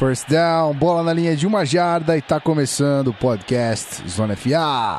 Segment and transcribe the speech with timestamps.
[0.00, 4.98] First down, bola na linha de uma jarda e tá começando o podcast Zona FA.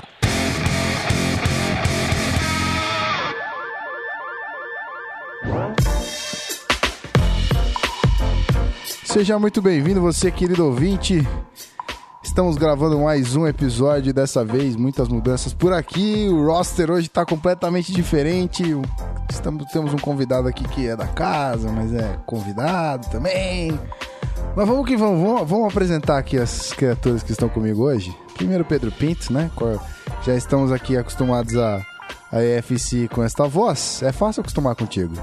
[9.04, 11.28] Seja muito bem-vindo, você querido ouvinte.
[12.24, 16.30] Estamos gravando mais um episódio, dessa vez muitas mudanças por aqui.
[16.30, 18.64] O roster hoje está completamente diferente.
[19.32, 23.80] Estamos, temos um convidado aqui que é da casa, mas é convidado também.
[24.56, 28.14] Mas vamos que vamos, vamos, vamos apresentar aqui as criaturas que estão comigo hoje.
[28.36, 29.50] Primeiro Pedro Pinto, né?
[30.24, 31.86] Já estamos aqui acostumados a,
[32.32, 34.04] a EFC com esta voz.
[34.04, 35.14] É fácil acostumar contigo.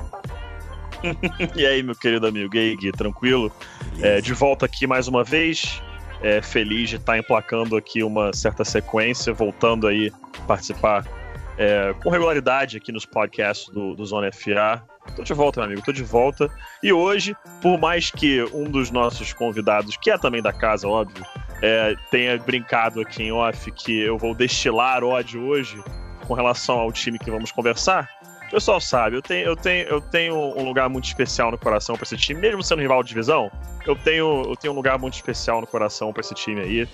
[1.55, 3.53] e aí, meu querido amigo Gui, tranquilo?
[4.01, 5.83] É, de volta aqui mais uma vez.
[6.23, 10.11] É, feliz de estar emplacando aqui uma certa sequência, voltando aí
[10.47, 11.07] participar
[11.59, 14.83] é, com regularidade aqui nos podcasts do, do Zona FA.
[15.15, 16.51] Tô de volta, meu amigo, tô de volta.
[16.83, 21.25] E hoje, por mais que um dos nossos convidados, que é também da casa, óbvio,
[21.63, 25.83] é, tenha brincado aqui em off que eu vou destilar ódio hoje
[26.27, 28.09] com relação ao time que vamos conversar,
[28.49, 31.97] o pessoal sabe, eu tenho, eu tenho, eu tenho um lugar muito especial no coração
[31.97, 33.51] para esse time, mesmo sendo rival de divisão.
[33.87, 36.89] Eu tenho, eu tenho um lugar muito especial no coração para esse time aí.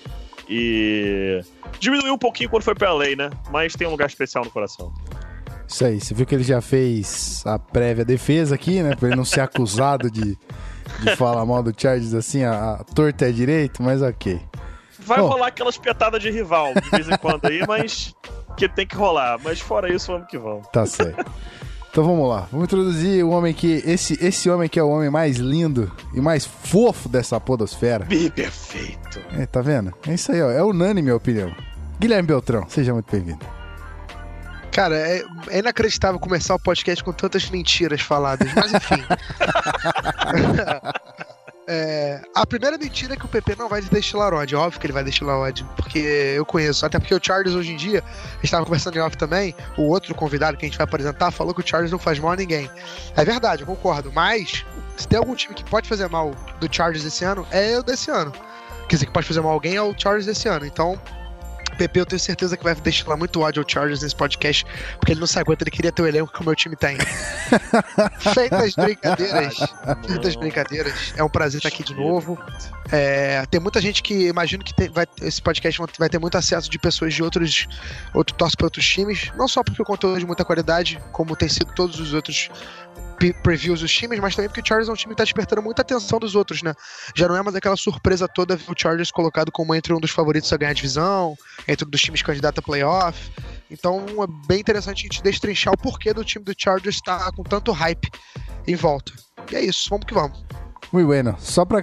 [0.48, 1.40] E
[1.78, 3.30] diminuiu um pouquinho quando foi pra lei, né?
[3.50, 4.92] Mas tem um lugar especial no coração.
[5.66, 8.94] Isso aí, você viu que ele já fez a prévia defesa aqui, né?
[8.94, 10.36] Pra ele não ser acusado de,
[11.00, 14.40] de falar mal do Chargers assim, a, a torta é direito, mas ok.
[15.00, 18.14] Vai Bom, rolar aquelas petadas de rival de vez em quando aí, mas
[18.56, 19.38] que tem que rolar.
[19.42, 20.66] Mas fora isso, vamos que vamos.
[20.68, 21.24] Tá certo.
[21.90, 23.82] Então vamos lá, vamos introduzir o homem que.
[23.86, 28.04] Esse, esse homem que é o homem mais lindo e mais fofo dessa podosfera.
[28.04, 29.20] Bi perfeito.
[29.38, 29.92] É, tá vendo?
[30.06, 30.50] É isso aí, ó.
[30.50, 31.54] É unânime a opinião.
[32.00, 33.63] Guilherme Beltrão, seja muito bem-vindo.
[34.74, 39.04] Cara, é, é, inacreditável começar o podcast com tantas mentiras faladas, mas enfim.
[41.66, 44.58] É, a primeira mentira é que o PP não vai destilar ódio.
[44.58, 46.84] Óbvio que ele vai destilar ódio, porque eu conheço.
[46.84, 49.84] Até porque o Charles hoje em dia, a gente estava conversando em off também, o
[49.84, 52.36] outro convidado que a gente vai apresentar falou que o Charles não faz mal a
[52.36, 52.70] ninguém.
[53.16, 54.12] É verdade, eu concordo.
[54.12, 54.62] Mas,
[54.94, 58.10] se tem algum time que pode fazer mal do Charles esse ano, é o desse
[58.10, 58.30] ano.
[58.86, 60.66] Quer dizer, que pode fazer mal alguém é o Charles desse ano.
[60.66, 61.00] Então,
[61.74, 64.64] PP, eu tenho certeza que vai destilar muito ódio ao Chargers nesse podcast,
[64.98, 66.96] porque ele não se aguenta, ele queria ter o elenco que o meu time tem.
[68.34, 69.56] Feitas brincadeiras,
[70.06, 72.38] feitas brincadeiras, é um prazer estar aqui de novo.
[72.90, 76.70] É, tem muita gente que imagino que tem, vai, esse podcast vai ter muito acesso
[76.70, 77.66] de pessoas de outros,
[78.12, 81.36] outro torce para outros times, não só porque o conteúdo é de muita qualidade, como
[81.36, 82.50] tem sido todos os outros
[83.42, 85.82] previews dos times, mas também porque o Chargers é um time que tá despertando muita
[85.82, 86.74] atenção dos outros, né?
[87.14, 90.10] Já não é mais aquela surpresa toda ver o Chargers colocado como entre um dos
[90.10, 91.36] favoritos a ganhar a divisão,
[91.66, 93.30] entre um dos times candidatos a playoff.
[93.70, 97.32] Então é bem interessante a gente destrinchar o porquê do time do Chargers estar tá
[97.32, 98.10] com tanto hype
[98.66, 99.12] em volta.
[99.50, 100.44] E é isso, vamos que vamos.
[100.92, 101.34] Muito bueno.
[101.38, 101.82] Só pra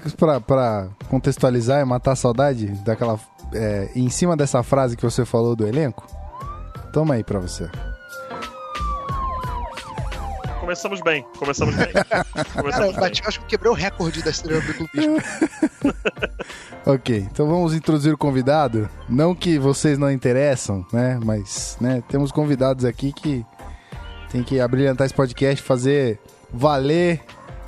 [1.09, 3.20] contextualizar e matar a saudade daquela.
[3.53, 6.08] É, em cima dessa frase que você falou do elenco,
[6.94, 7.70] toma aí pra você
[10.61, 11.25] começamos bem.
[11.38, 11.88] Começamos bem.
[12.53, 15.17] Começamos Cara, eu bati, acho que quebrou o recorde da estrela do clubismo.
[16.85, 18.88] ok, então vamos introduzir o convidado.
[19.09, 21.19] Não que vocês não interessam, né?
[21.25, 23.44] Mas, né, temos convidados aqui que
[24.31, 26.19] tem que abrilhantar esse podcast, fazer
[26.53, 27.19] valer,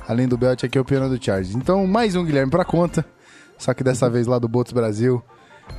[0.08, 1.54] além do Belt, aqui é o piano do Charles.
[1.54, 3.04] Então, mais um Guilherme pra conta,
[3.58, 5.22] só que dessa vez lá do Botos Brasil.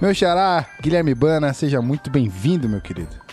[0.02, 3.25] Meu xará, Guilherme Bana, seja muito bem-vindo, meu querido.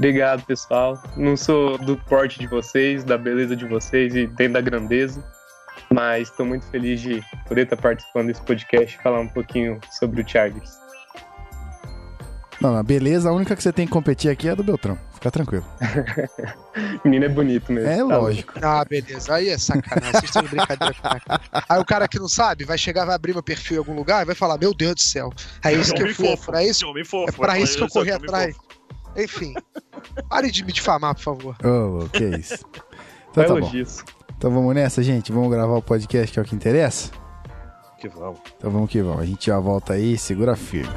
[0.00, 0.98] Obrigado, pessoal.
[1.14, 5.22] Não sou do porte de vocês, da beleza de vocês e nem da grandeza,
[5.92, 10.22] mas estou muito feliz de poder estar participando desse podcast e falar um pouquinho sobre
[10.22, 10.70] o Chargers.
[12.62, 14.98] Não, a beleza, a única que você tem que competir aqui é a do Beltrão.
[15.12, 15.66] Fica tranquilo.
[17.04, 17.90] Menino é bonito mesmo.
[17.90, 18.54] É tá lógico.
[18.62, 19.34] Ah, beleza.
[19.34, 20.12] Aí é sacanagem.
[20.12, 20.94] Vocês estão de brincadeira
[21.68, 24.22] Aí o cara que não sabe vai chegar, vai abrir meu perfil em algum lugar
[24.22, 25.30] e vai falar: Meu Deus do céu.
[25.62, 26.28] É isso que eu fui.
[26.54, 26.86] É isso,
[27.28, 28.56] é pra isso que eu corri atrás.
[29.16, 29.54] Enfim,
[30.28, 31.56] pare de me difamar, por favor.
[31.64, 32.64] Oh, que isso.
[33.30, 33.70] Então, tá bom.
[34.36, 35.30] então vamos nessa, gente.
[35.32, 37.10] Vamos gravar o podcast que é o que interessa?
[38.00, 38.40] Que vamos.
[38.56, 39.20] Então vamos que vamos.
[39.20, 40.92] A gente já volta aí, segura firme.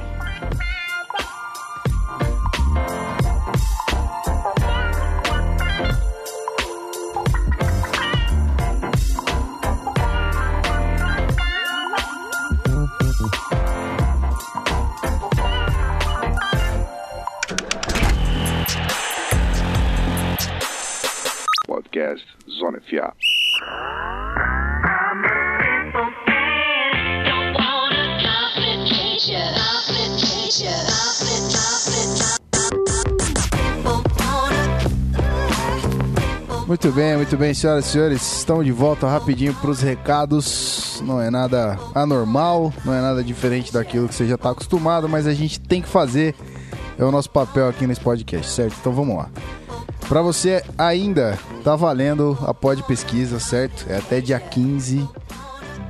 [21.93, 23.13] Podcast Zona FA.
[36.65, 38.37] Muito bem, muito bem, senhoras e senhores.
[38.39, 40.99] Estamos de volta rapidinho para os recados.
[41.05, 45.27] Não é nada anormal, não é nada diferente daquilo que você já está acostumado, mas
[45.27, 46.33] a gente tem que fazer.
[46.97, 48.77] É o nosso papel aqui nesse podcast, certo?
[48.79, 49.29] Então vamos lá.
[50.13, 53.87] Para você ainda tá valendo a pod pesquisa, certo?
[53.89, 55.09] É até dia 15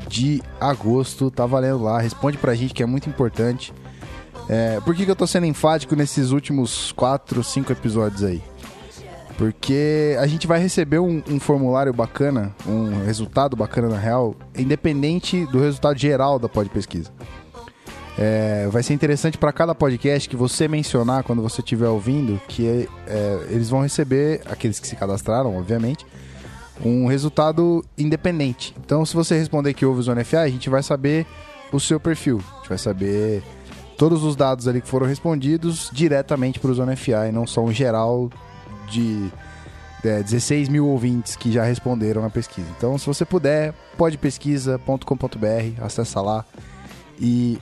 [0.08, 2.00] de agosto, tá valendo lá.
[2.00, 3.74] Responde pra gente que é muito importante.
[4.48, 8.42] É, por que, que eu tô sendo enfático nesses últimos 4, 5 episódios aí?
[9.38, 15.46] Porque a gente vai receber um, um, formulário bacana, um resultado bacana na real, independente
[15.48, 17.12] do resultado geral da pod pesquisa.
[18.18, 22.88] É, vai ser interessante para cada podcast que você mencionar quando você estiver ouvindo, que
[23.08, 26.06] é, eles vão receber, aqueles que se cadastraram, obviamente,
[26.84, 28.76] um resultado independente.
[28.84, 31.26] Então, se você responder que houve o Zona FA, a gente vai saber
[31.72, 32.42] o seu perfil.
[32.52, 33.44] A gente vai saber
[33.98, 37.62] todos os dados ali que foram respondidos diretamente para o Zona FA e não só
[37.62, 38.30] um geral
[38.90, 39.32] de
[40.04, 42.68] é, 16 mil ouvintes que já responderam na pesquisa.
[42.78, 46.46] Então, se você puder, podpesquisa.com.br, acessa lá
[47.20, 47.58] e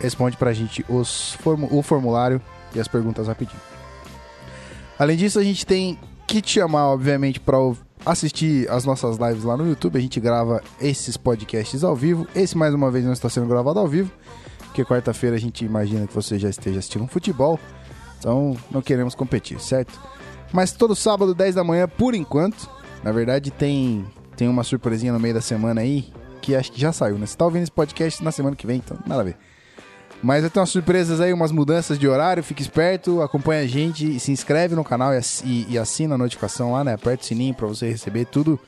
[0.00, 1.36] responde pra gente os
[1.70, 2.40] o formulário
[2.74, 3.60] e as perguntas rapidinho.
[4.98, 7.56] Além disso, a gente tem que te chamar, obviamente, para
[8.04, 9.98] assistir as nossas lives lá no YouTube.
[9.98, 12.26] A gente grava esses podcasts ao vivo.
[12.34, 14.12] Esse, mais uma vez, não está sendo gravado ao vivo,
[14.66, 17.58] porque quarta-feira a gente imagina que você já esteja assistindo um futebol.
[18.18, 19.98] Então, não queremos competir, certo?
[20.52, 22.68] Mas todo sábado, 10 da manhã, por enquanto.
[23.02, 24.04] Na verdade, tem,
[24.36, 26.12] tem uma surpresinha no meio da semana aí,
[26.42, 27.24] que acho que já saiu, né?
[27.24, 29.36] Você tá ouvindo esse podcast na semana que vem, então nada a ver.
[30.22, 34.20] Mas eu tenho umas surpresas aí, umas mudanças de horário, fique esperto, acompanha a gente,
[34.20, 35.12] se inscreve no canal
[35.44, 36.94] e, assina a notificação lá, né?
[36.94, 38.60] Aperta o sininho para você receber tudo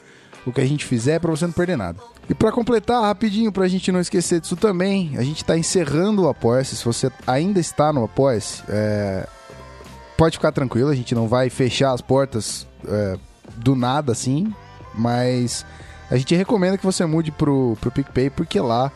[0.46, 1.98] o que a gente fizer para você não perder nada.
[2.28, 6.22] E para completar rapidinho, para a gente não esquecer disso também, a gente está encerrando
[6.22, 6.76] o Apoia-se.
[6.76, 9.26] Se você ainda está no Apoia-se, é...
[10.16, 13.18] pode ficar tranquilo, a gente não vai fechar as portas é...
[13.56, 14.52] do nada assim,
[14.94, 15.66] mas
[16.10, 18.90] a gente recomenda que você mude pro, pro PicPay, porque lá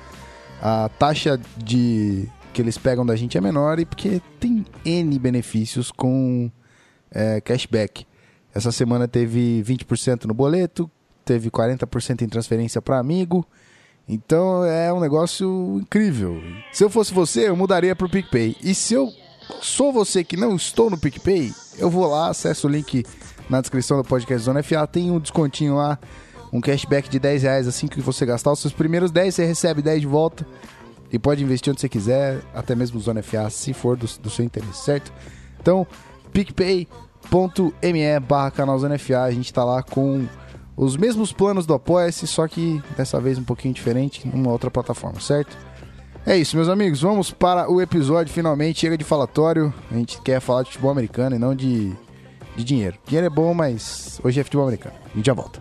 [0.63, 5.91] a taxa de que eles pegam da gente é menor e porque tem N benefícios
[5.91, 6.51] com
[7.11, 8.07] é, cashback.
[8.55, 10.91] Essa semana teve 20% no boleto,
[11.23, 13.47] teve 40% em transferência para amigo.
[14.09, 16.43] Então é um negócio incrível.
[16.73, 18.57] Se eu fosse você, eu mudaria para o PicPay.
[18.63, 19.13] E se eu
[19.61, 23.05] sou você que não estou no PicPay, eu vou lá, acesso o link
[23.51, 25.99] na descrição do podcast Zona FA, tem um descontinho lá,
[26.51, 29.83] um cashback de 10 reais assim que você gastar os seus primeiros 10, você recebe
[29.83, 30.47] 10 de volta.
[31.13, 34.45] E pode investir onde você quiser, até mesmo Zona FA, se for do, do seu
[34.45, 35.13] interesse, certo?
[35.61, 35.87] Então,
[36.33, 40.27] picpay.me barra canal Zona FA, a gente tá lá com
[40.77, 45.21] os mesmos planos do Apoia-se, só que dessa vez um pouquinho diferente, numa outra plataforma,
[45.21, 45.57] certo?
[46.27, 50.41] É isso, meus amigos, vamos para o episódio, finalmente, chega de falatório, a gente quer
[50.41, 51.93] falar de futebol americano e não de,
[52.57, 52.99] de dinheiro.
[53.07, 54.97] Dinheiro é bom, mas hoje é futebol americano.
[55.13, 55.61] A gente já volta.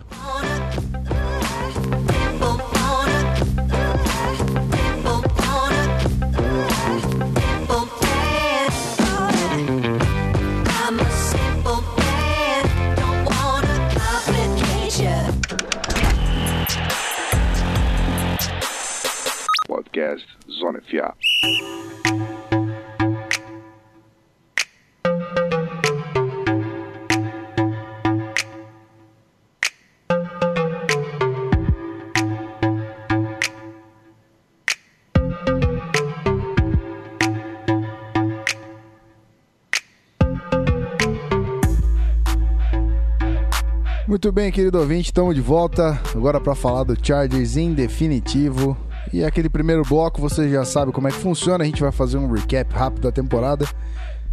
[44.16, 48.74] Muito bem, querido ouvinte, estamos de volta agora para falar do Chargers em definitivo.
[49.12, 51.62] E aquele primeiro bloco você já sabe como é que funciona.
[51.62, 53.68] A gente vai fazer um recap rápido da temporada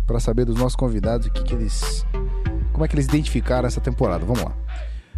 [0.08, 2.06] para saber dos nossos convidados o que, que eles.
[2.72, 4.24] Como é que eles identificaram essa temporada.
[4.24, 4.54] Vamos lá.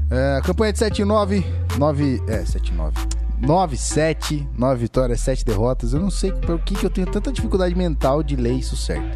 [0.09, 1.45] É, campanha de 7 e 9.
[1.77, 2.23] 9.
[2.27, 2.97] É, 7 e 9.
[3.41, 5.93] 9, 7, 9 vitórias, 7 derrotas.
[5.93, 9.15] Eu não sei por que, que eu tenho tanta dificuldade mental de ler isso certo.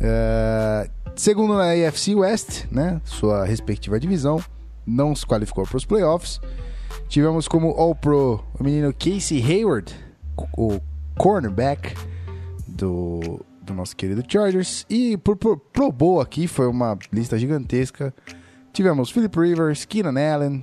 [0.00, 3.00] É, segundo na AFC West, né?
[3.04, 4.40] Sua respectiva divisão,
[4.90, 6.40] não se qualificou para os playoffs.
[7.08, 9.94] Tivemos como All-Pro o menino Casey Hayward,
[10.56, 10.80] o
[11.16, 11.94] cornerback
[12.66, 14.84] do, do nosso querido Chargers.
[14.88, 18.14] E por, por Pro Bowl aqui foi uma lista gigantesca.
[18.72, 20.62] Tivemos Philip Rivers, Keenan Allen,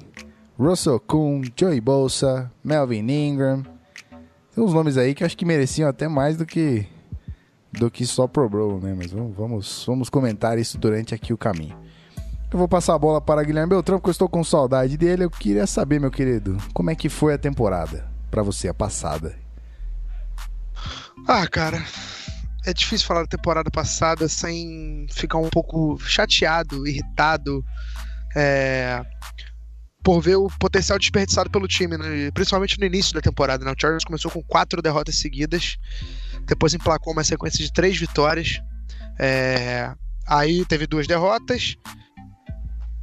[0.57, 3.63] Russell Kuhn, Joey Bosa, Melvin Ingram.
[4.53, 6.85] Tem uns nomes aí que acho que mereciam até mais do que
[7.71, 8.95] do que só Pro Bowl, né?
[8.97, 11.77] Mas vamos, vamos, vamos comentar isso durante aqui o caminho.
[12.49, 15.25] Eu vou passar a bola para Guilherme Beltrão, porque eu estou com saudade dele.
[15.25, 19.37] Eu queria saber, meu querido, como é que foi a temporada para você, a passada?
[21.27, 21.83] Ah, cara,
[22.65, 27.63] é difícil falar da temporada passada sem ficar um pouco chateado, irritado.
[28.35, 29.03] É,
[30.07, 32.31] por ver o potencial desperdiçado pelo time, né?
[32.33, 33.65] principalmente no início da temporada.
[33.65, 33.71] Né?
[33.71, 35.77] O Chargers começou com quatro derrotas seguidas,
[36.45, 38.61] depois emplacou uma sequência de três vitórias.
[39.19, 39.91] É,
[40.25, 41.75] aí teve duas derrotas,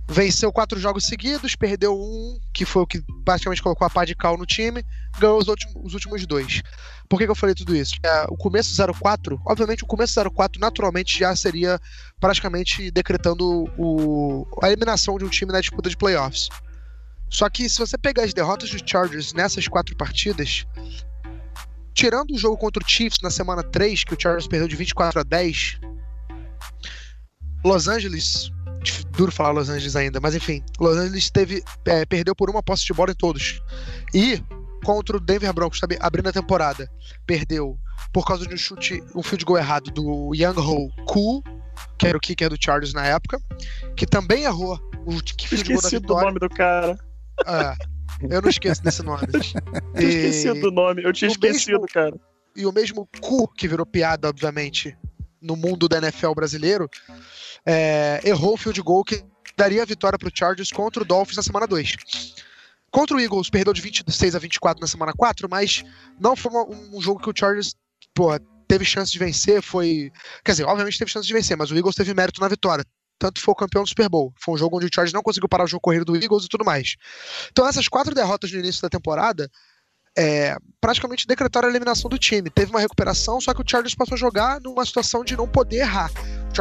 [0.06, 4.14] venceu quatro jogos seguidos, perdeu um, que foi o que basicamente colocou a pá de
[4.14, 4.84] cal no time,
[5.18, 6.62] ganhou os últimos, os últimos dois.
[7.08, 7.94] Por que, que eu falei tudo isso?
[8.04, 11.80] É, o começo 04, obviamente o começo 04 naturalmente já seria
[12.20, 16.48] praticamente decretando o, a eliminação de um time na disputa de playoffs.
[17.30, 20.66] Só que se você pegar as derrotas dos Chargers nessas quatro partidas,
[21.94, 25.20] tirando o jogo contra o Chiefs na semana 3, que o Chargers perdeu de 24
[25.20, 25.80] a 10,
[27.64, 28.52] Los Angeles
[29.10, 32.84] duro falar Los Angeles ainda, mas enfim, Los Angeles teve, é, perdeu por uma posse
[32.84, 33.60] de bola em todos.
[34.12, 34.42] E
[34.84, 36.90] contra o Denver Broncos, sabe, abrindo a temporada,
[37.26, 37.78] perdeu
[38.12, 41.42] por causa de um chute, um field goal errado do Young Ho Koo,
[41.98, 43.38] que era o kicker do Chargers na época,
[43.96, 46.20] que também errou o que field goal da vitória.
[46.22, 46.98] do nome do cara.
[47.46, 47.74] É,
[48.30, 49.22] eu não esqueço desse nome.
[49.94, 52.14] eu esqueci do nome, eu tinha esquecido, mesmo, cara.
[52.56, 54.96] E o mesmo Ku, que virou piada, obviamente,
[55.44, 56.88] no mundo da NFL brasileiro,
[57.64, 59.22] é, errou o field goal que
[59.56, 62.34] daria a vitória para o Chargers contra o Dolphins na semana 2.
[62.90, 65.84] Contra o Eagles, perdeu de 26 a 24 na semana 4, mas
[66.18, 66.50] não foi
[66.92, 67.74] um jogo que o Chargers
[68.14, 69.60] porra, teve chance de vencer.
[69.60, 70.10] Foi.
[70.44, 72.84] Quer dizer, obviamente teve chance de vencer, mas o Eagles teve mérito na vitória.
[73.18, 74.32] Tanto foi o campeão do Super Bowl.
[74.36, 76.48] Foi um jogo onde o Chargers não conseguiu parar o jogo corrido do Eagles e
[76.48, 76.96] tudo mais.
[77.50, 79.50] Então, essas quatro derrotas no início da temporada
[80.16, 82.50] é, praticamente decretaram a eliminação do time.
[82.50, 85.78] Teve uma recuperação, só que o Chargers passou a jogar numa situação de não poder
[85.78, 86.10] errar.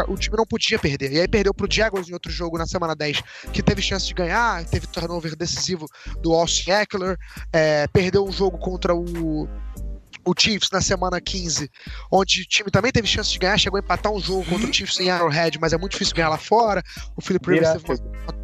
[0.08, 1.12] O time não podia perder.
[1.12, 4.14] E aí perdeu pro Jaguars em outro jogo na semana 10, que teve chance de
[4.14, 5.88] ganhar, teve turnover decisivo
[6.22, 7.18] do Austin Eckler,
[7.52, 9.48] é, perdeu um jogo contra o
[10.26, 11.70] o Chiefs na semana 15,
[12.12, 14.74] onde o time também teve chance de ganhar, chegou a empatar um jogo contra o
[14.74, 16.82] Chiefs em Arrowhead, mas é muito difícil ganhar lá fora.
[17.16, 18.43] O Philip Rivers teve uma,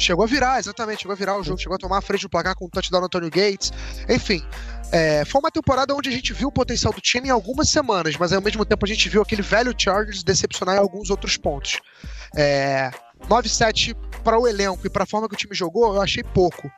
[0.00, 2.30] Chegou a virar, exatamente, chegou a virar o jogo, chegou a tomar a frente do
[2.30, 3.70] placar com o touchdown do Antonio Gates.
[4.08, 4.42] Enfim,
[4.90, 8.16] é, foi uma temporada onde a gente viu o potencial do time em algumas semanas,
[8.16, 11.80] mas ao mesmo tempo a gente viu aquele velho Chargers decepcionar em alguns outros pontos.
[12.34, 12.90] É,
[13.28, 16.70] 9-7 para o elenco e para a forma que o time jogou, eu achei pouco.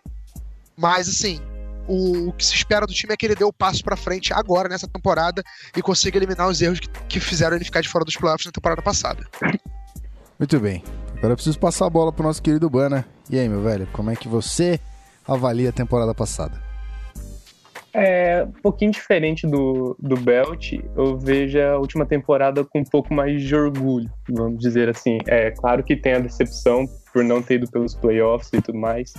[0.77, 1.41] Mas assim,
[1.87, 4.33] o, o, que se espera do time é que ele dê o passo para frente
[4.33, 5.45] agora nessa temporada
[5.77, 8.53] e consiga eliminar os erros que, que fizeram ele ficar de fora dos playoffs na
[8.53, 9.25] temporada passada.
[10.41, 10.83] Muito bem.
[11.23, 13.07] Agora eu preciso passar a bola pro nosso querido Bana.
[13.31, 14.81] E aí, meu velho, como é que você
[15.25, 16.61] avalia a temporada passada?
[17.95, 20.73] É um pouquinho diferente do, do Belt.
[20.97, 25.19] Eu vejo a última temporada com um pouco mais de orgulho, vamos dizer assim.
[25.29, 29.15] É claro que tem a decepção por não ter ido pelos playoffs e tudo mais.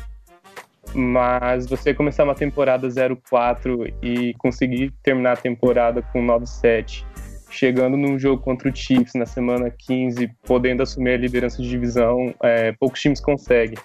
[0.93, 7.05] Mas você começar uma temporada 0-4 e conseguir terminar a temporada com 9-7
[7.53, 12.33] chegando num jogo contra o Chiefs na semana 15, podendo assumir a liderança de divisão,
[12.41, 13.77] é, poucos times conseguem.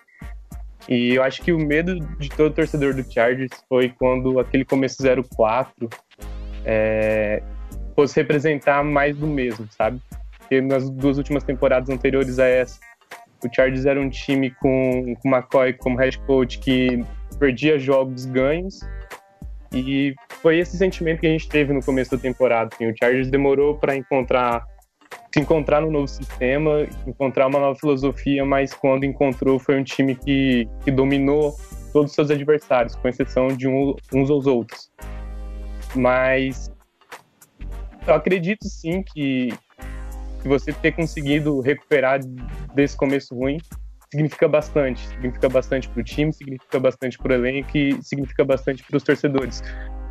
[0.88, 5.02] E eu acho que o medo de todo torcedor do Chargers foi quando aquele começo
[5.02, 5.66] 0-4
[6.64, 7.42] é,
[7.94, 10.00] fosse representar mais do mesmo, sabe?
[10.38, 12.80] Porque nas duas últimas temporadas anteriores a essa,
[13.44, 17.04] o Chargers era um time com, com McCoy como head coach que
[17.38, 18.80] perdia jogos ganhos
[19.72, 22.70] e foi esse sentimento que a gente teve no começo da temporada.
[22.72, 24.64] Assim, o Chargers demorou para encontrar
[25.32, 30.14] se encontrar no novo sistema, encontrar uma nova filosofia, mas quando encontrou foi um time
[30.14, 31.54] que, que dominou
[31.92, 34.90] todos os seus adversários, com exceção de um, uns aos outros.
[35.94, 36.70] Mas
[38.06, 39.48] eu acredito sim que,
[40.42, 42.20] que você ter conseguido recuperar
[42.74, 43.58] desse começo ruim
[44.10, 45.06] significa bastante.
[45.08, 49.02] Significa bastante para o time, significa bastante para o elenco e significa bastante para os
[49.02, 49.62] torcedores.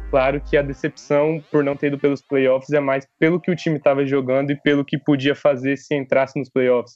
[0.09, 3.55] Claro que a decepção por não ter ido pelos playoffs é mais pelo que o
[3.55, 6.95] time estava jogando e pelo que podia fazer se entrasse nos playoffs.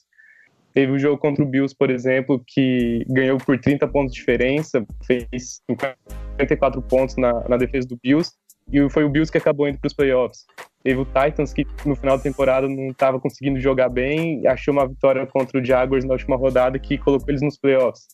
[0.74, 4.20] Teve o um jogo contra o Bills, por exemplo, que ganhou por 30 pontos de
[4.20, 8.31] diferença, fez 54 pontos na, na defesa do Bills,
[8.72, 10.46] e foi o Bills que acabou indo para os playoffs.
[10.83, 14.88] Teve o Titans que no final da temporada não estava conseguindo jogar bem, achou uma
[14.88, 18.07] vitória contra o Jaguars na última rodada que colocou eles nos playoffs.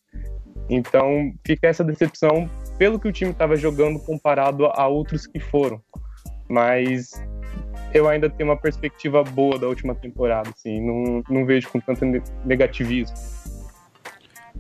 [0.70, 5.82] Então fica essa decepção pelo que o time estava jogando comparado a outros que foram.
[6.50, 7.12] Mas
[7.94, 12.06] eu ainda tenho uma perspectiva boa da última temporada, assim, não, não vejo com tanto
[12.46, 13.16] negativismo.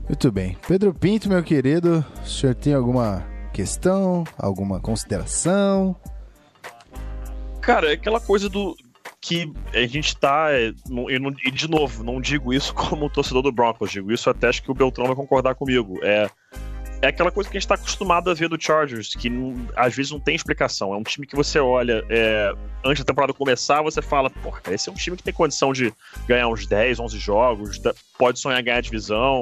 [0.07, 0.57] Muito bem.
[0.67, 5.95] Pedro Pinto, meu querido, o senhor tem alguma questão, alguma consideração?
[7.67, 8.77] Cara, é aquela coisa do
[9.19, 10.53] que a gente tá.
[10.53, 10.71] É,
[11.45, 14.71] e, de novo, não digo isso como torcedor do Broncos, digo isso até acho que
[14.71, 15.99] o Beltrão vai concordar comigo.
[16.01, 16.29] É,
[17.01, 19.93] é aquela coisa que a gente tá acostumado a ver do Chargers, que não, às
[19.93, 20.93] vezes não tem explicação.
[20.93, 22.53] É um time que você olha é,
[22.85, 25.93] antes da temporada começar, você fala, porra, esse é um time que tem condição de
[26.25, 27.81] ganhar uns 10, 11 jogos,
[28.17, 29.41] pode sonhar ganhar a divisão.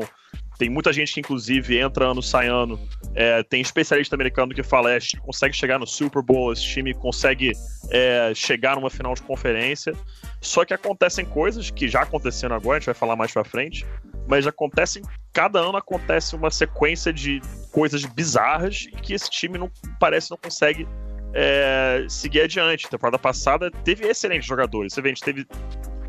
[0.58, 2.80] Tem muita gente que, inclusive, entra ano, sai ano.
[3.14, 7.52] É, tem especialista americano que fala: é, consegue chegar no Super Bowl, esse time consegue
[7.90, 9.94] é, chegar numa final de conferência.
[10.42, 13.86] Só que acontecem coisas que já aconteceram agora, a gente vai falar mais pra frente,
[14.28, 15.04] mas acontecem.
[15.34, 19.70] Cada ano acontece uma sequência de coisas bizarras que esse time não
[20.00, 20.88] parece não consegue
[21.34, 22.90] é, seguir adiante.
[22.90, 24.94] Temporada passada teve excelentes jogadores.
[24.94, 25.46] Você vê, a gente teve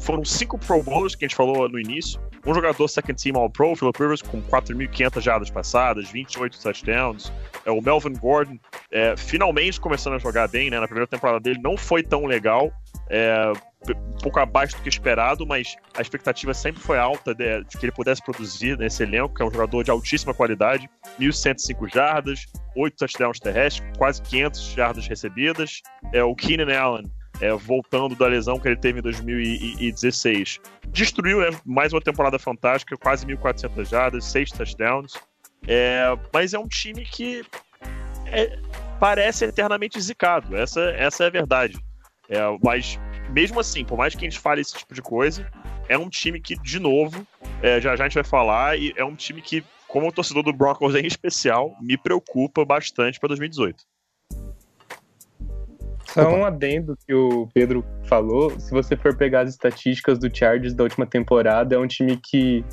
[0.06, 2.20] foram cinco Pro Bowlers que a gente falou no início.
[2.46, 7.32] Um jogador second team All Pro, Philip Rivers, com 4.500 jardas passadas, 28 touchdowns.
[7.64, 8.56] É, o Melvin Gordon,
[8.92, 10.78] é, finalmente começando a jogar bem, né?
[10.78, 12.72] Na primeira temporada dele não foi tão legal.
[13.10, 13.52] É,
[13.90, 17.84] um pouco abaixo do que esperado, mas a expectativa sempre foi alta de, de, que
[17.84, 20.88] ele pudesse produzir nesse elenco, que é um jogador de altíssima qualidade,
[21.20, 22.46] 1.105 jardas,
[22.76, 25.82] 8 touchdowns terrestres, quase 500 jardas recebidas.
[26.12, 27.04] É, o Keenan Allen,
[27.40, 30.60] é, voltando da lesão que ele teve em 2016.
[30.88, 35.14] Destruiu né, mais uma temporada fantástica, quase 1.400 jardas, 6 touchdowns.
[35.66, 37.44] É, mas é um time que
[38.26, 38.58] é,
[38.98, 41.78] parece eternamente zicado, essa, essa é a verdade.
[42.28, 42.98] É, mas
[43.30, 45.50] mesmo assim, por mais que a gente fale esse tipo de coisa,
[45.88, 47.26] é um time que, de novo,
[47.62, 50.52] é, já já a gente vai falar, e é um time que, como torcedor do
[50.52, 53.84] Broncos em especial, me preocupa bastante para 2018.
[56.25, 60.75] Só um adendo que o Pedro falou, se você for pegar as estatísticas do Chargers
[60.75, 62.64] da última temporada, é um time que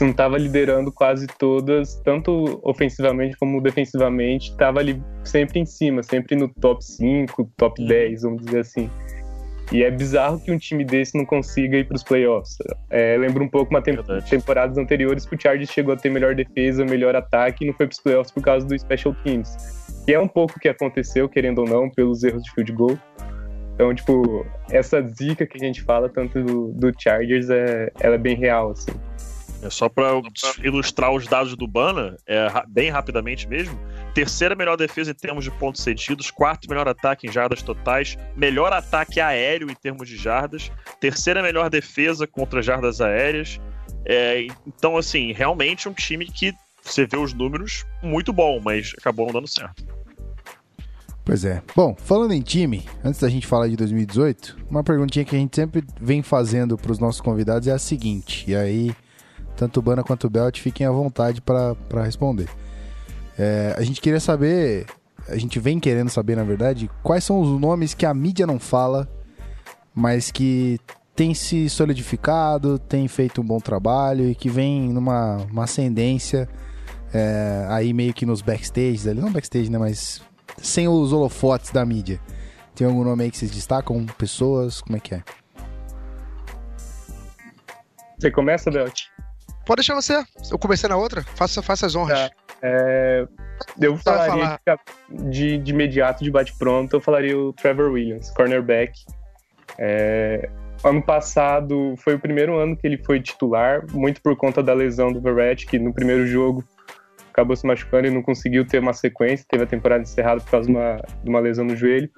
[0.00, 6.36] não estava liderando quase todas, tanto ofensivamente como defensivamente, estava ali sempre em cima, sempre
[6.36, 8.30] no top 5, top 10, uhum.
[8.30, 8.90] vamos dizer assim.
[9.72, 12.56] E é bizarro que um time desse não consiga ir para os playoffs.
[12.90, 13.96] É, lembra um pouco uma tem
[14.28, 17.86] temporadas anteriores que o Chargers chegou a ter melhor defesa, melhor ataque e não foi
[17.86, 19.83] para os playoffs por causa do special teams.
[20.04, 22.98] Que é um pouco o que aconteceu, querendo ou não, pelos erros de field goal.
[23.74, 28.18] Então, tipo, essa zica que a gente fala tanto do, do Chargers, é, ela é
[28.18, 28.92] bem real, assim.
[29.64, 30.20] É só para
[30.62, 33.78] ilustrar os dados do Bana, é, bem rapidamente mesmo.
[34.12, 38.74] Terceira melhor defesa em termos de pontos cedidos, quarto melhor ataque em jardas totais, melhor
[38.74, 43.58] ataque aéreo em termos de jardas, terceira melhor defesa contra jardas aéreas.
[44.04, 46.52] É, então, assim, realmente um time que
[46.84, 49.84] você vê os números muito bom, mas acabou não dando certo.
[51.24, 51.62] Pois é.
[51.74, 55.56] Bom, falando em time, antes da gente falar de 2018, uma perguntinha que a gente
[55.56, 58.94] sempre vem fazendo para os nossos convidados é a seguinte, e aí
[59.56, 62.48] tanto o Bana quanto o Belt fiquem à vontade para responder.
[63.38, 64.86] É, a gente queria saber,
[65.26, 68.58] a gente vem querendo saber, na verdade, quais são os nomes que a mídia não
[68.58, 69.08] fala,
[69.94, 70.78] mas que
[71.16, 76.48] tem se solidificado, tem feito um bom trabalho e que vem numa ascendência
[77.14, 80.20] é, aí meio que nos backstages ali, não backstage, né, mas
[80.58, 82.20] sem os holofotes da mídia.
[82.74, 84.04] Tem algum nome aí que vocês destacam?
[84.18, 84.80] Pessoas?
[84.80, 85.22] Como é que é?
[88.18, 89.02] Você começa, Belt?
[89.64, 90.24] Pode deixar você.
[90.50, 91.22] Eu comecei na outra.
[91.22, 92.30] Faça, faça as honras.
[92.30, 92.36] Tá.
[92.62, 93.26] É,
[93.80, 94.58] eu falaria
[95.30, 99.04] de, de imediato, de bate-pronto, eu falaria o Trevor Williams, cornerback.
[99.78, 100.48] É,
[100.82, 105.12] ano passado foi o primeiro ano que ele foi titular, muito por conta da lesão
[105.12, 106.64] do Verrett, que no primeiro jogo
[107.34, 110.68] acabou se machucando e não conseguiu ter uma sequência, teve a temporada encerrada por causa
[110.68, 112.08] de uma, de uma lesão no joelho.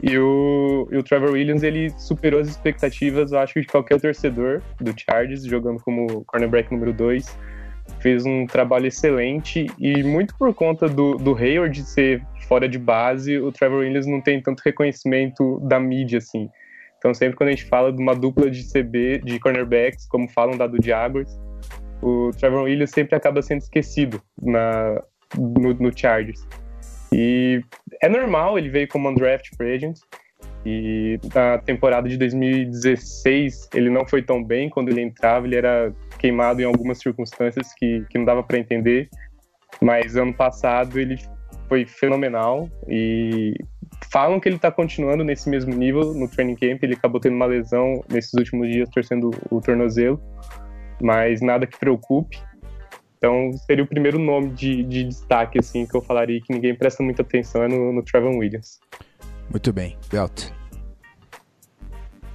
[0.00, 4.62] E o, e o Trevor Williams, ele superou as expectativas, eu acho, de qualquer torcedor
[4.80, 7.38] do Chargers, jogando como cornerback número 2.
[8.00, 13.38] Fez um trabalho excelente e muito por conta do, do Hayward ser fora de base,
[13.38, 16.48] o Trevor Williams não tem tanto reconhecimento da mídia, assim.
[16.98, 20.56] Então sempre quando a gente fala de uma dupla de CB, de cornerbacks, como falam
[20.56, 21.38] da do Jaguars,
[22.04, 25.02] o Trevor Williams sempre acaba sendo esquecido na,
[25.38, 26.46] no, no Chargers.
[27.10, 27.64] E
[28.02, 29.98] é normal, ele veio como undraft free agent.
[30.66, 35.94] E na temporada de 2016 ele não foi tão bem quando ele entrava, ele era
[36.18, 39.08] queimado em algumas circunstâncias que, que não dava para entender.
[39.80, 41.18] Mas ano passado ele
[41.68, 43.54] foi fenomenal e
[44.12, 46.82] falam que ele está continuando nesse mesmo nível no training camp.
[46.82, 50.20] Ele acabou tendo uma lesão nesses últimos dias, torcendo o tornozelo
[51.00, 52.40] mas nada que preocupe.
[53.18, 57.02] Então seria o primeiro nome de, de destaque assim que eu falaria que ninguém presta
[57.02, 58.78] muita atenção é no, no Trevor Williams.
[59.50, 60.50] Muito bem, Belt.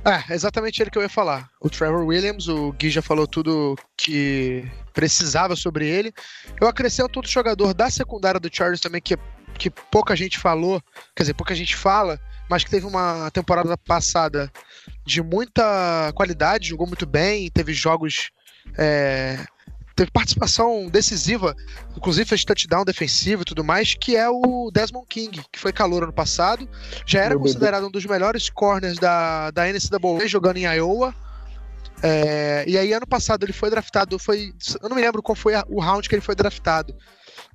[0.06, 1.50] É, exatamente ele que eu ia falar.
[1.62, 6.12] O Trevor Williams, o Gui já falou tudo que precisava sobre ele.
[6.60, 9.18] Eu acrescento outro jogador da secundária do Chargers também que,
[9.58, 10.82] que pouca gente falou,
[11.16, 12.20] quer dizer, pouca gente fala,
[12.50, 14.52] mas que teve uma temporada passada
[15.06, 18.32] de muita qualidade, jogou muito bem, teve jogos
[18.78, 19.38] é,
[19.96, 21.56] teve participação decisiva,
[21.96, 26.04] inclusive fez touchdown defensivo e tudo mais, que é o Desmond King, que foi calor
[26.04, 26.70] ano passado,
[27.06, 31.14] já era considerado um dos melhores corners da, da NCAA jogando em Iowa,
[32.02, 34.18] É, e aí, ano passado, ele foi draftado.
[34.18, 36.96] Foi, eu não me lembro qual foi a, o round que ele foi draftado.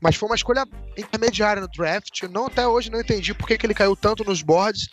[0.01, 0.67] Mas foi uma escolha
[0.99, 2.25] intermediária no draft.
[2.25, 4.89] Não, até hoje não entendi por que, que ele caiu tanto nos boards.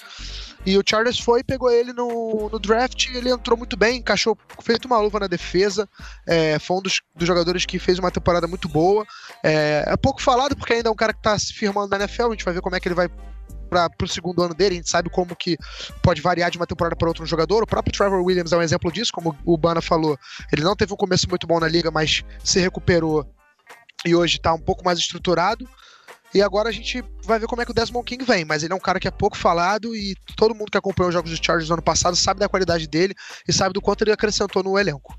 [0.65, 4.85] E o Chargers foi, pegou ele no, no draft, ele entrou muito bem, encaixou feito
[4.85, 5.89] uma luva na defesa.
[6.27, 9.05] É, foi um dos, dos, jogadores que fez uma temporada muito boa.
[9.43, 12.27] É, é pouco falado, porque ainda é um cara que está se firmando na NFL.
[12.27, 13.09] A gente vai ver como é que ele vai
[13.71, 15.57] para o segundo ano dele, a gente sabe como que
[16.03, 17.63] pode variar de uma temporada para outra um jogador.
[17.63, 20.19] O próprio Trevor Williams é um exemplo disso, como o Bana falou.
[20.51, 23.25] Ele não teve um começo muito bom na liga, mas se recuperou
[24.05, 25.67] e hoje está um pouco mais estruturado.
[26.33, 28.71] E agora a gente vai ver como é que o Desmond King vem, mas ele
[28.71, 31.39] é um cara que é pouco falado e todo mundo que acompanhou os jogos dos
[31.43, 33.13] Chargers no ano passado sabe da qualidade dele
[33.47, 35.17] e sabe do quanto ele acrescentou no elenco.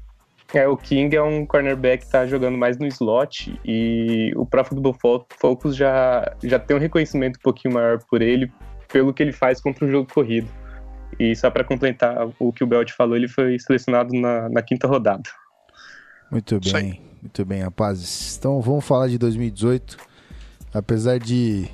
[0.54, 4.80] É, o King é um cornerback que tá jogando mais no slot e o próprio
[4.80, 4.94] do
[5.38, 8.50] Focus já, já tem um reconhecimento um pouquinho maior por ele,
[8.90, 10.48] pelo que ele faz contra o jogo corrido.
[11.18, 14.86] E só para complementar o que o Belt falou, ele foi selecionado na, na quinta
[14.86, 15.22] rodada.
[16.30, 18.36] Muito bem, muito bem, rapazes.
[18.38, 20.11] Então vamos falar de 2018
[20.72, 21.68] apesar de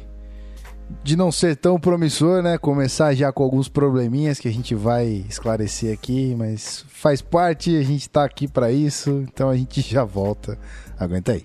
[1.02, 2.56] de não ser tão promissor, né?
[2.56, 7.82] Começar já com alguns probleminhas que a gente vai esclarecer aqui, mas faz parte, a
[7.82, 10.58] gente tá aqui para isso, então a gente já volta.
[10.98, 11.44] Aguenta aí.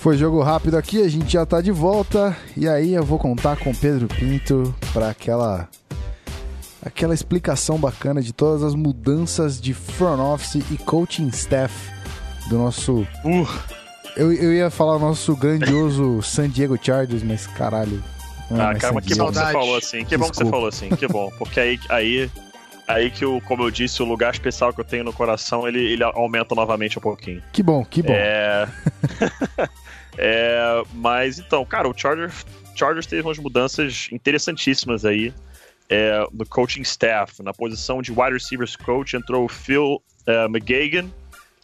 [0.00, 2.36] Foi jogo rápido aqui, a gente já tá de volta.
[2.56, 5.68] E aí eu vou contar com o Pedro Pinto para aquela
[6.80, 11.74] aquela explicação bacana de todas as mudanças de front office e coaching staff
[12.48, 13.77] do nosso uh.
[14.18, 18.02] Eu, eu ia falar o nosso grandioso San Diego Chargers, mas caralho.
[18.50, 20.04] Ah, cara, mas que bom que você falou assim.
[20.04, 20.24] Que Desculpa.
[20.24, 20.88] bom que você falou assim.
[20.90, 22.30] Que bom, porque aí aí
[22.86, 25.80] aí que, o, como eu disse, o lugar especial que eu tenho no coração, ele,
[25.80, 27.42] ele aumenta novamente um pouquinho.
[27.52, 28.12] Que bom, que bom.
[28.12, 28.68] É...
[30.20, 35.32] É, mas então, cara, o Chargers, Chargers teve umas mudanças interessantíssimas aí
[35.88, 37.40] é, no coaching staff.
[37.40, 41.08] Na posição de wide receivers coach entrou o Phil uh, McGagan,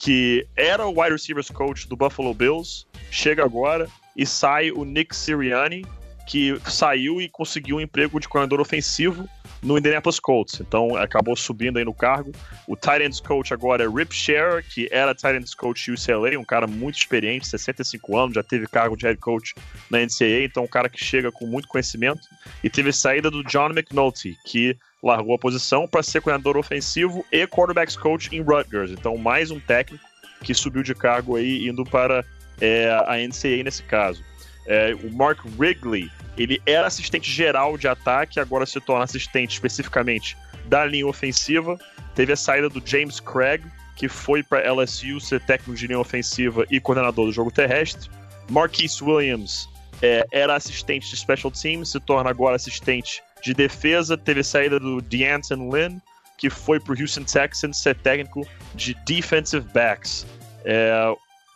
[0.04, 5.16] que era o wide receivers coach do Buffalo Bills, chega agora e sai o Nick
[5.16, 5.86] Sirianni,
[6.26, 9.26] que saiu e conseguiu um emprego de coordenador ofensivo
[9.62, 10.60] no Indianapolis Colts.
[10.60, 12.32] Então acabou subindo aí no cargo.
[12.66, 16.98] O Titans coach agora é Rip Scherer, que era Titans coach UCLA, um cara muito
[16.98, 19.54] experiente, 65 anos, já teve cargo de head coach
[19.88, 22.20] na NCAA, então um cara que chega com muito conhecimento.
[22.62, 27.46] E teve saída do John McNulty, que largou a posição para ser coordenador ofensivo e
[27.46, 28.90] quarterbacks coach em Rutgers.
[28.90, 30.02] Então mais um técnico
[30.42, 32.24] que subiu de cargo aí indo para
[32.60, 34.24] é, a NCAA nesse caso.
[34.66, 40.36] É, o Mark Wrigley ele era assistente geral de ataque, agora se torna assistente especificamente
[40.66, 41.78] da linha ofensiva.
[42.14, 43.62] Teve a saída do James Craig,
[43.96, 48.10] que foi para LSU ser técnico de linha ofensiva e coordenador do jogo terrestre.
[48.50, 49.68] Marquise Williams
[50.02, 54.16] é, era assistente de special teams, se torna agora assistente de defesa.
[54.16, 55.98] Teve saída do Deanton Lynn,
[56.38, 60.26] que foi para o Houston Texans ser técnico de defensive backs.
[60.64, 61.14] É,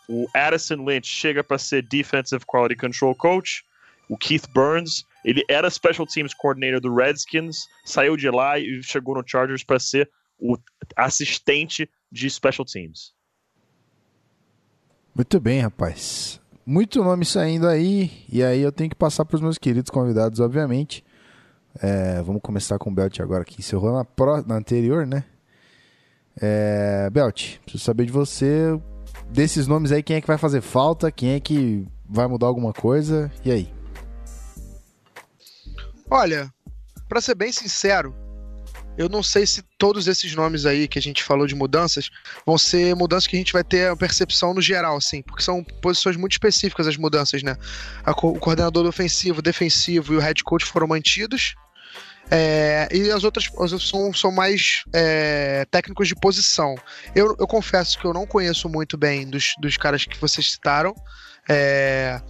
[0.08, 3.64] o Addison Lynch chega para ser defensive quality control coach.
[4.08, 9.14] O Keith Burns, ele era Special Teams Coordinator do Redskins, saiu de lá e chegou
[9.14, 10.56] no Chargers para ser o
[10.96, 13.12] assistente de Special Teams.
[15.14, 16.40] Muito bem, rapaz.
[16.64, 20.38] Muito nome saindo aí, e aí eu tenho que passar para os meus queridos convidados,
[20.38, 21.04] obviamente.
[21.80, 25.24] É, vamos começar com o Belt agora, que encerrou na, pro, na anterior, né?
[26.40, 28.78] É, Belt, preciso saber de você,
[29.30, 32.72] desses nomes aí, quem é que vai fazer falta, quem é que vai mudar alguma
[32.72, 33.72] coisa, e aí?
[36.10, 36.52] Olha,
[37.08, 38.14] para ser bem sincero,
[38.98, 42.10] eu não sei se todos esses nomes aí que a gente falou de mudanças
[42.44, 45.62] vão ser mudanças que a gente vai ter a percepção no geral, assim, porque são
[45.62, 47.56] posições muito específicas as mudanças, né?
[48.04, 51.54] O coordenador ofensivo, defensivo e o head coach foram mantidos.
[52.30, 56.74] É, e as outras, as outras são, são mais é, técnicos de posição.
[57.14, 60.92] Eu, eu confesso que eu não conheço muito bem dos, dos caras que vocês citaram.
[61.48, 62.20] É,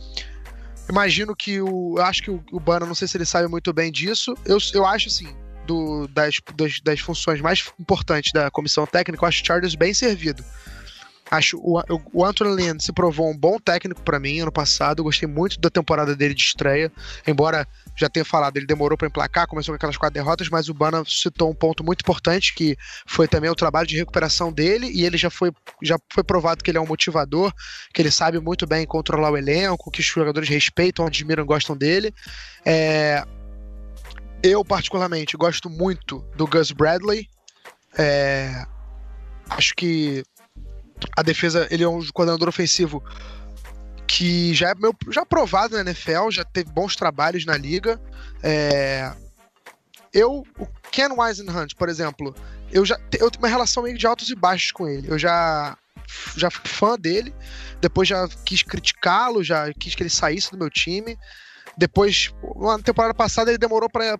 [0.89, 1.99] Imagino que o.
[1.99, 4.35] Acho que o, o Bana, não sei se ele sabe muito bem disso.
[4.47, 5.29] Eu, eu acho assim.
[5.69, 9.93] Do, das, das, das funções mais importantes da comissão técnica, eu acho o Chargers bem
[9.93, 10.43] servido.
[11.31, 11.81] Acho o,
[12.13, 15.03] o Anthony Lynn se provou um bom técnico para mim ano passado.
[15.03, 16.91] Gostei muito da temporada dele de estreia,
[17.27, 20.75] embora já tenha falado, ele demorou para emplacar, começou com aquelas quatro derrotas, mas o
[20.75, 22.77] Bana citou um ponto muito importante que
[23.07, 25.53] foi também o trabalho de recuperação dele e ele já foi
[25.83, 27.53] já foi provado que ele é um motivador,
[27.93, 32.15] que ele sabe muito bem controlar o elenco, que os jogadores respeitam, admiram, gostam dele.
[32.65, 33.25] É,
[34.43, 37.29] eu particularmente gosto muito do Gus Bradley.
[37.97, 38.65] É,
[39.51, 40.23] acho que
[41.17, 43.03] a defesa, ele é um coordenador ofensivo
[44.07, 48.01] que já é meu, já aprovado na NFL, já teve bons trabalhos na liga.
[48.43, 49.13] É,
[50.13, 52.35] eu, o Ken Wisenhunt, por exemplo,
[52.73, 55.09] eu já eu tenho uma relação meio de altos e baixos com ele.
[55.09, 55.77] Eu já
[56.37, 57.35] já fui fã dele,
[57.81, 61.19] depois já quis criticá-lo, já quis que ele saísse do meu time.
[61.79, 64.19] Depois, na temporada passada, ele demorou para.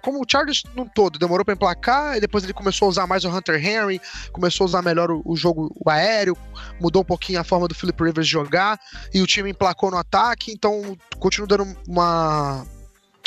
[0.00, 3.26] Como o Chargers no todo, demorou para emplacar, e depois ele começou a usar mais
[3.26, 4.00] o Hunter Henry,
[4.32, 6.34] começou a usar melhor o, o jogo o aéreo,
[6.80, 8.80] mudou um pouquinho a forma do Philip Rivers jogar,
[9.12, 12.66] e o time emplacou no ataque, então continuo dando uma,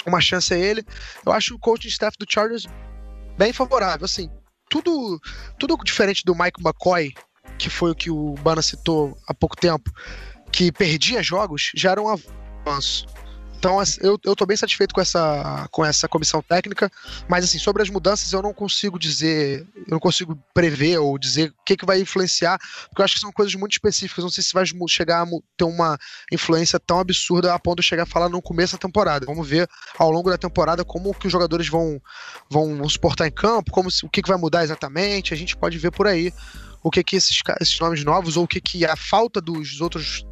[0.08, 0.84] uma chance a ele.
[1.24, 2.66] Eu acho o coaching staff do Chargers
[3.38, 4.28] bem favorável, assim.
[4.72, 5.20] Tudo,
[5.60, 7.14] tudo diferente do Mike McCoy,
[7.60, 9.92] que foi o que o Bana citou há pouco tempo,
[10.52, 12.08] que perdia jogos, já era um
[12.70, 13.06] avanço.
[13.58, 16.90] Então, eu, eu tô bem satisfeito com essa, com essa comissão técnica,
[17.28, 21.50] mas assim, sobre as mudanças eu não consigo dizer, eu não consigo prever ou dizer
[21.50, 24.46] o que, que vai influenciar, porque eu acho que são coisas muito específicas, não sei
[24.46, 25.28] se vai chegar a
[25.58, 25.98] ter uma
[26.32, 29.26] influência tão absurda a ponto de chegar a falar no começo da temporada.
[29.26, 32.02] Vamos ver ao longo da temporada como que os jogadores vão,
[32.50, 35.92] vão, suportar em campo, como o que, que vai mudar exatamente, a gente pode ver
[35.92, 36.34] por aí
[36.82, 40.26] o que que esses, esses nomes novos ou o que que a falta dos outros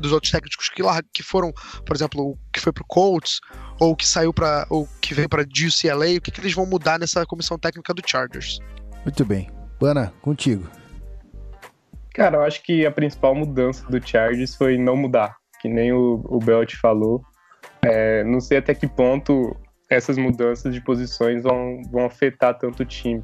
[0.00, 1.52] dos outros técnicos que, lá, que foram,
[1.84, 3.40] por exemplo, o que foi pro Colts,
[3.80, 6.98] ou que saiu para ou que veio para UCLA, o que, que eles vão mudar
[6.98, 8.58] nessa comissão técnica do Chargers.
[9.04, 9.50] Muito bem.
[9.80, 10.68] Bana, contigo.
[12.14, 16.20] Cara, eu acho que a principal mudança do Chargers foi não mudar, que nem o,
[16.24, 17.22] o Belt falou.
[17.82, 19.56] É, não sei até que ponto
[19.88, 23.22] essas mudanças de posições vão, vão afetar tanto o time.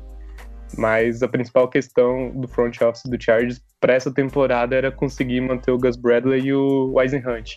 [0.76, 5.70] Mas a principal questão do front office do Chargers para essa temporada era conseguir manter
[5.70, 7.56] o Gus Bradley e o Hunt.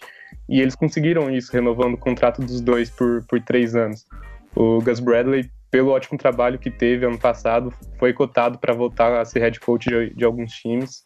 [0.49, 4.05] E eles conseguiram isso, renovando o contrato dos dois por, por três anos.
[4.55, 9.25] O Gus Bradley, pelo ótimo trabalho que teve ano passado, foi cotado para voltar a
[9.25, 11.03] ser head coach de, de alguns times.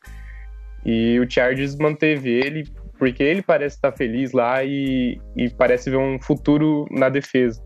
[0.85, 2.63] E o Chargers manteve ele
[2.97, 7.59] porque ele parece estar feliz lá e, e parece ver um futuro na defesa.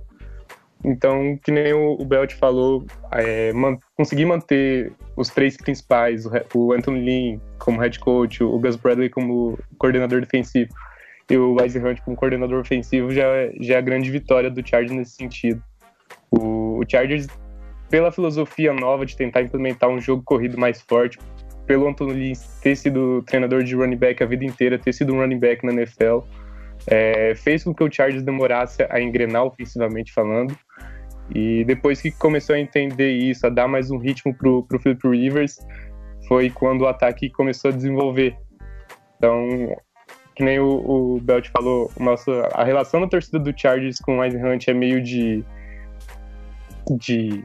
[0.83, 6.31] Então, que nem o, o Belt falou, é, man, conseguir manter os três principais, o,
[6.53, 10.69] o, Anthony Lynn como head coach, o Gus Bradley como coordenador defensivo
[11.29, 13.25] e o Wise Hunt como coordenador ofensivo já,
[13.59, 15.61] já é a grande vitória do Chargers nesse sentido.
[16.29, 17.27] O, o Chargers,
[17.89, 21.17] pela filosofia nova de tentar implementar um jogo corrido mais forte,
[21.65, 25.19] pelo Anthony Lynn ter sido treinador de running back a vida inteira, ter sido um
[25.19, 26.19] running back na NFL,
[26.87, 30.55] é, fez com que o Chargers demorasse a engrenar ofensivamente falando.
[31.33, 35.07] E depois que começou a entender isso, a dar mais um ritmo pro, pro Philip
[35.07, 35.57] Rivers,
[36.27, 38.37] foi quando o ataque começou a desenvolver.
[39.17, 39.75] Então,
[40.35, 44.21] que nem o, o Belt falou, nossa, a relação da torcida do Chargers com o
[44.21, 45.43] Hunt é meio de.
[46.99, 47.43] de.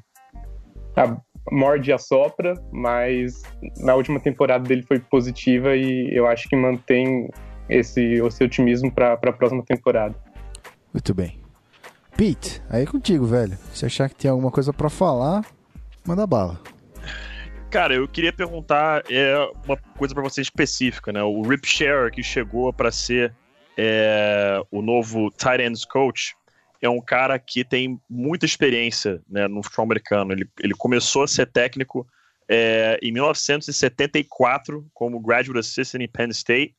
[0.97, 1.17] A,
[1.51, 3.43] morde a sopra, mas
[3.79, 7.29] na última temporada dele foi positiva e eu acho que mantém
[7.71, 10.15] esse, esse otimismo para a próxima temporada.
[10.93, 11.39] Muito bem.
[12.17, 13.57] Pete, aí é contigo, velho.
[13.73, 15.45] Se achar que tem alguma coisa para falar,
[16.05, 16.61] manda bala.
[17.71, 21.23] Cara, eu queria perguntar é, uma coisa para você específica, né?
[21.23, 23.33] O Rip Scherer, que chegou para ser
[23.79, 26.35] é, o novo tight ends coach,
[26.83, 30.33] é um cara que tem muita experiência né, no futebol americano.
[30.33, 32.07] Ele, ele começou a ser técnico
[32.49, 36.75] é, em 1974 como graduate assistant em Penn State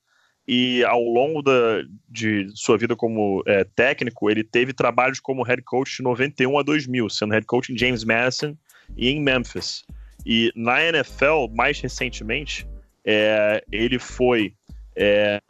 [0.47, 5.61] e ao longo da, de sua vida como é, técnico, ele teve trabalhos como head
[5.61, 8.55] coach de 91 a 2000, sendo head coach em James Madison
[8.97, 9.83] e em Memphis.
[10.25, 12.67] E na NFL, mais recentemente,
[13.05, 14.53] é, ele foi
[14.95, 15.41] é,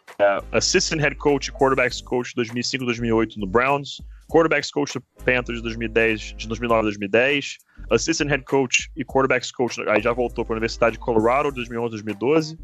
[0.52, 5.64] assistant head coach e quarterbacks coach de 2005-2008 no Browns, quarterbacks coach do Panthers de
[5.64, 7.58] 2010, de 2009 a 2010,
[7.90, 11.56] assistant head coach e quarterbacks coach, aí já voltou para a Universidade de Colorado de
[11.56, 12.60] 2011 a 2012,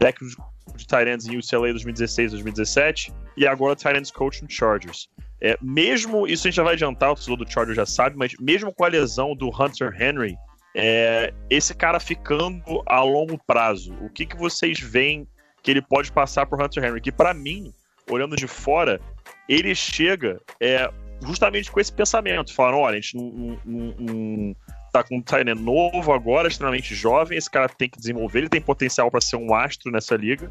[0.00, 0.42] técnico
[0.74, 5.08] de Tyrants em UCLA 2016 2017 e agora Tyrants coach no Chargers.
[5.40, 8.32] É, mesmo, isso a gente já vai adiantar, o torcedor do Chargers já sabe, mas
[8.40, 10.36] mesmo com a lesão do Hunter Henry,
[10.74, 15.26] é, esse cara ficando a longo prazo, o que, que vocês veem
[15.62, 17.00] que ele pode passar por Hunter Henry?
[17.00, 17.72] Que para mim,
[18.10, 19.00] olhando de fora,
[19.48, 20.90] ele chega é,
[21.22, 24.56] justamente com esse pensamento, falando, olha, a gente não, não, não,
[24.90, 27.38] tá com um Tyrant novo agora, extremamente jovem.
[27.38, 30.50] Esse cara tem que desenvolver, ele tem potencial para ser um astro nessa liga.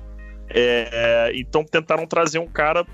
[0.49, 2.85] É, então tentaram trazer um cara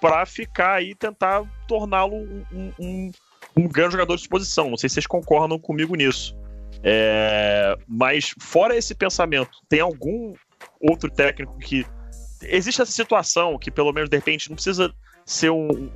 [0.00, 3.12] para ficar aí tentar torná-lo um, um,
[3.56, 4.70] um, grande jogador de exposição.
[4.70, 6.36] Não sei se vocês concordam comigo nisso.
[6.82, 10.34] É, mas fora esse pensamento, tem algum
[10.80, 11.86] outro técnico que
[12.42, 14.92] existe essa situação que pelo menos de repente não precisa
[15.24, 15.90] ser um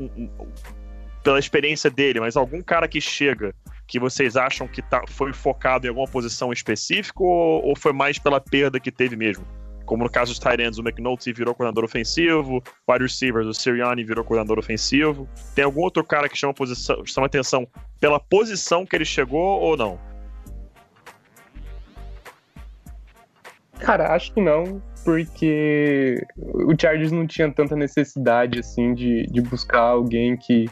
[1.22, 3.54] pela experiência dele, mas algum cara que chega
[3.88, 8.18] que vocês acham que tá, foi focado em alguma posição específica ou, ou foi mais
[8.18, 9.44] pela perda que teve mesmo?
[9.86, 14.04] Como no caso dos Tyrants, o McNulty virou coordenador ofensivo, o wide receivers, o Sirianni
[14.04, 15.26] virou coordenador ofensivo.
[15.54, 17.66] Tem algum outro cara que chama, posição, chama atenção
[17.98, 19.98] pela posição que ele chegou ou não?
[23.78, 29.80] Cara, acho que não, porque o Chargers não tinha tanta necessidade assim de, de buscar
[29.80, 30.66] alguém que,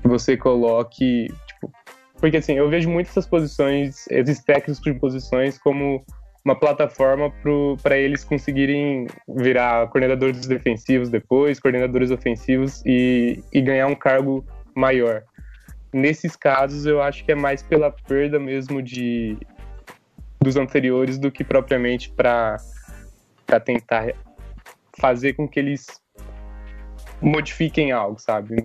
[0.00, 1.26] que você coloque
[2.20, 6.04] porque assim, eu vejo muito essas posições, esses técnicos de posições, como
[6.44, 7.32] uma plataforma
[7.82, 15.22] para eles conseguirem virar coordenadores defensivos depois, coordenadores ofensivos e, e ganhar um cargo maior.
[15.92, 19.36] Nesses casos, eu acho que é mais pela perda mesmo de
[20.42, 22.56] dos anteriores do que propriamente para
[23.64, 24.14] tentar
[24.98, 25.86] fazer com que eles
[27.20, 28.56] modifiquem algo, sabe?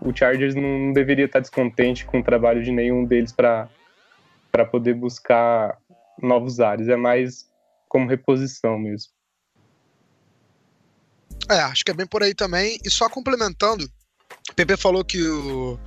[0.00, 3.68] O Chargers não deveria estar descontente com o trabalho de nenhum deles para
[4.70, 5.76] poder buscar
[6.22, 6.88] novos ares.
[6.88, 7.48] É mais
[7.88, 9.12] como reposição mesmo.
[11.50, 12.78] É, acho que é bem por aí também.
[12.84, 13.88] E só complementando,
[14.50, 15.78] o PP falou que o.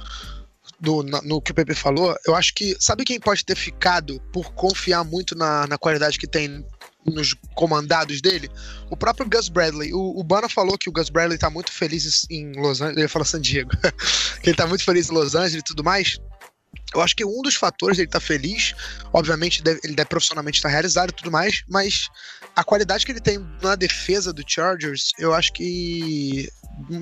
[0.79, 2.75] Do, no que o PP falou, eu acho que.
[2.79, 6.65] Sabe quem pode ter ficado por confiar muito na, na qualidade que tem
[7.09, 8.49] nos comandados dele,
[8.89, 9.93] o próprio Gus Bradley.
[9.93, 12.97] O, o Bana falou que o Gus Bradley tá muito feliz em Los Angeles.
[12.97, 13.71] Ele ia falar San Diego.
[14.41, 16.19] que ele tá muito feliz em Los Angeles e tudo mais.
[16.93, 18.73] Eu acho que um dos fatores dele estar tá feliz,
[19.13, 22.09] obviamente, deve, ele deve profissionalmente estar tá realizado e tudo mais, mas
[22.55, 26.49] a qualidade que ele tem na defesa do Chargers, eu acho que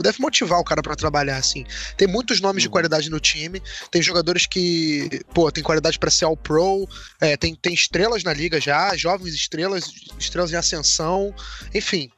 [0.01, 1.65] deve motivar o cara para trabalhar assim.
[1.95, 2.73] Tem muitos nomes de uhum.
[2.73, 6.87] qualidade no time, tem jogadores que, pô, tem qualidade para ser all pro,
[7.21, 9.85] é, tem, tem estrelas na liga já, jovens estrelas,
[10.19, 11.33] estrelas em ascensão,
[11.73, 12.11] enfim.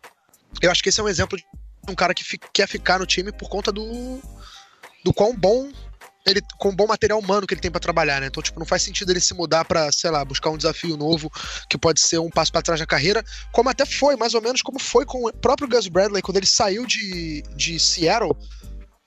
[0.61, 1.45] Eu acho que esse é um exemplo de
[1.87, 4.19] um cara que fi, quer ficar no time por conta do
[5.03, 5.71] do quão bom
[6.29, 8.27] ele com um bom material humano que ele tem para trabalhar, né?
[8.27, 11.31] Então, tipo, não faz sentido ele se mudar para, sei lá, buscar um desafio novo
[11.69, 14.61] que pode ser um passo para trás na carreira, como até foi, mais ou menos
[14.61, 18.35] como foi com o próprio Gus Bradley quando ele saiu de, de Seattle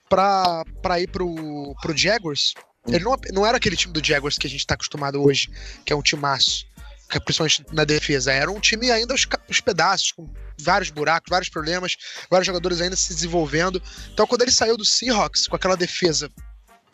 [0.09, 2.53] pra, pra ir pro, pro Jaguars.
[2.87, 5.49] Ele não, não era aquele time do Jaguars que a gente tá acostumado hoje,
[5.85, 6.65] que é um timaço,
[7.09, 8.31] é principalmente na defesa.
[8.31, 11.95] Era um time ainda os, os pedaços, com vários buracos, vários problemas,
[12.29, 13.81] vários jogadores ainda se desenvolvendo.
[14.11, 16.29] Então, quando ele saiu do Seahawks com aquela defesa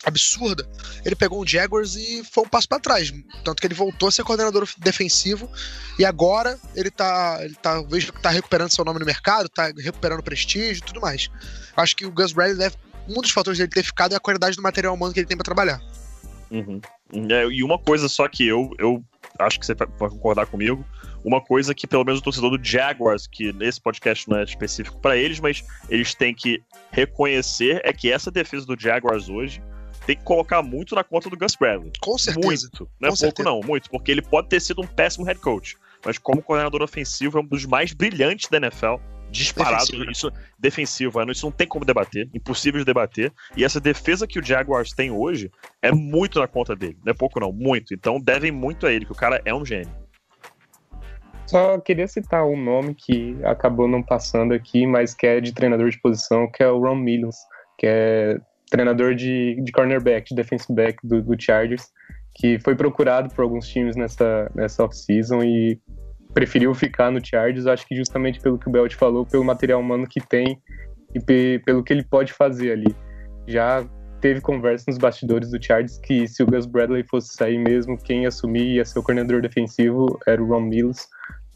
[0.05, 0.67] absurda,
[1.03, 3.11] ele pegou um Jaguars e foi um passo para trás.
[3.43, 5.49] Tanto que ele voltou a ser coordenador defensivo
[5.97, 9.71] e agora ele tá, ele tá, vejo que tá recuperando seu nome no mercado, tá
[9.77, 11.29] recuperando prestígio e tudo mais.
[11.75, 12.75] Acho que o Gus Bradley deve,
[13.07, 15.37] um dos fatores dele ter ficado é a qualidade do material humano que ele tem
[15.37, 15.81] para trabalhar.
[16.49, 16.81] Uhum.
[17.31, 19.03] É, e uma coisa só que eu, eu
[19.37, 20.85] acho que você vai concordar comigo,
[21.23, 24.99] uma coisa que pelo menos o torcedor do Jaguars, que nesse podcast não é específico
[24.99, 29.61] para eles, mas eles têm que reconhecer é que essa defesa do Jaguars hoje
[30.09, 31.91] tem que colocar muito na conta do Gus Bradley.
[32.01, 32.47] Com certeza.
[32.47, 32.89] Muito.
[32.99, 33.47] Não é pouco, certeza.
[33.47, 33.91] não, muito.
[33.91, 35.77] Porque ele pode ter sido um péssimo head coach.
[36.03, 38.95] Mas como coordenador ofensivo, é um dos mais brilhantes da NFL.
[39.29, 39.85] Disparado.
[39.85, 40.11] Defensivo, né?
[40.11, 42.27] isso, defensivo, isso não tem como debater.
[42.33, 43.31] Impossível de debater.
[43.55, 46.97] E essa defesa que o Jaguars tem hoje é muito na conta dele.
[47.05, 47.51] Não é pouco, não.
[47.51, 47.93] Muito.
[47.93, 49.93] Então devem muito a ele, que o cara é um gênio.
[51.45, 55.91] Só queria citar um nome que acabou não passando aqui, mas que é de treinador
[55.91, 57.37] de posição, que é o Ron Mills,
[57.77, 61.87] que é treinador de, de cornerback, de defensive back do, do Chargers,
[62.35, 65.79] que foi procurado por alguns times nessa, nessa off-season e
[66.33, 70.07] preferiu ficar no Chargers, acho que justamente pelo que o Belt falou, pelo material humano
[70.07, 70.61] que tem
[71.13, 72.95] e pe pelo que ele pode fazer ali.
[73.47, 73.83] Já
[74.21, 78.25] teve conversa nos bastidores do Chargers que se o Gus Bradley fosse sair mesmo, quem
[78.25, 81.07] assumir ia ser o coordenador defensivo era o Ron Mills,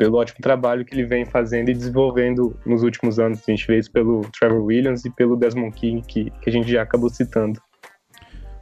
[0.03, 3.39] pelo ótimo trabalho que ele vem fazendo e desenvolvendo nos últimos anos.
[3.47, 6.69] A gente vê isso pelo Trevor Williams e pelo Desmond King, que, que a gente
[6.69, 7.61] já acabou citando.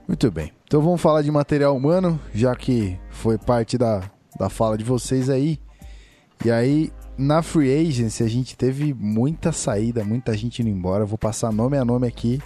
[0.07, 0.51] Muito bem.
[0.65, 4.03] Então vamos falar de material humano, já que foi parte da,
[4.38, 5.57] da fala de vocês aí.
[6.45, 11.05] E aí, na Free Agency, a gente teve muita saída, muita gente indo embora.
[11.05, 12.39] vou passar nome a nome aqui,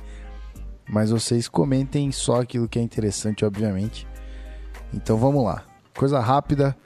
[0.89, 4.07] mas vocês comentem só aquilo que é interessante, obviamente.
[4.93, 5.65] Então vamos lá.
[5.93, 6.77] Coisa rápida.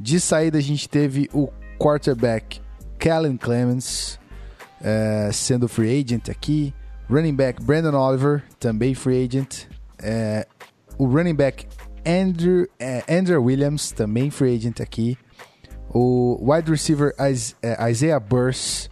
[0.00, 1.50] De saída, a gente teve o
[1.80, 2.60] quarterback
[2.98, 4.20] Kellen Clemens
[4.82, 6.74] é, sendo free agent aqui.
[7.08, 9.66] Running back Brandon Oliver, também free agent.
[10.00, 10.46] É,
[10.98, 11.66] o running back
[12.06, 15.18] Andrew, é, Andrew Williams, também free agent aqui.
[15.92, 18.88] O wide receiver é, Isaiah Burse.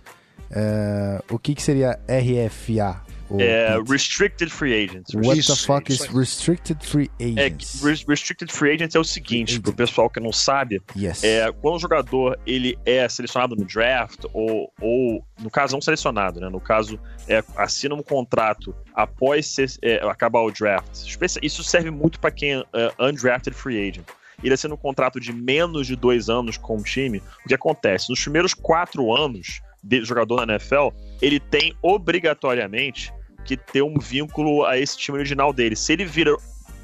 [0.50, 3.07] é, o que, que seria RFA?
[3.30, 5.14] O- É, Restricted Free Agents.
[5.14, 6.12] What the Isso, fuck isso is.
[6.14, 7.82] Restricted Free É, Agents?
[7.82, 11.22] res- Restricted Free Agents é o seguinte, pro pessoal que não sabe, yes.
[11.22, 16.40] é, quando o jogador ele é selecionado no draft, ou, ou no caso não selecionado,
[16.40, 16.48] né?
[16.48, 16.98] No caso,
[17.28, 20.88] é, assina um contrato após ser- é, acabar o draft.
[21.42, 22.64] Isso serve muito para quem é
[22.98, 24.06] undrafted free agent.
[24.42, 27.20] Ele assina um contrato de menos de dois anos com o time.
[27.44, 28.08] O que acontece?
[28.08, 30.88] Nos primeiros quatro anos de jogador na NFL,
[31.20, 33.12] ele tem obrigatoriamente
[33.56, 35.74] que ter um vínculo a esse time original dele.
[35.74, 36.36] Se ele vira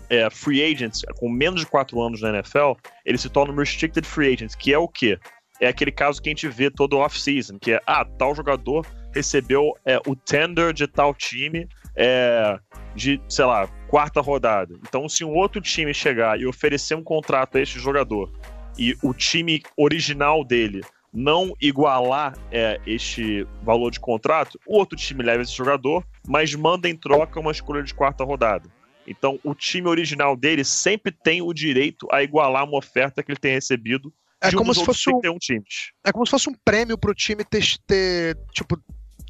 [0.08, 2.72] é, free agent com menos de quatro anos na NFL,
[3.04, 5.18] ele se torna um restricted free agent, que é o quê?
[5.60, 9.72] É aquele caso que a gente vê todo off-season, que é, ah, tal jogador recebeu
[9.84, 12.58] é, o tender de tal time é,
[12.94, 14.74] de, sei lá, quarta rodada.
[14.82, 18.32] Então, se um outro time chegar e oferecer um contrato a este jogador
[18.76, 20.80] e o time original dele
[21.12, 26.88] não igualar é, este valor de contrato, o outro time leva esse jogador, mas manda
[26.88, 28.68] em troca uma escolha de quarta rodada.
[29.06, 33.38] Então, o time original dele sempre tem o direito a igualar uma oferta que ele
[33.38, 35.92] tem recebido É de um como dos se fosse um, 31 times.
[36.04, 38.80] é como se fosse um prêmio pro time ter, ter tipo,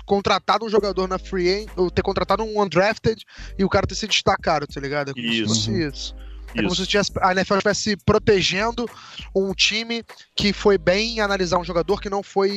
[0.07, 3.21] contratado um jogador na free agent, ou ter contratado um undrafted
[3.59, 5.11] e o cara ter se destacado, tá ligado?
[5.11, 5.49] É como se Isso.
[5.49, 5.89] fosse Uhum.
[5.89, 6.15] isso.
[6.51, 6.85] É como Isso.
[6.85, 8.89] se tivesse, a NFL estivesse protegendo
[9.35, 10.05] um time
[10.37, 12.51] que foi bem analisar um jogador que não foi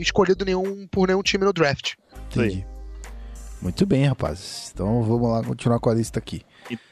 [0.00, 1.94] escolhido nenhum, por nenhum time no draft.
[2.30, 2.64] Entendi.
[3.62, 4.70] Muito bem, rapazes.
[4.72, 6.42] Então vamos lá continuar com a lista aqui.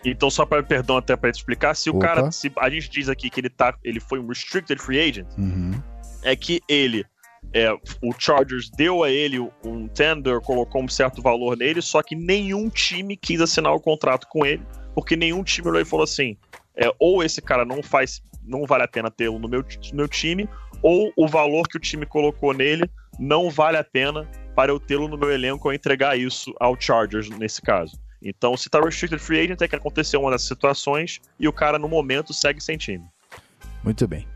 [0.05, 2.07] Então, só para perdão até para te explicar, se o Opa.
[2.07, 5.27] cara, se a gente diz aqui que ele tá, ele foi um restricted free agent,
[5.39, 5.81] Uhum.
[6.23, 7.07] é que ele
[7.55, 12.15] é, o Chargers deu a ele um tender, colocou um certo valor nele, só que
[12.17, 14.63] nenhum time quis assinar o contrato com ele,
[14.95, 16.37] porque nenhum time olhou e falou assim:
[16.77, 20.09] é, ou esse cara não faz, não vale a pena tê-lo no meu, no meu
[20.09, 20.49] time,
[20.83, 25.07] ou o valor que o time colocou nele não vale a pena para eu tê-lo
[25.07, 27.97] no meu elenco ou entregar isso ao Chargers nesse caso.
[28.21, 31.79] Então, se tá restricted free agent, é que aconteceu uma dessas situações e o cara,
[31.79, 33.05] no momento, segue sem time.
[33.85, 34.27] Muito bem.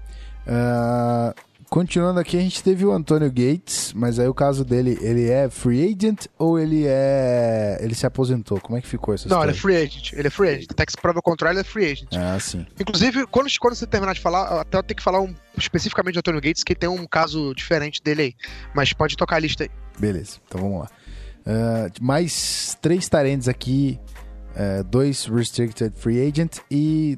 [0.47, 1.35] Ah,
[1.69, 5.51] continuando aqui, a gente teve o Antônio Gates, mas aí o caso dele, ele é
[5.51, 7.79] free agent ou ele é.
[7.81, 8.61] ele se aposentou?
[8.61, 9.51] Como é que ficou essa Não, história?
[9.51, 10.13] ele é free agent.
[10.13, 10.71] Ele é free agent.
[10.71, 12.15] Até que se prova o contrário, ele é free agent.
[12.15, 12.65] Ah, sim.
[12.79, 16.19] Inclusive, quando, quando você terminar de falar, até eu tenho que falar um, especificamente do
[16.21, 18.35] Antônio Gates, que tem um caso diferente dele aí.
[18.73, 19.82] Mas pode tocar a lista aí.
[19.99, 20.89] Beleza, então vamos lá.
[21.47, 23.99] Ah, mais três talentos aqui,
[24.55, 27.17] eh, dois restricted free agent e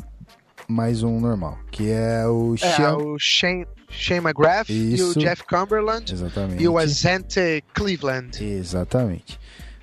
[0.68, 2.96] mais um normal, que é o É, Sean.
[2.96, 5.10] o Shane, Shane McGrath e Isso.
[5.18, 6.62] o Jeff Cumberland Exatamente.
[6.62, 8.42] e o Azante Cleveland.
[8.42, 9.38] Exatamente.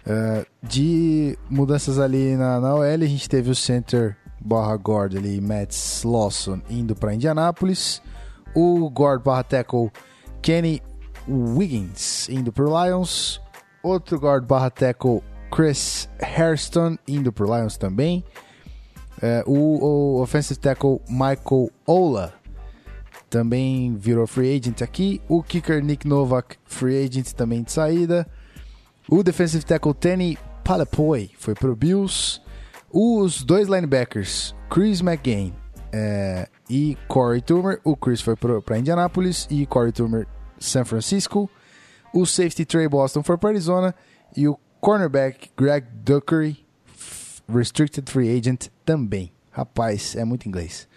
[0.07, 5.39] Ah, de mudanças ali na, na OL, a gente teve o center barra guard ali,
[5.39, 8.01] Matt Lawson, indo para Indianápolis.
[8.55, 9.91] O guard barra tackle,
[10.41, 10.81] Kenny
[11.27, 13.41] Wiggins, indo pro Lions.
[13.83, 18.23] Outro guard barra tackle, Chris Hairston, indo pro Lions também.
[19.21, 22.33] É, o, o offensive tackle, Michael Ola,
[23.29, 25.21] também virou free agent aqui.
[25.27, 28.27] O kicker Nick Novak, free agent também de saída.
[29.09, 32.41] O defensive tackle Tenny Palapoy foi pro Bills.
[32.91, 35.53] Os dois linebackers, Chris McGain
[35.91, 37.79] é, e Corey Toomer.
[37.83, 40.27] O Chris foi para Indianapolis e Corey Toomer
[40.61, 41.49] San Francisco.
[42.13, 43.93] O safety Trey Boston foi para Arizona.
[44.35, 46.65] E o cornerback Greg Duckery,
[47.49, 49.31] restricted free agent também.
[49.51, 50.87] Rapaz, é muito inglês.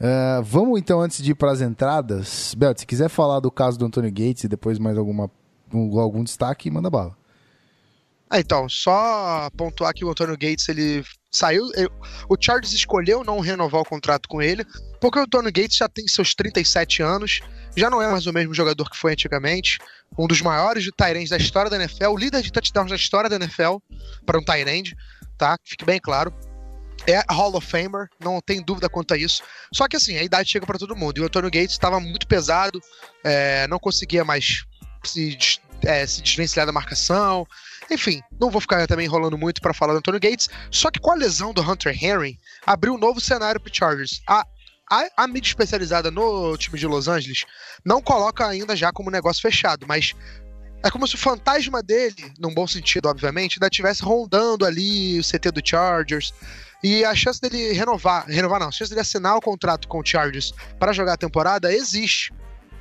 [0.00, 3.78] Ah, vamos então, antes de ir para as entradas, Belt, se quiser falar do caso
[3.78, 5.30] do Antônio Gates e depois mais alguma,
[5.74, 7.16] um- algum destaque, manda bala.
[8.30, 11.66] Ah, então, só pontuar que o Antônio Gates, ele saiu.
[12.28, 14.64] o Chargers escolheu não renovar o contrato com ele,
[15.00, 17.40] porque o Antônio Gates já tem seus 37 anos,
[17.76, 19.78] já não é mais o mesmo jogador que foi antigamente,
[20.18, 23.36] um dos maiores de Tyrande da história da NFL, líder de touchdowns da história da
[23.36, 23.76] NFL,
[24.26, 24.96] para um Tyrande,
[25.38, 25.56] tá?
[25.56, 26.34] Que Fique bem claro.
[27.06, 29.42] É Hall of Famer, não tem dúvida quanto a isso.
[29.72, 31.16] Só que assim, a idade chega para todo mundo.
[31.16, 32.78] E o Antônio Gates estava muito pesado,
[33.24, 34.64] é, não conseguia mais
[35.02, 35.38] se,
[35.82, 37.46] é, se desvencilhar da marcação.
[37.90, 40.48] Enfim, não vou ficar também enrolando muito para falar do Antônio Gates.
[40.70, 44.22] Só que com a lesão do Hunter Henry, abriu um novo cenário pro Chargers.
[44.28, 44.46] A,
[44.90, 47.44] a, a mídia especializada no time de Los Angeles
[47.84, 50.14] não coloca ainda já como negócio fechado, mas
[50.82, 55.22] é como se o fantasma dele, num bom sentido, obviamente, ainda estivesse rondando ali o
[55.22, 56.32] CT do Chargers.
[56.82, 60.04] E a chance dele renovar, renovar não, a chance dele assinar o contrato com o
[60.04, 62.32] Chargers para jogar a temporada existe.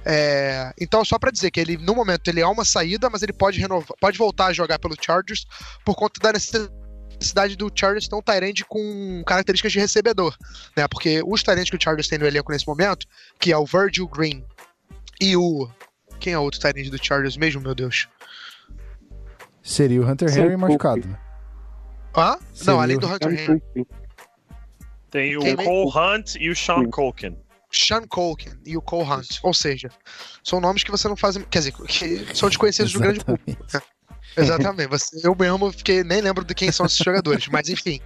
[0.05, 3.33] É, então, só para dizer que ele, no momento, ele é uma saída, mas ele
[3.33, 5.45] pode renovar, pode voltar a jogar pelo Chargers
[5.85, 10.35] por conta da necessidade do Chargers ter um Tyrande com características de recebedor,
[10.75, 10.87] né?
[10.87, 13.05] Porque os Tyrands que o Chargers tem no elenco nesse momento,
[13.39, 14.43] que é o Virgil Green
[15.19, 15.69] e o.
[16.19, 18.07] Quem é o outro Tyrande do Chargers mesmo, meu Deus?
[19.61, 21.17] Seria o Hunter Sim, Henry o machucado?
[22.15, 22.37] Hã?
[22.53, 23.87] Seria Não, além do Hunter Henry.
[25.11, 26.89] Tem o Cole Hunt e o Sean Sim.
[26.89, 27.37] Culkin.
[27.71, 29.39] Sean Colkin e o Cole Hunt.
[29.43, 29.89] Ou seja,
[30.43, 31.37] são nomes que você não faz.
[31.37, 33.63] Quer dizer, que são desconhecidos do grande público.
[33.63, 33.99] Exatamente.
[34.37, 34.89] Exatamente.
[34.89, 37.47] Você, eu mesmo fiquei, nem lembro de quem são esses jogadores.
[37.47, 37.99] Mas enfim.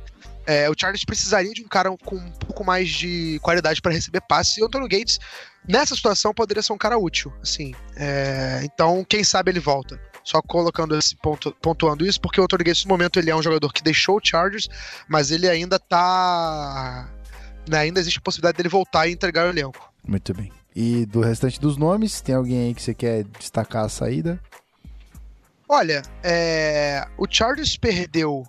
[0.45, 4.21] é, o Chargers precisaria de um cara com um pouco mais de qualidade para receber
[4.21, 4.57] passes.
[4.57, 5.19] E o Antonio Gates,
[5.67, 7.31] nessa situação, poderia ser um cara útil.
[7.41, 9.99] Assim, é, então, quem sabe ele volta.
[10.23, 13.43] Só colocando esse ponto, pontuando isso, porque o Antonio Gates, no momento, ele é um
[13.43, 14.69] jogador que deixou o Chargers,
[15.07, 17.09] mas ele ainda tá.
[17.69, 19.91] Né, ainda existe a possibilidade dele voltar e entregar o elenco.
[20.07, 20.51] Muito bem.
[20.75, 24.39] E do restante dos nomes, tem alguém aí que você quer destacar a saída?
[25.69, 28.45] Olha, é, o Chargers perdeu.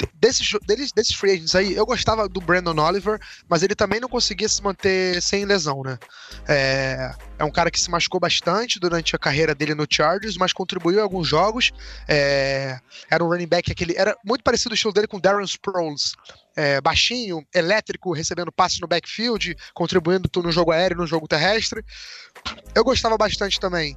[0.00, 3.98] De- Desses, deles, desses free agents aí, eu gostava do Brandon Oliver, mas ele também
[4.00, 5.98] não conseguia se manter sem lesão, né?
[6.46, 10.52] É, é um cara que se machucou bastante durante a carreira dele no Chargers, mas
[10.52, 11.72] contribuiu em alguns jogos.
[12.06, 12.78] É,
[13.10, 13.94] era um running back aquele.
[13.96, 16.14] Era muito parecido o estilo dele com Darren Sproles.
[16.56, 21.82] É, baixinho, elétrico, recebendo passes no backfield, contribuindo no jogo aéreo no jogo terrestre.
[22.74, 23.96] Eu gostava bastante também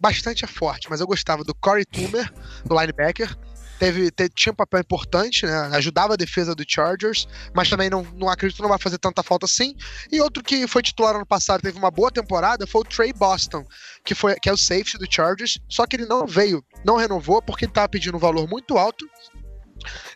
[0.00, 2.32] bastante é forte, mas eu gostava do Corey Toomer,
[2.64, 3.36] do linebacker.
[3.80, 5.70] Teve, te- tinha um papel importante, né?
[5.72, 9.22] Ajudava a defesa do Chargers, mas também não, não acredito que não vai fazer tanta
[9.22, 9.74] falta assim.
[10.12, 13.64] E outro que foi titular ano passado, teve uma boa temporada, foi o Trey Boston,
[14.04, 17.40] que, foi, que é o safety do Chargers, só que ele não veio, não renovou,
[17.40, 19.08] porque ele estava pedindo um valor muito alto.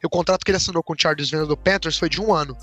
[0.05, 2.55] O contrato que ele assinou com o Chargers venda do Panthers foi de um ano.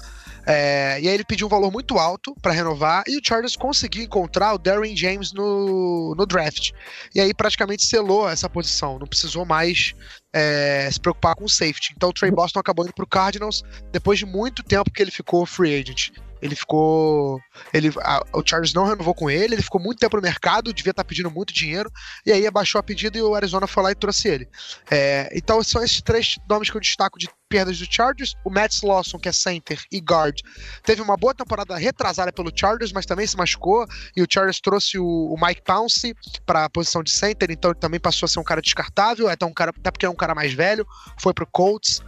[0.45, 4.03] É, e aí ele pediu um valor muito alto para renovar e o Chargers conseguiu
[4.03, 6.71] encontrar o Darren James no, no draft.
[7.13, 9.93] E aí praticamente selou essa posição, não precisou mais
[10.33, 11.93] é, se preocupar com o safety.
[11.95, 15.45] Então o Trey Boston acabou indo pro Cardinals depois de muito tempo que ele ficou
[15.45, 16.09] free agent.
[16.41, 17.39] Ele ficou.
[17.73, 20.91] Ele, a- o Chargers não renovou com ele, ele ficou muito tempo no mercado, devia
[20.91, 21.91] estar pedindo muito dinheiro,
[22.25, 24.47] e aí abaixou a pedida e o Arizona foi lá e trouxe ele.
[24.89, 28.33] É, então são esses três nomes que eu destaco de perdas do Chargers.
[28.45, 30.39] O Matt Lawson, que é center e guard,
[30.83, 33.85] teve uma boa temporada retrasada pelo Chargers, mas também se machucou,
[34.15, 36.13] e o Chargers trouxe o, o Mike Pouncey
[36.45, 39.45] para a posição de center, então ele também passou a ser um cara descartável, até,
[39.45, 40.85] um cara, até porque é um cara mais velho,
[41.19, 42.01] foi pro Colts.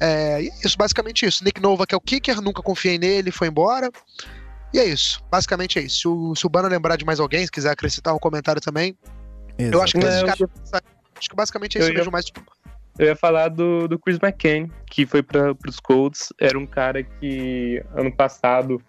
[0.00, 1.44] É, é isso, basicamente isso.
[1.44, 3.90] Nick Nova, que é o kicker, nunca confiei nele, foi embora.
[4.72, 6.00] E é isso, basicamente é isso.
[6.00, 8.96] Se o, se o Bano lembrar de mais alguém, se quiser acrescentar um comentário também,
[9.58, 10.40] eu acho que esses caras.
[11.18, 12.40] Acho que basicamente é isso Eu ia- mesmo, mas tipo,
[12.98, 16.32] Eu ia falar do, do Chris McCain, que foi para os Colts.
[16.40, 18.80] Era um cara que ano passado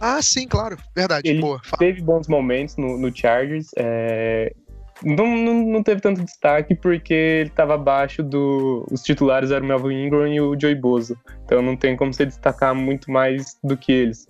[0.00, 0.78] Ah, sim, claro.
[0.94, 1.28] Verdade.
[1.28, 1.60] Ele Boa.
[1.78, 3.70] Teve bons momentos no, no Chargers.
[3.76, 4.54] é,
[5.04, 8.86] Não, não, não teve tanto destaque porque ele estava abaixo do.
[8.90, 11.16] Os titulares eram o Melvin Ingram e o Joey Bosa.
[11.44, 14.26] Então não tem como você destacar muito mais do que eles.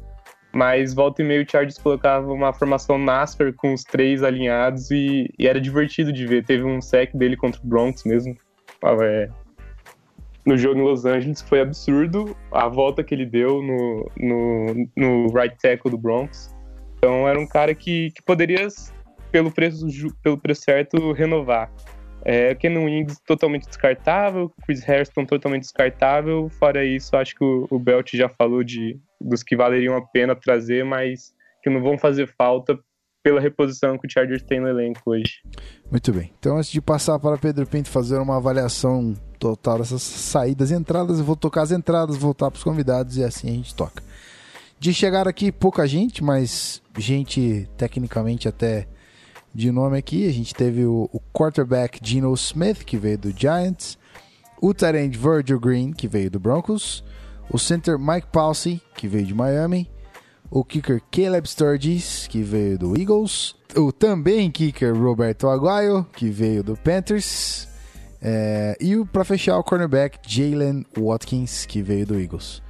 [0.53, 5.33] Mas volta e meio o Chargers colocava uma formação NASCAR com os três alinhados e,
[5.39, 6.45] e era divertido de ver.
[6.45, 8.37] Teve um sec dele contra o Bronx mesmo.
[9.03, 9.29] É,
[10.45, 15.27] no jogo em Los Angeles foi absurdo a volta que ele deu no, no, no
[15.33, 16.55] right tackle do Bronx.
[16.97, 18.67] Então era um cara que, que poderia,
[19.31, 19.87] pelo preço,
[20.23, 21.71] pelo preço certo, renovar.
[22.25, 26.49] É, Kenan Wings totalmente descartável, Chris Hairston totalmente descartável.
[26.59, 30.35] Fora isso, acho que o, o Belt já falou de dos que valeriam a pena
[30.35, 32.79] trazer, mas que não vão fazer falta
[33.23, 35.41] pela reposição que o Chargers tem no elenco hoje.
[35.91, 36.33] Muito bem.
[36.39, 41.19] Então, antes de passar para Pedro Pinto fazer uma avaliação total dessas saídas e entradas,
[41.19, 44.03] eu vou tocar as entradas, voltar para os convidados e assim a gente toca.
[44.79, 48.87] De chegar aqui, pouca gente, mas gente tecnicamente até
[49.59, 50.29] de nome aqui.
[50.29, 53.99] A gente teve o, o quarterback Geno Smith, que veio do Giants,
[54.63, 57.03] o tight Virgil Green, que veio do Broncos,
[57.51, 59.91] o center Mike Pouncey, que veio de Miami,
[60.49, 66.63] o kicker Caleb Sturgis, que veio do Eagles, o também kicker Roberto Aguayo, que veio
[66.63, 67.67] do Panthers,
[68.23, 72.63] é, e o para fechar o cornerback Jalen Watkins, que veio do Eagles.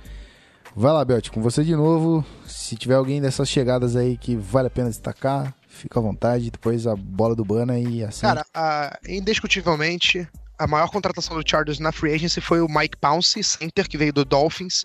[0.74, 2.24] Vai lá, Belt, com você de novo.
[2.46, 6.50] Se tiver alguém dessas chegadas aí que vale a pena destacar, fica à vontade.
[6.50, 8.22] Depois a bola do Bana e assim.
[8.22, 13.42] Cara, a- indiscutivelmente, a maior contratação do Chargers na free agency foi o Mike Pouncey,
[13.44, 14.82] center, que veio do Dolphins.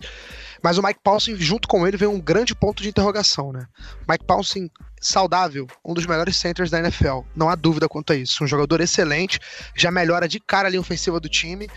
[0.62, 3.66] Mas o Mike Pouncey, junto com ele, veio um grande ponto de interrogação, né?
[4.08, 4.70] Mike Pouncey,
[5.00, 7.20] saudável, um dos melhores centers da NFL.
[7.36, 8.42] Não há dúvida quanto a isso.
[8.42, 9.38] Um jogador excelente,
[9.74, 11.68] já melhora de cara a linha ofensiva do time.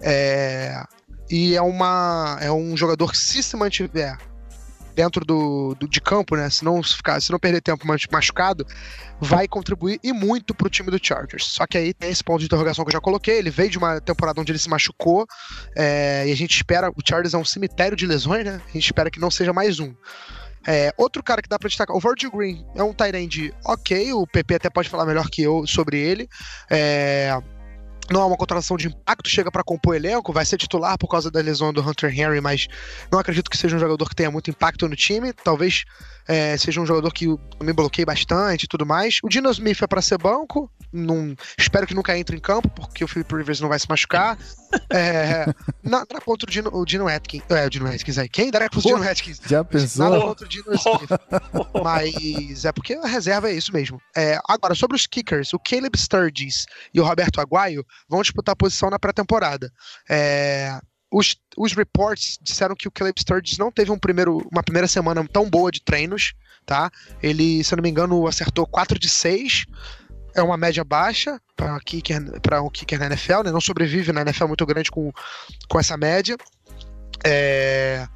[0.00, 0.82] É,
[1.30, 4.18] E é, uma, é um jogador que, se se mantiver
[4.94, 6.48] dentro do, do, de campo, né?
[6.48, 8.66] Se não, ficar, se não perder tempo machucado,
[9.20, 11.44] vai contribuir e muito pro time do Chargers.
[11.44, 13.38] Só que aí tem esse ponto de interrogação que eu já coloquei.
[13.38, 15.26] Ele veio de uma temporada onde ele se machucou
[15.76, 16.90] é, e a gente espera.
[16.90, 18.60] O Chargers é um cemitério de lesões, né?
[18.66, 19.94] A gente espera que não seja mais um.
[20.66, 24.26] É, outro cara que dá pra destacar, o Virgil Green é um tight ok, o
[24.26, 26.28] PP até pode falar melhor que eu sobre ele.
[26.70, 27.38] É,
[28.10, 31.08] não é uma contratação de impacto, chega para compor o elenco, vai ser titular por
[31.08, 32.68] causa da lesão do Hunter Henry, mas
[33.10, 35.32] não acredito que seja um jogador que tenha muito impacto no time.
[35.32, 35.84] Talvez
[36.26, 37.26] é, seja um jogador que
[37.62, 39.18] me bloqueie bastante e tudo mais.
[39.22, 43.02] O Dino Smith é para ser banco, não, espero que nunca entre em campo, porque
[43.02, 44.38] o Philip Rivers não vai se machucar.
[44.88, 45.44] É,
[45.82, 47.42] nada contra o Dino, o Dino Atkins.
[47.50, 48.28] É, o Dino Atkins aí.
[48.28, 49.40] Quem dará fosse o Dino Atkins?
[49.44, 50.08] Já pensou?
[50.08, 51.10] Nada contra o Dino Smith.
[51.82, 54.00] Mas é porque a reserva é isso mesmo.
[54.16, 58.90] É, agora, sobre os kickers, o Caleb Sturgis e o Roberto Aguayo vão disputar posição
[58.90, 59.72] na pré-temporada.
[60.08, 60.78] É,
[61.14, 65.24] os, os reports disseram que o Caleb Sturgis não teve um primeiro, uma primeira semana
[65.32, 66.34] tão boa de treinos,
[66.66, 66.90] tá?
[67.22, 69.64] Ele, se eu não me engano, acertou 4 de 6.
[70.34, 71.76] É uma média baixa para
[72.62, 73.52] um kicker na NFL, né?
[73.52, 75.12] Não sobrevive na NFL muito grande com,
[75.68, 76.36] com essa média.
[77.24, 78.08] É,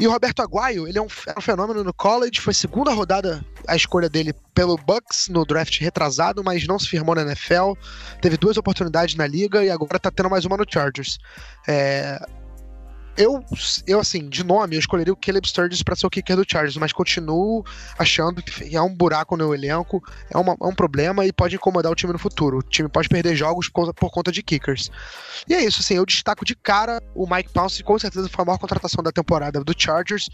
[0.00, 3.44] e o Roberto Aguayo, ele é um, é um, fenômeno no college, foi segunda rodada
[3.68, 7.74] a escolha dele pelo Bucks no draft retrasado, mas não se firmou na NFL.
[8.20, 11.18] Teve duas oportunidades na liga e agora tá tendo mais uma no Chargers.
[11.68, 12.18] É,
[13.16, 13.44] eu,
[13.86, 16.76] eu, assim, de nome, eu escolheria o Caleb Sturgis para ser o kicker do Chargers,
[16.76, 17.64] mas continuo
[17.98, 21.92] achando que é um buraco no elenco, é, uma, é um problema e pode incomodar
[21.92, 22.58] o time no futuro.
[22.58, 24.90] O time pode perder jogos por, por conta de kickers.
[25.48, 28.46] E é isso, assim, eu destaco de cara o Mike Pounce, com certeza foi a
[28.46, 30.30] maior contratação da temporada do Chargers.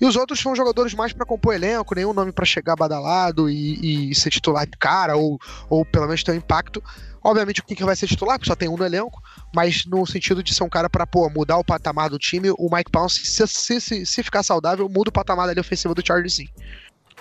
[0.00, 4.10] E os outros são jogadores mais para compor elenco, nenhum nome para chegar badalado e,
[4.10, 6.82] e, ser titular de cara, ou, ou pelo menos ter um impacto.
[7.24, 9.22] Obviamente o kicker vai ser titular, porque só tem um no elenco,
[9.54, 12.90] mas no sentido de ser um cara para mudar o patamar do time, o Mike
[12.90, 16.48] Pounce, se, se, se, se ficar saudável, muda o patamar ali ofensivo do Chargers sim.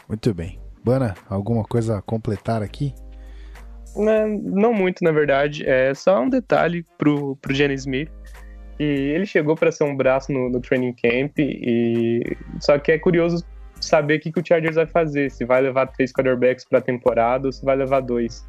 [0.07, 0.59] Muito bem.
[0.83, 2.93] Bana, alguma coisa a completar aqui?
[3.95, 5.63] É, não muito, na verdade.
[5.67, 8.09] É só um detalhe pro, pro Jenny Smith.
[8.79, 12.97] E ele chegou para ser um braço no, no, training camp, e só que é
[12.97, 13.45] curioso
[13.79, 15.29] saber o que, que o Chargers vai fazer.
[15.29, 18.43] Se vai levar três quarterbacks para a temporada ou se vai levar dois.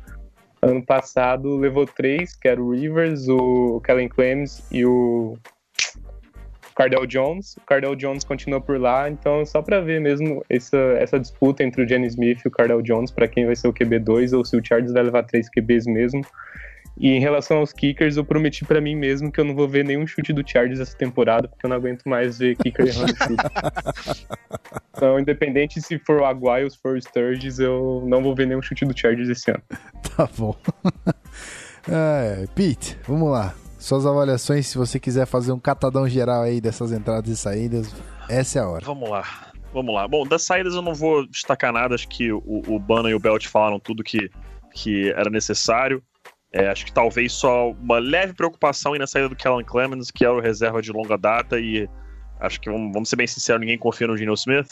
[0.65, 5.37] Ano passado levou três, que era o Rivers, o Kellen Clemens e o
[6.75, 7.57] Cardell Jones.
[7.57, 11.83] O Cardell Jones continua por lá, então só para ver mesmo essa, essa disputa entre
[11.83, 14.57] o Jenny Smith e o Cardell Jones para quem vai ser o QB2 ou se
[14.57, 16.23] o Chargers vai levar três QBs mesmo.
[16.97, 19.85] E em relação aos kickers, eu prometi para mim mesmo que eu não vou ver
[19.85, 24.27] nenhum chute do Chargers essa temporada, porque eu não aguento mais ver kicker errando chute.
[24.95, 28.47] então, independente se for o Aguayo ou se for o Sturges, eu não vou ver
[28.47, 29.63] nenhum chute do Chargers esse ano.
[30.17, 30.57] Tá bom.
[31.89, 33.55] É, Pete, vamos lá.
[33.77, 37.93] Suas avaliações, se você quiser fazer um catadão geral aí dessas entradas e saídas,
[38.29, 38.85] essa é a hora.
[38.85, 39.25] Vamos lá.
[39.73, 40.07] Vamos lá.
[40.07, 43.19] Bom, das saídas eu não vou destacar nada, acho que o, o Bana e o
[43.19, 44.31] Belt falaram tudo que,
[44.73, 46.01] que era necessário.
[46.53, 50.25] É, acho que talvez só uma leve preocupação aí na saída do Kellen Clemens, que
[50.25, 51.89] é o reserva de longa data, e
[52.41, 54.69] acho que, vamos, vamos ser bem sinceros, ninguém confia no Geno Smith.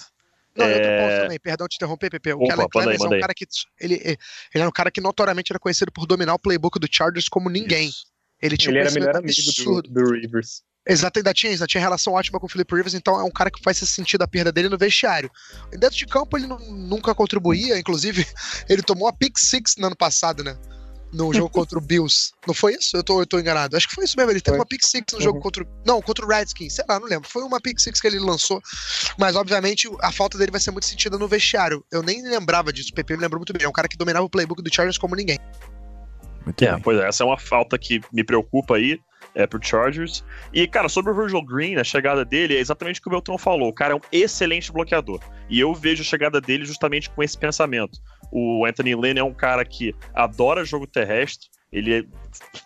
[0.57, 0.75] Não, é...
[0.75, 2.33] outro ponto também, perdão te interromper, Pepe.
[2.35, 3.47] O Opa, Kellen Clemens aí, é um cara que.
[3.81, 4.19] Ele, ele
[4.55, 7.89] era um cara que notoriamente era conhecido por dominar o playbook do Chargers como ninguém.
[7.89, 8.11] Isso.
[8.43, 10.63] Ele tinha ele um era melhor amigo do, do, Rivers.
[10.87, 13.51] Exato, ainda tinha, ainda tinha relação ótima com o Philip Rivers, então é um cara
[13.51, 15.31] que faz sentido a perda dele no vestiário.
[15.73, 18.27] Dentro de campo ele não, nunca contribuía, inclusive
[18.69, 20.57] ele tomou a pick six no ano passado, né?
[21.13, 22.33] No jogo contra o Bills.
[22.47, 22.97] Não foi isso?
[22.97, 23.77] Eu tô, eu tô enganado.
[23.77, 24.31] Acho que foi isso mesmo.
[24.31, 24.61] Ele teve foi.
[24.61, 25.25] uma pick six no uhum.
[25.25, 25.67] jogo contra.
[25.85, 26.75] Não, contra o Redskins.
[26.75, 27.29] Sei lá, não lembro.
[27.29, 28.63] Foi uma pick six que ele lançou.
[29.19, 31.85] Mas, obviamente, a falta dele vai ser muito sentida no vestiário.
[31.91, 32.91] Eu nem lembrava disso.
[32.91, 33.65] O PP me lembrou muito bem.
[33.65, 35.39] É um cara que dominava o playbook do Chargers como ninguém.
[36.45, 36.81] Muito é, bem.
[36.81, 37.09] pois é.
[37.09, 38.99] Essa é uma falta que me preocupa aí
[39.35, 40.25] é, pro Chargers.
[40.53, 43.39] E, cara, sobre o Virgil Green, a chegada dele é exatamente o que o Beltrão
[43.39, 43.69] falou.
[43.69, 45.21] O cara é um excelente bloqueador.
[45.49, 47.99] E eu vejo a chegada dele justamente com esse pensamento.
[48.31, 52.09] O Anthony Lynn é um cara que adora jogo terrestre, ele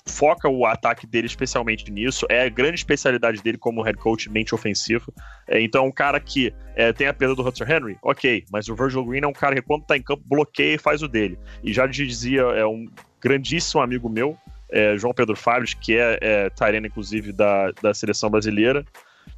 [0.07, 4.55] foca o ataque dele especialmente nisso, é a grande especialidade dele como head coach mente
[4.55, 5.13] ofensivo.
[5.47, 8.69] É, então, é um cara que é, tem a perda do Hunter Henry, ok, mas
[8.69, 11.09] o Virgil Green é um cara que, quando tá em campo, bloqueia e faz o
[11.09, 11.39] dele.
[11.63, 12.87] E já dizia, é um
[13.21, 14.39] grandíssimo amigo meu,
[14.71, 18.85] é, João Pedro Fábio, que é, é Tyrene, inclusive, da, da seleção brasileira.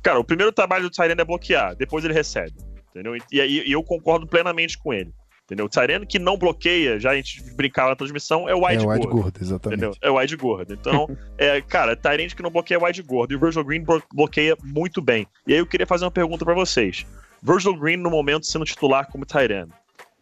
[0.03, 2.55] Cara, o primeiro trabalho do Tyrene é bloquear, depois ele recebe.
[2.91, 3.17] Entendeu?
[3.17, 5.13] E, e, e eu concordo plenamente com ele.
[5.47, 5.67] Entendeu?
[5.67, 8.87] O Tyrene que não bloqueia, já a gente brincava na transmissão, é o wide, é
[8.87, 9.23] o wide gordo.
[9.23, 9.79] gordo exatamente.
[9.79, 9.97] Entendeu?
[10.03, 10.75] É o wide gordo.
[10.75, 13.33] Então, é, cara, Tyrene que não bloqueia é o wide gordo.
[13.33, 15.25] E o Virgil Green bloqueia muito bem.
[15.47, 17.07] E aí eu queria fazer uma pergunta para vocês.
[17.41, 19.71] Virgil Green, no momento, sendo titular como Tyrene.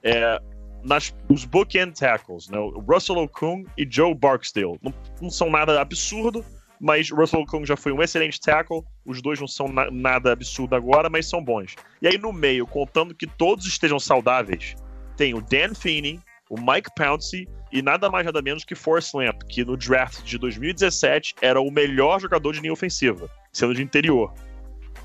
[0.03, 0.39] É,
[0.85, 2.59] nas, os bookend tackles, né?
[2.59, 4.79] O Russell Okung e Joe Barksdale.
[4.83, 6.45] Não, não são nada absurdo,
[6.79, 8.83] mas o Russell Okung já foi um excelente tackle.
[9.07, 11.75] Os dois não são na nada absurdo agora, mas são bons.
[12.03, 14.77] E aí no meio, contando que todos estejam saudáveis,
[15.17, 19.43] tem o Dan Feeney, o Mike Pouncey e nada mais nada menos que Forrest Lamp,
[19.49, 24.33] que no draft de 2017 era o melhor jogador de linha ofensiva, sendo de interior.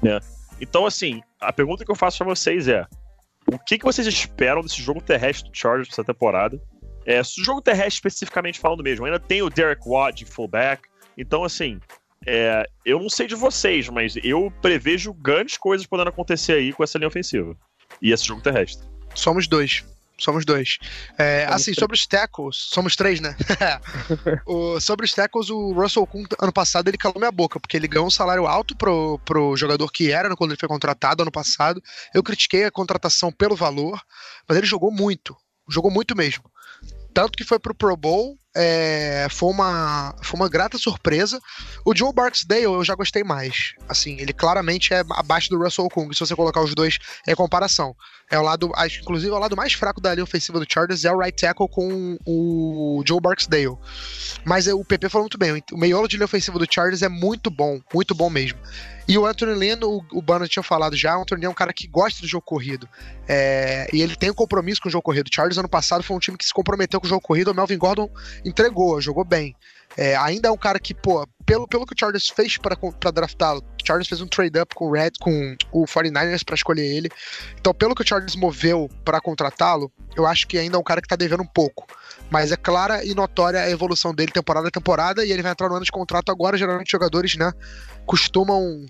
[0.01, 0.19] Né?
[0.61, 2.85] Então, assim, a pergunta que eu faço para vocês é:
[3.51, 6.61] o que, que vocês esperam desse jogo terrestre do Chargers essa temporada?
[7.05, 10.83] É, o jogo terrestre especificamente falando mesmo, ainda tem o Derek Watt de fullback,
[11.17, 11.79] então, assim,
[12.25, 16.83] é, eu não sei de vocês, mas eu prevejo grandes coisas podendo acontecer aí com
[16.83, 17.55] essa linha ofensiva
[18.01, 18.87] e esse jogo terrestre.
[19.15, 19.83] Somos dois.
[20.19, 20.77] Somos dois.
[21.17, 21.77] É, somos assim, três.
[21.77, 23.35] sobre os tackles, somos três, né?
[24.45, 27.87] o, sobre os tackles, o Russell Kuhn, ano passado, ele calou minha boca, porque ele
[27.87, 31.81] ganhou um salário alto pro, pro jogador que era quando ele foi contratado ano passado.
[32.13, 34.01] Eu critiquei a contratação pelo valor,
[34.47, 35.35] mas ele jogou muito.
[35.69, 36.43] Jogou muito mesmo.
[37.13, 41.39] Tanto que foi pro Pro Bowl, é, foi, uma, foi uma grata surpresa.
[41.85, 43.73] O Joe Barksdale eu já gostei mais.
[43.87, 47.95] Assim, ele claramente é abaixo do Russell Kung, se você colocar os dois em comparação.
[48.29, 51.11] É o lado, inclusive, é o lado mais fraco da linha ofensiva do Chargers é
[51.11, 53.77] o right tackle com o Joe Barksdale.
[54.43, 57.09] Mas é, o PP falou muito bem, o meiolo de linha ofensiva do Chargers é
[57.09, 58.59] muito bom, muito bom mesmo.
[59.09, 61.73] E o Anthony Lynn, o, o Bano tinha falado já, o Anthony é um cara
[61.73, 62.87] que gosta do jogo corrido.
[63.27, 65.29] É, e ele tem um compromisso com o jogo corrido.
[65.29, 67.55] O Chargers ano passado foi um time que se comprometeu com o jogo corrido, o
[67.55, 68.07] Melvin Gordon
[68.45, 69.55] entregou, jogou bem.
[69.97, 73.61] É, ainda é um cara que, pô, pelo, pelo que o Chargers fez para draftá-lo,
[73.61, 77.09] o Chargers fez um trade-up com o Red, com o 49ers para escolher ele.
[77.59, 81.01] Então, pelo que o Chargers moveu para contratá-lo, eu acho que ainda é um cara
[81.01, 81.87] que tá devendo um pouco.
[82.29, 85.67] Mas é clara e notória a evolução dele temporada a temporada e ele vai entrar
[85.67, 86.55] no ano de contrato agora.
[86.55, 87.51] Geralmente, jogadores, né,
[88.05, 88.85] costumam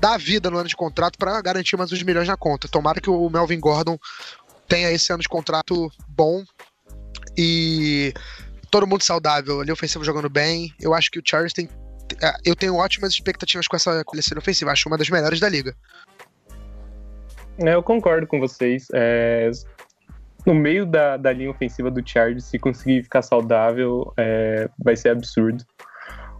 [0.00, 2.68] dar vida no ano de contrato para garantir mais uns milhões na conta.
[2.68, 3.98] Tomara que o Melvin Gordon
[4.68, 6.44] tenha esse ano de contrato bom
[7.36, 8.12] e
[8.70, 10.72] todo mundo saudável, ali ofensivo jogando bem.
[10.80, 11.68] Eu acho que o Chargers tem.
[12.22, 15.74] É, eu tenho ótimas expectativas com essa coleção ofensiva, acho uma das melhores da liga.
[17.58, 18.86] É, eu concordo com vocês.
[18.92, 19.50] É,
[20.46, 25.10] no meio da, da linha ofensiva do Chargers, se conseguir ficar saudável, é, vai ser
[25.10, 25.64] absurdo.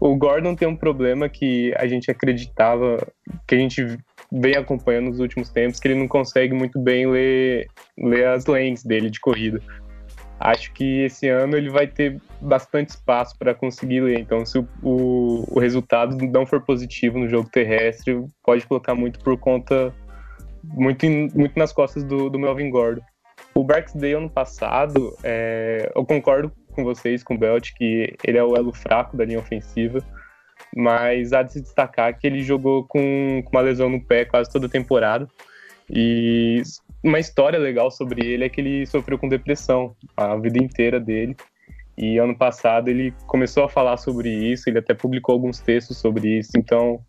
[0.01, 2.99] O Gordon tem um problema que a gente acreditava,
[3.47, 3.99] que a gente
[4.31, 7.67] vem acompanhando nos últimos tempos, que ele não consegue muito bem ler,
[7.99, 9.61] ler as lanes dele de corrida
[10.41, 14.21] acho que esse ano ele vai ter bastante espaço para conseguir ler.
[14.21, 19.19] Então, se o, o, o, resultado não for positivo no jogo terrestre, pode colocar muito
[19.21, 19.93] por conta,
[20.63, 23.03] muito, in, muito nas costas do, do Melvin Gordon.
[23.55, 28.45] O Barksdale ano passado, é, eu concordo com vocês, com o Belt, que ele é
[28.45, 29.99] o elo fraco da linha ofensiva,
[30.77, 34.49] mas há de se destacar que ele jogou com, com uma lesão no pé quase
[34.49, 35.27] toda a temporada.
[35.91, 36.63] E
[37.03, 41.37] uma história legal sobre ele é que ele sofreu com depressão a vida inteira dele.
[41.97, 46.39] E ano passado ele começou a falar sobre isso, ele até publicou alguns textos sobre
[46.39, 46.53] isso.
[46.57, 47.01] Então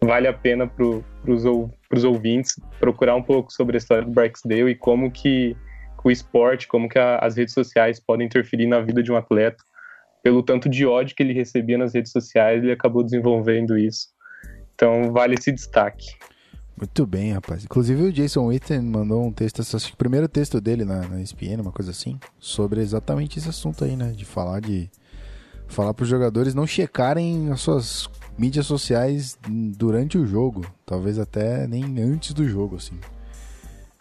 [0.00, 0.86] vale a pena para
[1.28, 5.54] os ouvintes procurar um pouco sobre a história do Barksdale e como que
[6.04, 9.62] o esporte, como que a, as redes sociais podem interferir na vida de um atleta.
[10.22, 14.08] Pelo tanto de ódio que ele recebia nas redes sociais, ele acabou desenvolvendo isso.
[14.74, 16.06] Então vale esse destaque.
[16.76, 17.64] Muito bem, rapaz.
[17.64, 21.20] Inclusive o Jason Witten mandou um texto, acho que o primeiro texto dele na, na
[21.20, 24.12] ESPN, uma coisa assim, sobre exatamente esse assunto aí, né?
[24.12, 24.90] De falar de.
[25.68, 30.66] Falar para os jogadores não checarem as suas mídias sociais durante o jogo.
[30.84, 32.98] Talvez até nem antes do jogo, assim.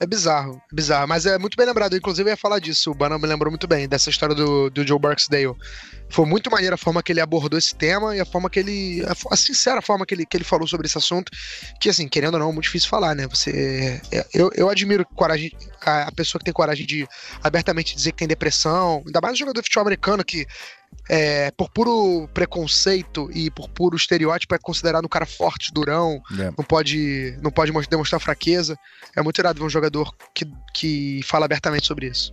[0.02, 1.08] É bizarro, é bizarro.
[1.08, 1.96] Mas é muito bem lembrado.
[1.96, 2.90] Inclusive, eu ia falar disso.
[2.90, 5.54] O Banner me lembrou muito bem dessa história do, do Joe Barksdale.
[6.10, 9.06] Foi muito maneira a forma que ele abordou esse tema e a forma que ele.
[9.06, 11.32] A, a, sincera forma que ele, que ele falou sobre esse assunto.
[11.80, 13.28] Que, assim, querendo ou não, é muito difícil falar, né?
[13.28, 14.02] Você.
[14.12, 15.52] É, eu, eu admiro coragem,
[15.86, 17.08] a, a pessoa que tem coragem de
[17.44, 19.04] abertamente dizer que tem depressão.
[19.06, 20.48] Ainda mais o jogador de futebol americano que
[21.10, 26.52] é, por puro preconceito e por puro estereótipo, é considerado um cara forte, durão, é.
[26.58, 28.78] não pode não pode demonstrar fraqueza.
[29.16, 32.32] É muito irado ver um jogador que, que fala abertamente sobre isso.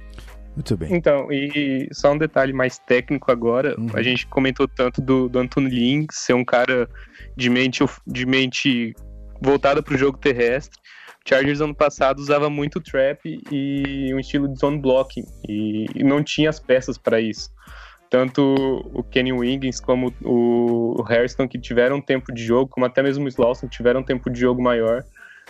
[0.55, 0.93] Muito bem.
[0.93, 3.91] Então, e só um detalhe mais técnico agora, uhum.
[3.95, 6.89] a gente comentou tanto do, do Anthony Lin ser um cara
[7.37, 8.95] de mente, de mente
[9.41, 10.77] voltada para o jogo terrestre.
[11.29, 13.21] Chargers ano passado usava muito trap
[13.53, 17.51] e um estilo de zone blocking e não tinha as peças para isso
[18.11, 18.55] tanto
[18.93, 23.29] o Kenny Wiggins como o Hairston, que tiveram tempo de jogo, como até mesmo o
[23.29, 25.05] Slauson, que tiveram tempo de jogo maior,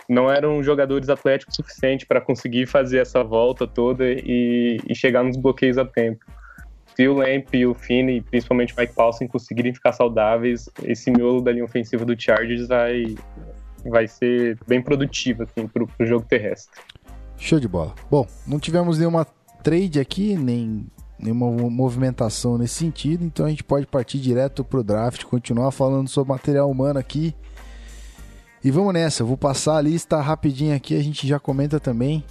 [0.07, 5.37] não eram jogadores atléticos suficientes para conseguir fazer essa volta toda e, e, chegar nos
[5.37, 6.25] bloqueios a tempo.
[6.95, 11.41] Se o Lamp e o Finney, principalmente o Mike Paulson, conseguirem ficar saudáveis, esse miolo
[11.41, 13.15] da linha ofensiva do Chargers vai,
[13.85, 16.81] vai ser bem produtivo assim, para o jogo terrestre.
[17.37, 17.95] Show de bola.
[18.11, 19.25] Bom, não tivemos nenhuma
[19.63, 20.87] trade aqui, nem
[21.19, 26.33] nenhuma movimentação nesse sentido, então a gente pode partir direto pro draft, continuar falando sobre
[26.33, 27.35] material humano aqui.
[28.63, 32.23] E vamos nessa, vou passar a lista rapidinho aqui, a gente já comenta também.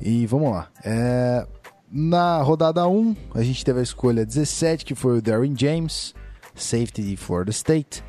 [0.00, 0.68] E vamos lá.
[0.84, 1.46] É,
[1.90, 6.14] na rodada 1, a gente teve a escolha 17, que foi o Darren James,
[6.54, 8.04] safety de Florida State.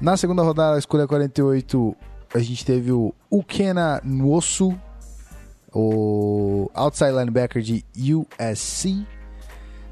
[0.00, 1.96] Na segunda rodada, a escolha 48,
[2.34, 4.78] a gente teve o Ukena Nwosu,
[5.72, 9.06] o outside linebacker de USC.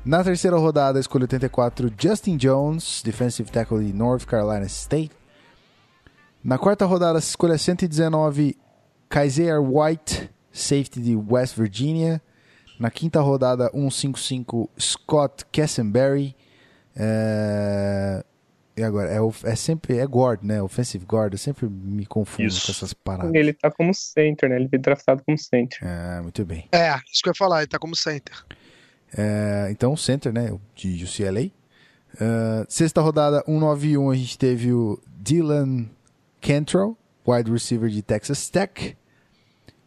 [0.05, 5.13] Na terceira rodada, escolha 84, Justin Jones, defensive tackle de North Carolina State.
[6.43, 8.57] Na quarta rodada, escolha 119,
[9.09, 12.21] Kaiser White, safety de West Virginia.
[12.79, 16.35] Na quinta rodada, 155, Scott Cassenberry.
[16.97, 18.25] É...
[18.81, 20.63] E agora, é, é sempre é guard, né?
[20.63, 21.35] Offensive guard.
[21.35, 22.65] Eu sempre me confundo Isso.
[22.65, 23.35] com essas paradas.
[23.35, 24.57] Ele tá como center, né?
[24.57, 25.79] Ele foi draftado como center.
[25.83, 26.67] Ah, muito bem.
[26.73, 28.35] É, isso que eu ia falar, ele tá como center.
[29.15, 30.59] É, então, center, né?
[30.75, 31.51] De UCLA.
[32.15, 35.87] Uh, sexta rodada, 191, a gente teve o Dylan
[36.41, 38.97] Cantrell, wide receiver de Texas Tech.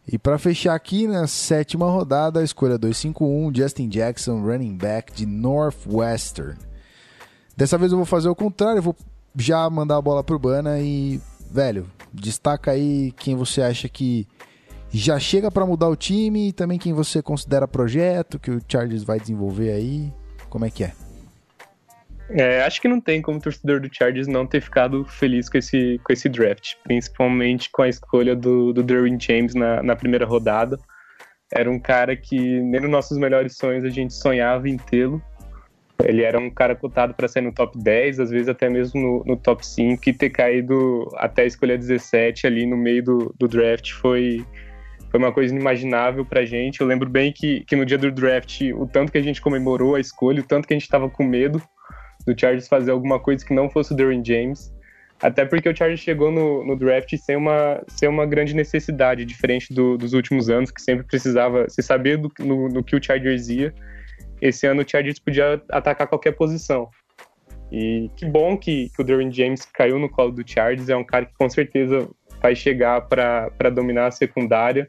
[0.06, 5.26] E para fechar aqui, na sétima rodada, a escolha 251, Justin Jackson, running back de
[5.26, 6.56] Northwestern.
[7.56, 8.96] Dessa vez eu vou fazer o contrário, eu vou
[9.36, 14.26] já mandar a bola pro Bana e, velho, destaca aí quem você acha que
[14.90, 19.02] já chega para mudar o time e também quem você considera projeto que o Chargers
[19.02, 20.12] vai desenvolver aí.
[20.48, 20.92] Como é que é?
[22.30, 26.00] É, acho que não tem como torcedor do Chargers não ter ficado feliz com esse,
[26.02, 30.78] com esse draft, principalmente com a escolha do, do Derwin James na, na primeira rodada.
[31.52, 35.22] Era um cara que nem nos nossos melhores sonhos a gente sonhava em tê-lo.
[36.02, 39.24] Ele era um cara cotado para sair no top 10, às vezes até mesmo no,
[39.24, 43.46] no, top 5, e ter caído até a escolha 17 ali no meio do, do
[43.46, 44.44] draft foi,
[45.10, 46.80] foi uma coisa inimaginável pra gente.
[46.80, 49.94] Eu lembro bem que, que no dia do draft, o tanto que a gente comemorou
[49.94, 51.62] a escolha, o tanto que a gente tava com medo
[52.26, 54.72] do Chargers fazer alguma coisa que não fosse o Derwin James.
[55.22, 59.72] Até porque o Chargers chegou no, no draft sem uma, sem uma grande necessidade, diferente
[59.72, 63.48] do, dos últimos anos, que sempre precisava se saber do, no, no que o Chargers
[63.48, 63.72] ia.
[64.44, 66.90] Esse ano o Chargers podia atacar qualquer posição.
[67.72, 70.90] E que bom que, que o Derwin James caiu no colo do Chargers.
[70.90, 72.06] É um cara que com certeza
[72.42, 74.86] vai chegar para dominar a secundária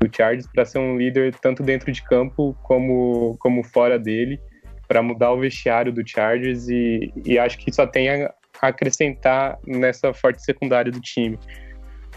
[0.00, 4.40] do Chargers, para ser um líder tanto dentro de campo como, como fora dele
[4.88, 10.12] para mudar o vestiário do Chargers e, e acho que só tem a acrescentar nessa
[10.12, 11.38] forte secundária do time.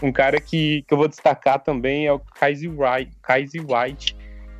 [0.02, 3.16] Um cara que, que eu vou destacar também é o Kaiser White,
[3.68, 4.16] White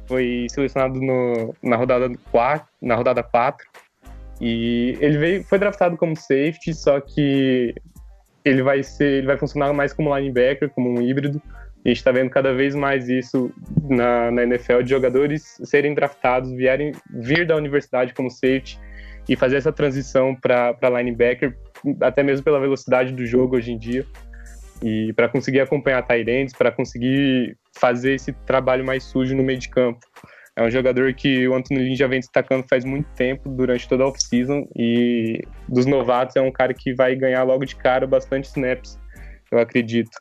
[0.07, 3.67] foi selecionado no, na rodada 4, na rodada 4
[4.41, 7.73] e ele veio, foi draftado como safety, só que
[8.45, 11.41] ele vai ser, ele vai funcionar mais como linebacker, como um híbrido.
[11.85, 13.53] A gente está vendo cada vez mais isso
[13.89, 18.81] na, na NFL de jogadores serem draftados, vierem, vir da universidade como safety
[19.29, 21.57] e fazer essa transição para linebacker,
[22.01, 24.05] até mesmo pela velocidade do jogo hoje em dia.
[24.83, 29.69] E para conseguir acompanhar Tyrants, para conseguir fazer esse trabalho mais sujo no meio de
[29.69, 30.01] campo.
[30.55, 34.05] É um jogador que o Anthony Lynn já vem destacando faz muito tempo, durante toda
[34.05, 38.49] a off-season, e dos novatos é um cara que vai ganhar logo de cara bastante
[38.49, 38.99] snaps,
[39.51, 40.19] eu acredito.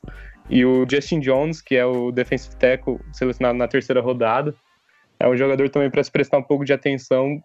[0.50, 4.56] E o Justin Jones, que é o defensive tackle selecionado na terceira rodada,
[5.20, 7.42] é um jogador também para se prestar um pouco de atenção,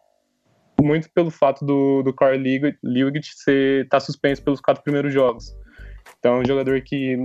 [0.81, 2.37] muito pelo fato do, do Carl
[2.83, 5.57] Lewitt estar tá suspenso pelos quatro primeiros jogos.
[6.19, 7.17] Então é um jogador que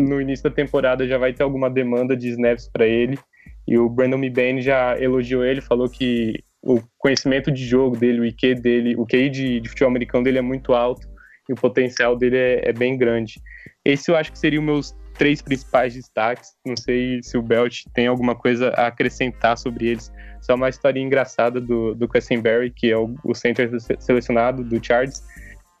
[0.00, 3.18] no início da temporada já vai ter alguma demanda de snaps para ele.
[3.66, 8.24] E o Brandon Mebane já elogiou ele, falou que o conhecimento de jogo dele, o
[8.24, 11.06] IQ dele, o QI de, de futebol americano dele é muito alto
[11.48, 13.40] e o potencial dele é, é bem grande.
[13.84, 16.50] Esse eu acho que seriam meus três principais destaques.
[16.64, 20.12] Não sei se o Belt tem alguma coisa a acrescentar sobre eles.
[20.40, 25.22] Só uma história engraçada do, do Quessenberry, que é o, o center selecionado do Chargers.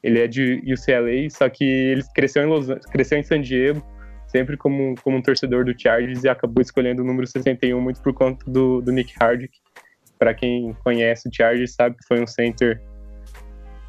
[0.02, 3.82] Ele é de UCLA, só que ele cresceu em, Los, cresceu em San Diego,
[4.34, 8.12] sempre como, como um torcedor do Chargers e acabou escolhendo o número 61 muito por
[8.12, 9.56] conta do, do Nick Hardick.
[10.18, 12.82] Para quem conhece o Chargers, sabe que foi um center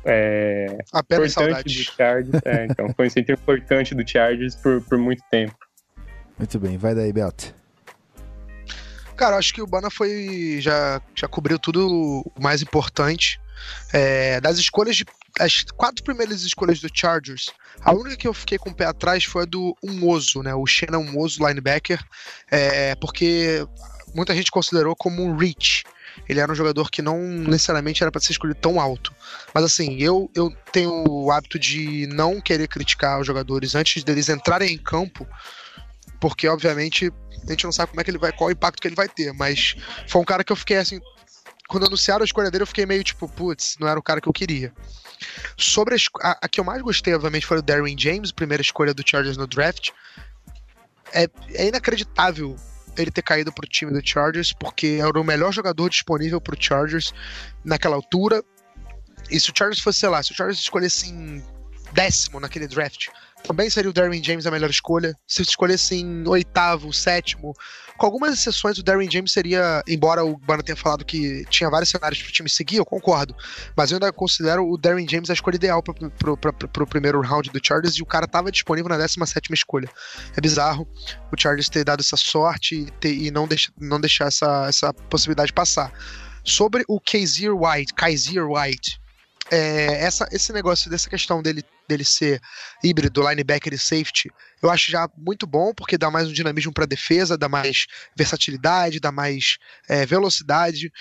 [0.05, 1.63] é, Apenas importante saudade.
[1.63, 2.41] do Chargers.
[2.45, 5.55] É, então, foi um center importante do Chargers por, por muito tempo.
[6.37, 7.51] Muito bem, vai daí, Belt.
[9.15, 10.59] Cara, acho que o Bana foi.
[10.59, 13.39] Já, já cobriu tudo o mais importante.
[13.93, 15.05] É, das escolhas de.
[15.39, 17.51] As quatro primeiras escolhas do Chargers,
[17.81, 20.55] a única que eu fiquei com o pé atrás foi a do Umoso, né?
[20.55, 22.01] O Shannon Umoso, linebacker.
[22.49, 23.67] É, porque
[24.13, 25.83] muita gente considerou como um reach
[26.27, 29.13] ele era um jogador que não necessariamente era para ser escolhido tão alto.
[29.53, 34.29] Mas assim, eu, eu tenho o hábito de não querer criticar os jogadores antes deles
[34.29, 35.27] entrarem em campo,
[36.19, 37.11] porque obviamente
[37.45, 39.07] a gente não sabe como é que ele vai, qual o impacto que ele vai
[39.07, 39.75] ter, mas
[40.07, 40.99] foi um cara que eu fiquei assim,
[41.67, 44.27] quando anunciaram a escolha dele, eu fiquei meio tipo, putz, não era o cara que
[44.27, 44.73] eu queria.
[45.57, 48.93] Sobre a, a, a que eu mais gostei, obviamente, foi o Darren James, primeira escolha
[48.93, 49.89] do Chargers no draft.
[51.13, 52.55] É, é inacreditável
[52.97, 57.13] ele ter caído pro time do Chargers, porque era o melhor jogador disponível pro Chargers
[57.63, 58.43] naquela altura.
[59.29, 61.43] E se o Chargers fosse, sei lá, se o Chargers escolhesse em
[61.93, 63.07] décimo naquele draft,
[63.43, 65.15] também seria o Darwin James a melhor escolha.
[65.27, 67.53] Se escolhesse em oitavo, sétimo,
[67.97, 71.89] com algumas exceções, o Darwin James seria, embora o Bana tenha falado que tinha vários
[71.89, 73.35] cenários para o time seguir, eu concordo.
[73.75, 77.59] Mas eu ainda considero o Darwin James a escolha ideal para o primeiro round do
[77.63, 79.89] Chargers e o cara estava disponível na 17 escolha.
[80.35, 80.87] É bizarro
[81.31, 84.93] o Chargers ter dado essa sorte e, ter, e não, deixa, não deixar essa, essa
[84.93, 85.91] possibilidade passar.
[86.43, 88.99] Sobre o Kaiser White, Kaiser White,
[89.49, 92.41] é, essa, esse negócio dessa questão dele, dele ser
[92.83, 94.31] híbrido, linebacker e safety,
[94.61, 97.85] eu acho já muito bom, porque dá mais um dinamismo para defesa, dá mais
[98.17, 99.57] versatilidade, dá mais
[99.87, 100.91] é, velocidade.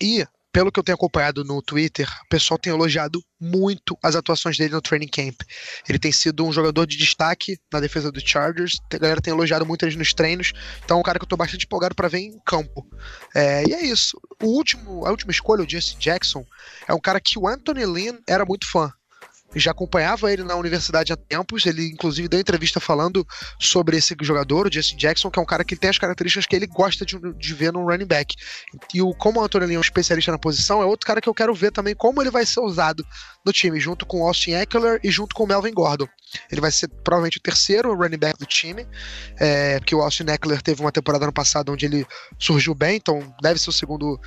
[0.00, 4.56] E pelo que eu tenho acompanhado no Twitter, o pessoal tem elogiado muito as atuações
[4.56, 5.40] dele no training camp.
[5.88, 8.80] Ele tem sido um jogador de destaque na defesa do Chargers.
[8.92, 10.52] A galera tem elogiado muito ele nos treinos.
[10.84, 12.86] Então é um cara que eu tô bastante empolgado para ver em campo.
[13.34, 14.16] É, e é isso.
[14.40, 16.46] O último, a última escolha, o Jesse Jackson,
[16.86, 18.92] é um cara que o Anthony Lynn era muito fã
[19.60, 21.66] já acompanhava ele na universidade há tempos.
[21.66, 23.26] Ele, inclusive, deu entrevista falando
[23.60, 26.56] sobre esse jogador, o Justin Jackson, que é um cara que tem as características que
[26.56, 28.34] ele gosta de, de ver no running back.
[28.92, 31.34] E o, como o Antônio é um especialista na posição, é outro cara que eu
[31.34, 33.04] quero ver também como ele vai ser usado
[33.44, 36.08] no time, junto com o Austin Eckler e junto com o Melvin Gordon.
[36.50, 38.86] Ele vai ser provavelmente o terceiro running back do time,
[39.38, 42.06] é, porque o Austin Eckler teve uma temporada ano passado onde ele
[42.38, 44.18] surgiu bem, então deve ser o segundo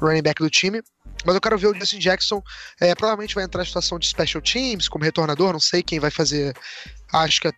[0.00, 0.80] running back do time.
[1.24, 2.42] Mas eu quero ver o Justin Jackson.
[2.80, 5.52] É, provavelmente vai entrar em situação de special teams, como retornador.
[5.52, 6.54] Não sei quem vai fazer.
[7.12, 7.52] Acho que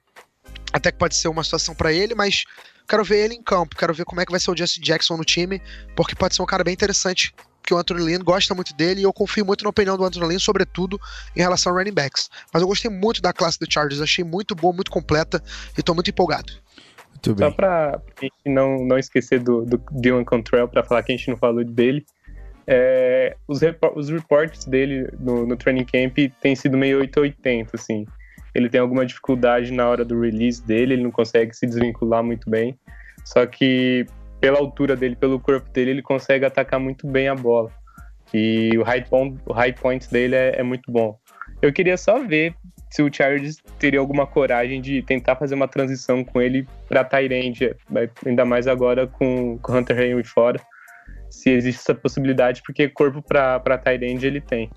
[0.72, 2.44] até que pode ser uma situação para ele, mas
[2.88, 3.76] quero ver ele em campo.
[3.76, 5.60] Quero ver como é que vai ser o Justin Jackson no time,
[5.96, 7.34] porque pode ser um cara bem interessante.
[7.62, 10.26] Que o Anthony Lynn gosta muito dele e eu confio muito na opinião do Anthony
[10.26, 10.98] Lynn, sobretudo
[11.36, 12.28] em relação ao running backs.
[12.52, 15.42] Mas eu gostei muito da classe do Chargers, achei muito boa, muito completa
[15.76, 16.52] e tô muito empolgado.
[17.10, 17.48] Muito bem.
[17.48, 21.28] Só pra gente não, não esquecer do, do Dylan Contrell, pra falar que a gente
[21.28, 22.04] não falou dele.
[22.72, 23.60] É, os,
[23.96, 28.06] os reports dele no, no training camp tem sido meio 880, assim.
[28.54, 32.48] Ele tem alguma dificuldade na hora do release dele, ele não consegue se desvincular muito
[32.48, 32.78] bem.
[33.24, 34.06] Só que
[34.40, 37.72] pela altura dele, pelo corpo dele, ele consegue atacar muito bem a bola.
[38.32, 41.18] E o high point, o high point dele é, é muito bom.
[41.60, 42.54] Eu queria só ver
[42.88, 47.74] se o Chargers teria alguma coragem de tentar fazer uma transição com ele para Tyrande,
[48.24, 50.60] ainda mais agora com o Hunter Henry fora
[51.30, 54.70] se existe essa possibilidade, porque corpo para Tyrande ele tem.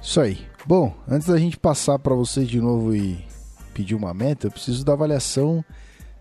[0.00, 0.46] Isso aí.
[0.66, 3.24] Bom, antes da gente passar para vocês de novo e
[3.72, 5.64] pedir uma meta, eu preciso da avaliação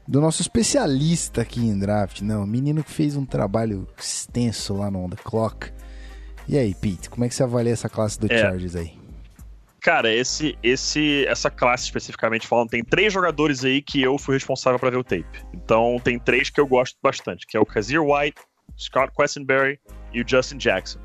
[0.07, 2.22] do nosso especialista aqui em draft.
[2.22, 5.72] Não, o menino que fez um trabalho extenso lá no On The Clock.
[6.47, 8.38] E aí, Pete, como é que você avalia essa classe do é.
[8.38, 8.99] Chargers aí?
[9.82, 14.80] Cara, esse, esse, essa classe especificamente falando, tem três jogadores aí que eu fui responsável
[14.80, 15.43] para ver o tape.
[15.53, 18.39] Então tem três que eu gosto bastante, que é o Kazir White,
[18.82, 19.79] Scott Quessenberry
[20.13, 20.99] e o Justin Jackson.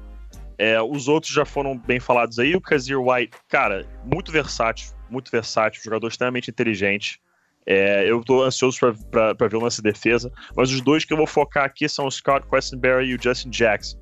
[0.59, 2.57] É, os outros já foram bem falados aí.
[2.57, 7.21] O Kazir White, cara, muito versátil, muito versátil, jogador extremamente inteligente.
[7.67, 8.79] É, eu tô ansioso
[9.11, 10.33] para ver nessa defesa.
[10.57, 13.51] Mas os dois que eu vou focar aqui são o Scott Quessenberry e o Justin
[13.51, 13.99] Jackson.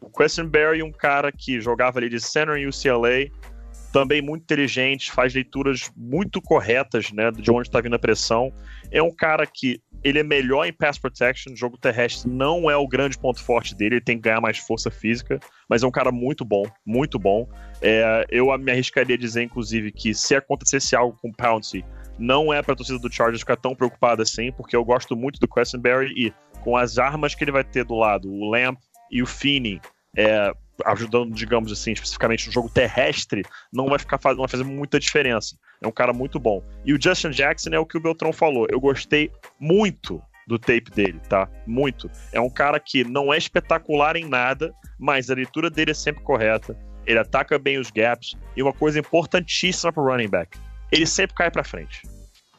[0.00, 3.30] O Quessenberry, um cara que jogava ali de center em UCLA,
[3.92, 8.52] também muito inteligente, faz leituras muito corretas, né, de onde está vindo a pressão.
[8.90, 12.88] É um cara que ele é melhor em pass protection, jogo terrestre não é o
[12.88, 15.38] grande ponto forte dele, ele tem que ganhar mais força física,
[15.68, 17.48] mas é um cara muito bom, muito bom.
[17.82, 21.84] É, eu me arriscaria a dizer, inclusive, que se acontecesse algo com o Pouncey,
[22.18, 25.40] não é para a torcida do Chargers ficar tão preocupada assim, porque eu gosto muito
[25.40, 26.32] do Questenberry e
[26.62, 28.78] com as armas que ele vai ter do lado, o Lamp
[29.10, 29.80] e o Finney,
[30.16, 30.52] é,
[30.86, 35.56] ajudando, digamos assim, especificamente no jogo terrestre, não vai ficar vai fazer muita diferença.
[35.82, 36.62] É um cara muito bom.
[36.84, 38.66] E o Justin Jackson é o que o Beltrão falou.
[38.70, 41.48] Eu gostei muito do tape dele, tá?
[41.66, 42.10] Muito.
[42.32, 46.22] É um cara que não é espetacular em nada, mas a leitura dele é sempre
[46.22, 46.76] correta.
[47.06, 48.36] Ele ataca bem os gaps.
[48.56, 50.58] E uma coisa importantíssima pro running back:
[50.90, 52.02] ele sempre cai para frente,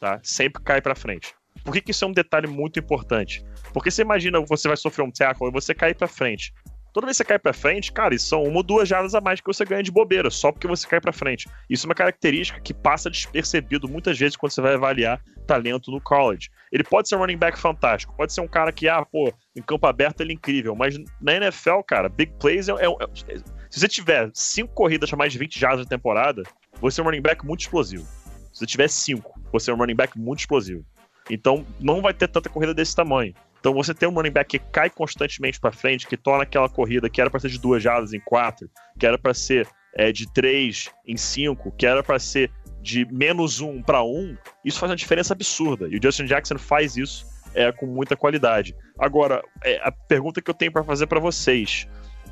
[0.00, 0.18] tá?
[0.22, 1.34] Sempre cai para frente.
[1.64, 3.44] Por que, que isso é um detalhe muito importante?
[3.72, 6.52] Porque você imagina você vai sofrer um tackle e você cair para frente.
[6.92, 9.20] Toda vez que você cai para frente, cara, isso são uma ou duas jardas a
[9.20, 11.48] mais que você ganha de bobeira, só porque você cai para frente.
[11.68, 16.00] Isso é uma característica que passa despercebido muitas vezes quando você vai avaliar talento no
[16.00, 16.50] college.
[16.70, 19.62] Ele pode ser um running back fantástico, pode ser um cara que, ah, pô, em
[19.62, 23.38] campo aberto ele é incrível, mas na NFL, cara, big plays é, é, é
[23.70, 26.42] se você tiver cinco corridas para mais de 20 jardas na temporada,
[26.78, 28.04] você é um running back muito explosivo.
[28.52, 30.84] Se você tiver cinco, você é um running back muito explosivo.
[31.30, 33.34] Então, não vai ter tanta corrida desse tamanho.
[33.62, 37.08] Então você tem um running back que cai constantemente para frente, que torna aquela corrida
[37.08, 40.28] que era para ser de duas jardas em quatro, que era para ser é, de
[40.32, 42.50] três em cinco, que era para ser
[42.80, 45.86] de menos um para um, isso faz uma diferença absurda.
[45.88, 48.74] E o Justin Jackson faz isso é, com muita qualidade.
[48.98, 51.86] Agora, é, a pergunta que eu tenho para fazer para vocês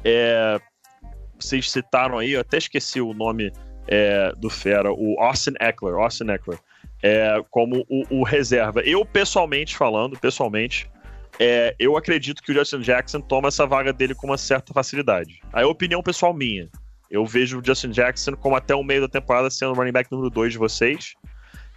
[0.05, 0.61] é,
[1.39, 3.53] vocês citaram aí, eu até esqueci o nome
[3.87, 6.59] é, do fera, o Austin Eckler, Austin Eckler,
[7.03, 8.81] é, como o, o, reserva.
[8.81, 10.91] Eu pessoalmente falando, pessoalmente,
[11.43, 15.41] é, eu acredito que o Justin Jackson toma essa vaga dele com uma certa facilidade.
[15.51, 16.69] A opinião pessoal minha.
[17.11, 20.13] Eu vejo o Justin Jackson como até o meio da temporada sendo o running back
[20.13, 21.15] número 2 de vocês.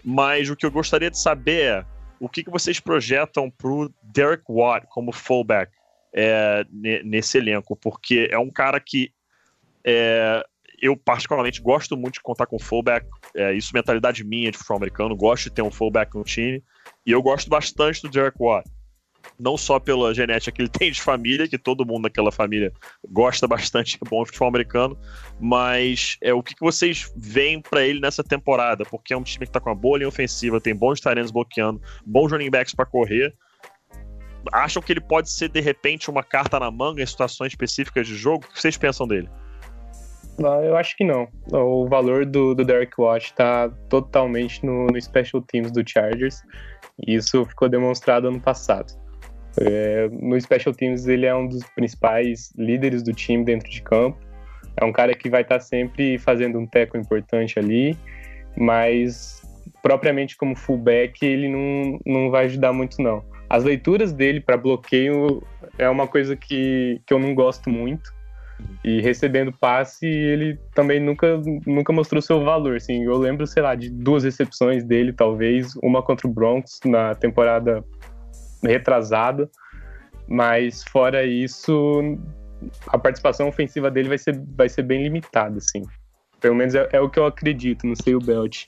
[0.03, 1.85] Mas o que eu gostaria de saber é
[2.19, 5.71] o que, que vocês projetam pro Derek Watt como fullback
[6.13, 6.65] é,
[7.05, 9.13] nesse elenco, porque é um cara que
[9.85, 10.43] é,
[10.81, 14.77] eu particularmente gosto muito de contar com fullback, é, isso é mentalidade minha de futebol
[14.77, 16.61] americano, gosto de ter um fullback no time,
[17.05, 18.69] e eu gosto bastante do Derek Watt
[19.39, 22.71] não só pela genética que ele tem de família, que todo mundo naquela família
[23.09, 24.97] gosta bastante, é bom futebol americano,
[25.39, 28.85] mas é o que, que vocês veem para ele nessa temporada?
[28.85, 31.81] Porque é um time que tá com uma boa linha ofensiva, tem bons talentos bloqueando,
[32.05, 33.33] bons running backs para correr.
[34.51, 38.15] Acham que ele pode ser, de repente, uma carta na manga em situações específicas de
[38.15, 38.45] jogo?
[38.45, 39.29] O que vocês pensam dele?
[40.37, 41.27] Eu acho que não.
[41.51, 46.41] O valor do, do Derek Watt está totalmente no, no Special Teams do Chargers.
[47.07, 48.93] E isso ficou demonstrado ano passado.
[49.59, 54.17] É, no Special Teams ele é um dos principais líderes do time dentro de campo.
[54.75, 57.97] É um cara que vai estar sempre fazendo um teco importante ali,
[58.57, 59.41] mas
[59.81, 63.23] propriamente como fullback ele não, não vai ajudar muito não.
[63.49, 65.43] As leituras dele para bloqueio
[65.77, 68.11] é uma coisa que, que eu não gosto muito.
[68.83, 72.77] E recebendo passe, ele também nunca, nunca mostrou seu valor.
[72.77, 77.13] Assim, eu lembro, sei lá, de duas recepções dele, talvez, uma contra o Broncos na
[77.13, 77.83] temporada
[78.63, 79.49] retrasada,
[80.27, 82.17] mas fora isso,
[82.87, 85.83] a participação ofensiva dele vai ser, vai ser bem limitada, assim.
[86.39, 88.65] Pelo menos é, é o que eu acredito, não sei o Belt.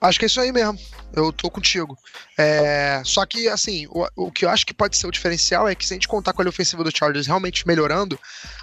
[0.00, 0.78] Acho que é isso aí mesmo.
[1.14, 1.96] Eu tô contigo.
[2.36, 5.74] É, só que, assim, o, o que eu acho que pode ser o diferencial é
[5.74, 8.18] que se a gente contar com a ofensiva do Chargers realmente melhorando,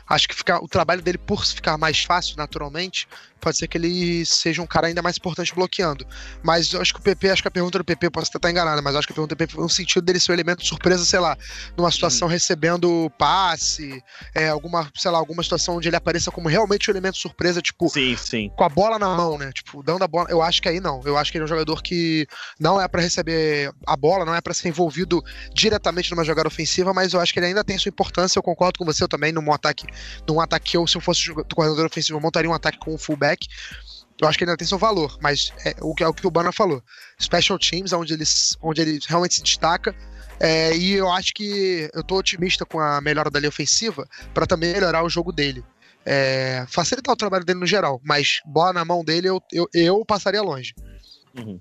[0.07, 3.07] acho que fica, o trabalho dele, por ficar mais fácil naturalmente,
[3.41, 6.05] pode ser que ele seja um cara ainda mais importante bloqueando.
[6.43, 8.81] Mas eu acho que o PP, acho que a pergunta do PP, posso estar enganada,
[8.81, 10.67] mas acho que a pergunta do PP foi no sentido dele ser um elemento de
[10.67, 11.37] surpresa, sei lá,
[11.75, 12.31] numa situação hum.
[12.31, 17.15] recebendo passe, é, alguma, sei lá, alguma situação onde ele apareça como realmente um elemento
[17.15, 18.51] de surpresa, tipo, sim, sim.
[18.55, 19.51] com a bola na mão, né?
[19.51, 20.29] Tipo, dando a bola.
[20.29, 21.01] Eu acho que aí não.
[21.03, 22.27] Eu acho que ele é um jogador que
[22.59, 25.23] não é para receber a bola, não é para ser envolvido
[25.53, 28.37] diretamente numa jogada ofensiva, mas eu acho que ele ainda tem sua importância.
[28.37, 29.85] Eu concordo com você eu também num ataque,
[30.27, 32.97] num ataque que eu, se eu fosse coordenador ofensivo, eu montaria um ataque com um
[32.97, 33.30] fullback.
[34.21, 36.27] Eu acho que ele ainda tem seu valor, mas é o que, é o, que
[36.27, 36.83] o Bana falou.
[37.19, 39.95] Special teams, onde, eles, onde ele realmente se destaca.
[40.39, 44.45] É, e eu acho que eu tô otimista com a melhora da linha ofensiva para
[44.45, 45.63] também melhorar o jogo dele.
[46.05, 50.05] É, facilitar o trabalho dele no geral, mas bola na mão dele eu, eu, eu
[50.05, 50.73] passaria longe.
[51.37, 51.59] Uhum.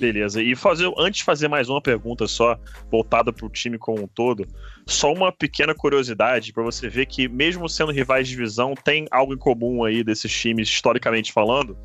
[0.00, 0.42] Beleza.
[0.42, 2.58] E fazer, antes de fazer mais uma pergunta só,
[2.90, 4.46] voltada para o time como um todo,
[4.86, 9.34] só uma pequena curiosidade para você ver que, mesmo sendo rivais de divisão, tem algo
[9.34, 11.76] em comum aí desses times, historicamente falando.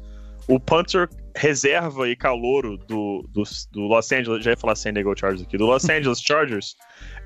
[0.48, 5.14] O punter reserva e calouro do, do, do Los Angeles, já ia falar San Diego
[5.18, 6.78] Chargers aqui, do Los Angeles Chargers,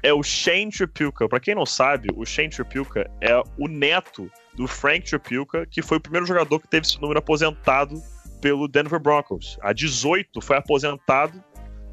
[0.01, 1.29] é o Shane Tripilka.
[1.29, 5.97] Para quem não sabe, o Shane Tripilka é o neto do Frank Tripilka, que foi
[5.97, 8.01] o primeiro jogador que teve esse número aposentado
[8.41, 9.57] pelo Denver Broncos.
[9.61, 11.43] A 18 foi aposentado.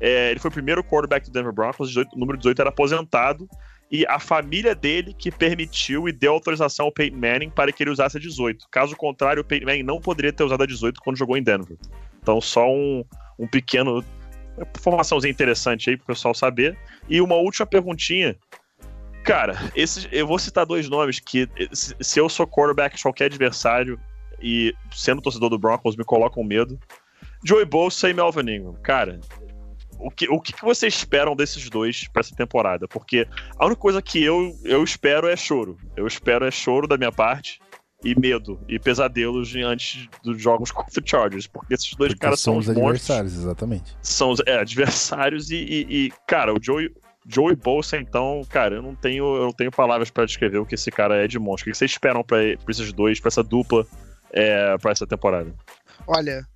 [0.00, 3.48] É, ele foi o primeiro quarterback do Denver Broncos, 18, o número 18 era aposentado.
[3.90, 7.90] E a família dele que permitiu e deu autorização ao Peyton Manning para que ele
[7.90, 8.66] usasse a 18.
[8.70, 11.76] Caso contrário, o Peyton Manning não poderia ter usado a 18 quando jogou em Denver.
[12.20, 13.04] Então, só um,
[13.38, 14.04] um pequeno.
[14.76, 16.76] Informaçãozinha interessante aí para o pessoal saber.
[17.08, 18.36] E uma última perguntinha.
[19.22, 24.00] Cara, esse, eu vou citar dois nomes que, se eu sou quarterback de qualquer adversário,
[24.40, 26.78] e sendo torcedor do Broncos me colocam medo.
[27.44, 28.74] Joey Bolsa e Melvin Ingram.
[28.82, 29.20] Cara,
[29.98, 32.86] o que, o que vocês esperam desses dois para essa temporada?
[32.88, 33.26] Porque
[33.58, 35.76] a única coisa que eu, eu espero é choro.
[35.96, 37.60] Eu espero é choro da minha parte
[38.04, 42.40] e medo e pesadelos antes dos jogos contra o Chargers, porque esses dois porque caras
[42.40, 43.96] são, os adversários, exatamente.
[44.02, 46.90] São os é, adversários e, e, e, cara, o Joey,
[47.26, 50.74] Joey Bolsa, então, cara, eu não tenho, eu não tenho palavras para descrever o que
[50.74, 51.70] esse cara é de monstro.
[51.70, 53.86] O que vocês esperam para esses dois, para essa dupla
[54.36, 55.52] é, para essa temporada?
[56.06, 56.46] Olha,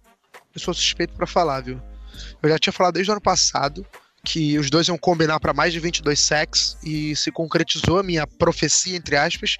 [0.55, 1.81] eu sou suspeito para falar, viu?
[2.43, 3.87] Eu já tinha falado desde o ano passado
[4.25, 8.27] que os dois iam combinar para mais de 22 sacks e se concretizou a minha
[8.27, 9.57] profecia, entre aspas.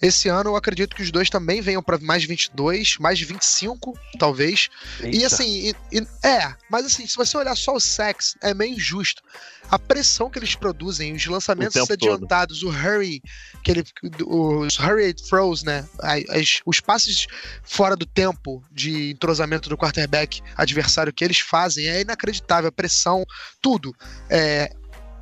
[0.00, 3.24] Esse ano eu acredito que os dois também venham para mais de 22, mais de
[3.24, 4.68] 25, talvez.
[5.00, 5.16] Eita.
[5.16, 8.74] E assim, e, e, é, mas assim, se você olhar só os sacks, é meio
[8.74, 9.22] injusto.
[9.70, 12.70] A pressão que eles produzem, os lançamentos adiantados, todo.
[12.70, 13.22] o hurry,
[13.62, 13.84] que ele,
[14.26, 15.88] os hurry throws, né?
[16.00, 17.26] As, os passes
[17.62, 22.68] fora do tempo de entrosamento do quarterback adversário que eles fazem é inacreditável.
[22.68, 23.24] A pressão,
[23.62, 23.89] tudo.
[24.28, 24.70] É,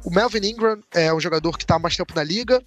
[0.05, 2.63] o Melvin Ingram é um jogador que está há mais tempo na liga,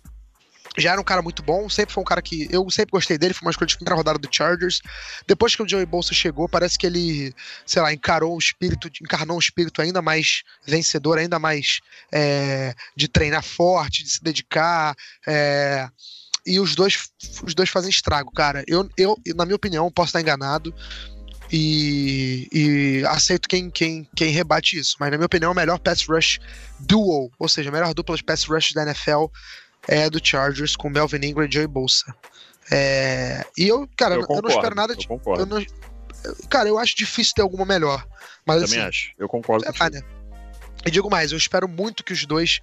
[0.78, 3.34] já era um cara muito bom, sempre foi um cara que eu sempre gostei dele,
[3.34, 4.82] foi uma escolha de primeira rodada do Chargers.
[5.28, 7.34] Depois que o Joey Bolsa chegou, parece que ele,
[7.66, 13.08] sei lá, encarou o espírito, encarnou um espírito ainda mais vencedor, ainda mais é, de
[13.10, 14.96] treinar forte, de se dedicar.
[15.28, 15.90] É,
[16.46, 17.10] e os dois,
[17.46, 18.64] os dois fazem estrago, cara.
[18.66, 20.74] Eu, eu, na minha opinião, posso estar enganado.
[21.52, 24.96] E, e, aceito quem, quem, quem rebate isso.
[25.00, 26.40] Mas, na minha opinião, o melhor pass rush
[26.80, 29.26] duo, ou seja, a melhor dupla de pass rush da NFL
[29.88, 32.16] é do Chargers com Melvin Ingram e Joey Bolsa.
[32.72, 35.06] É, e eu, cara, eu, concordo, eu, não espero nada de.
[35.10, 35.66] Eu eu não,
[36.50, 38.06] cara, eu acho difícil ter alguma melhor.
[38.46, 39.14] Mas, Também assim, acho.
[39.18, 40.02] Eu concordo é, né?
[40.86, 42.60] E digo mais, eu espero muito que os dois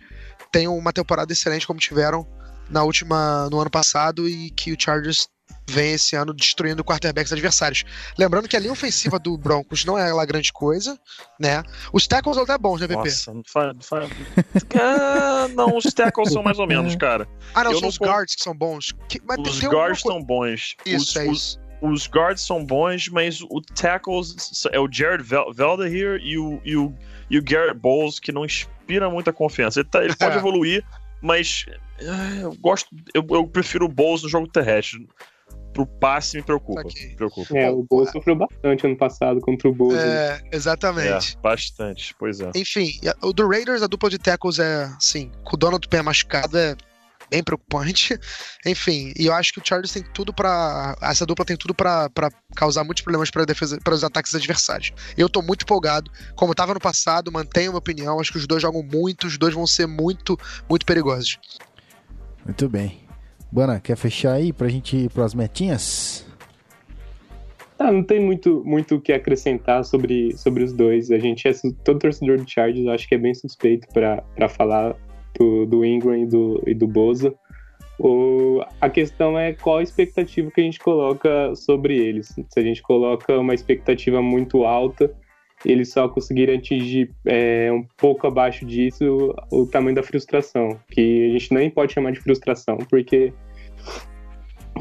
[0.51, 2.27] tenham uma temporada excelente como tiveram
[2.70, 5.28] na última no ano passado e que o Chargers
[5.68, 7.84] vem esse ano destruindo quarterbacks adversários.
[8.18, 10.98] Lembrando que a linha ofensiva do Broncos não é lá grande coisa,
[11.38, 11.62] né?
[11.92, 13.02] Os tackles são até bons, né, PP?
[13.02, 14.10] Nossa, não faz.
[14.80, 17.28] ah, não, os tackles são mais ou menos, cara.
[17.54, 18.94] Ah, não, Eu são não os guards que são bons.
[19.08, 20.74] Que, os guards são bons.
[20.86, 21.60] Isso, os, é isso.
[21.82, 25.92] Os, os guards são bons, mas o tackles é o Jared Velder
[26.22, 26.94] e o, e o,
[27.30, 29.80] e o Garrett Bowles que não inspira muita confiança.
[29.80, 30.38] Ele, tá, ele pode é.
[30.38, 30.84] evoluir,
[31.20, 31.66] mas
[32.00, 35.06] ah, eu gosto, eu, eu prefiro o Bowles no jogo terrestre
[35.72, 36.82] pro passe me preocupa.
[36.82, 37.56] Me preocupa.
[37.56, 39.98] É, o Boa sofreu bastante ano passado contra o Boa.
[39.98, 41.36] É, exatamente.
[41.36, 42.50] É, bastante, pois é.
[42.54, 46.02] Enfim, o do Raiders, a dupla de tackles é, assim, com o dono do pé
[46.02, 46.76] machucado é
[47.30, 48.18] bem preocupante.
[48.66, 52.10] Enfim, e eu acho que o Chargers tem tudo para essa dupla tem tudo para
[52.54, 54.92] causar muitos problemas para defesa, para os ataques adversários.
[55.16, 58.46] Eu tô muito empolgado, como tava no passado, mantenho a minha opinião, acho que os
[58.46, 60.38] dois jogam muito, os dois vão ser muito,
[60.68, 61.38] muito perigosos.
[62.44, 63.07] Muito bem.
[63.50, 66.26] Bana, quer fechar aí pra gente ir pras metinhas?
[67.78, 71.10] Ah, não tem muito muito o que acrescentar sobre, sobre os dois.
[71.10, 71.52] A gente é
[71.84, 74.96] todo torcedor do Chargers, acho que é bem suspeito para falar
[75.38, 77.34] do, do Ingram e do, e do Boza.
[77.98, 82.28] O, a questão é qual a expectativa que a gente coloca sobre eles.
[82.28, 85.12] Se a gente coloca uma expectativa muito alta,
[85.64, 91.32] eles só conseguirem atingir é, um pouco abaixo disso o tamanho da frustração, que a
[91.32, 93.32] gente nem pode chamar de frustração, porque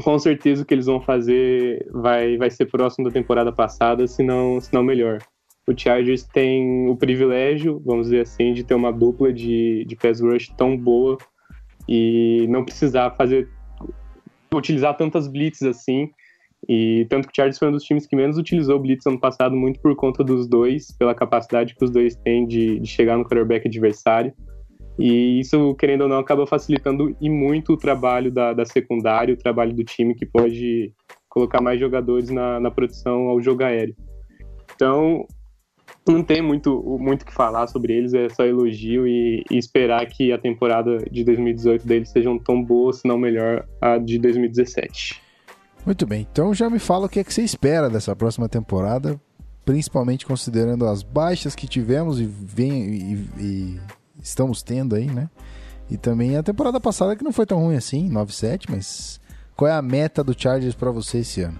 [0.02, 4.22] com certeza o que eles vão fazer vai, vai ser próximo da temporada passada, se
[4.22, 5.18] não, se não melhor.
[5.66, 10.20] O Chargers tem o privilégio, vamos dizer assim, de ter uma dupla de, de pass
[10.20, 11.18] rush tão boa
[11.86, 13.48] e não precisar fazer
[14.54, 16.10] utilizar tantas blitz assim
[16.66, 19.20] e tanto que o Chargers foi um dos times que menos utilizou o Blitz ano
[19.20, 23.16] passado, muito por conta dos dois, pela capacidade que os dois têm de, de chegar
[23.16, 24.32] no quarterback adversário.
[24.98, 29.38] E isso, querendo ou não, acaba facilitando e muito o trabalho da, da secundária, o
[29.38, 30.92] trabalho do time, que pode
[31.28, 33.94] colocar mais jogadores na, na produção ao jogo aéreo.
[34.74, 35.24] Então,
[36.06, 40.32] não tem muito muito que falar sobre eles, é só elogio e, e, esperar que
[40.32, 45.27] a temporada de 2018 deles seja tão boa, se não melhor, a de 2017.
[45.84, 49.18] Muito bem, então já me fala o que é que você espera dessa próxima temporada,
[49.64, 53.80] principalmente considerando as baixas que tivemos e, vem, e, e
[54.22, 55.30] estamos tendo aí, né?
[55.90, 59.20] E também a temporada passada que não foi tão ruim assim, 9-7, mas
[59.56, 61.58] qual é a meta do Chargers para você esse ano?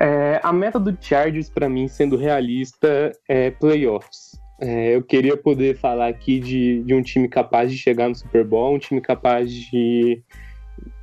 [0.00, 4.32] É, a meta do Chargers para mim, sendo realista, é playoffs.
[4.60, 8.44] É, eu queria poder falar aqui de, de um time capaz de chegar no Super
[8.44, 10.22] Bowl, um time capaz de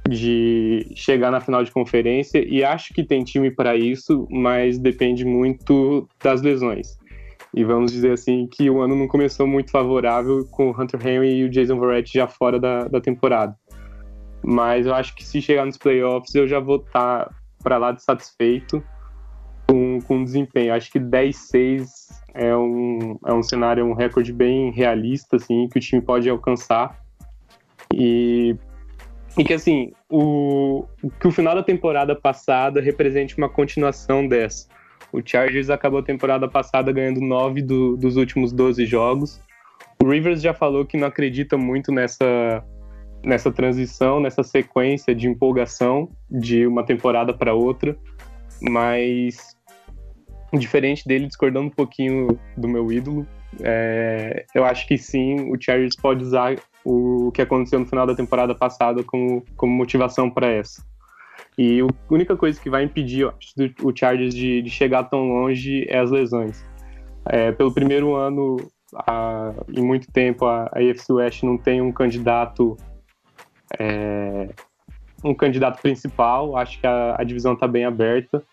[0.10, 5.24] de chegar na final de conferência e acho que tem time para isso, mas depende
[5.24, 6.98] muito das lesões.
[7.54, 11.38] E vamos dizer assim que o ano não começou muito favorável com o Hunter Henry
[11.38, 13.56] e o Jason Verrett já fora da, da temporada.
[14.44, 17.92] Mas eu acho que se chegar nos playoffs eu já vou estar tá para lá
[17.92, 18.84] de satisfeito
[19.68, 20.74] com, com o desempenho.
[20.74, 21.88] Acho que 10-6
[22.34, 27.00] é um, é um cenário, um recorde bem realista, assim, que o time pode alcançar.
[27.94, 28.56] E
[29.40, 30.86] e que assim, o,
[31.18, 34.68] que o final da temporada passada represente uma continuação dessa.
[35.14, 39.42] O Chargers acabou a temporada passada ganhando 9 do, dos últimos 12 jogos.
[40.04, 42.62] O Rivers já falou que não acredita muito nessa,
[43.24, 47.98] nessa transição, nessa sequência de empolgação de uma temporada para outra,
[48.62, 49.56] mas
[50.54, 53.26] diferente dele, discordando um pouquinho do meu ídolo,
[53.62, 58.16] é, eu acho que sim, o Chargers pode usar o que aconteceu no final da
[58.16, 60.84] temporada passada como, como motivação para essa.
[61.58, 63.26] E a única coisa que vai impedir
[63.84, 66.64] o Chargers de, de, chegar tão longe é as lesões.
[67.26, 68.58] É, pelo primeiro ano,
[68.96, 72.78] a, em muito tempo, a, a AFC West não tem um candidato
[73.78, 74.50] é,
[75.24, 76.56] um candidato principal.
[76.56, 78.44] Acho que a, a divisão está bem aberta.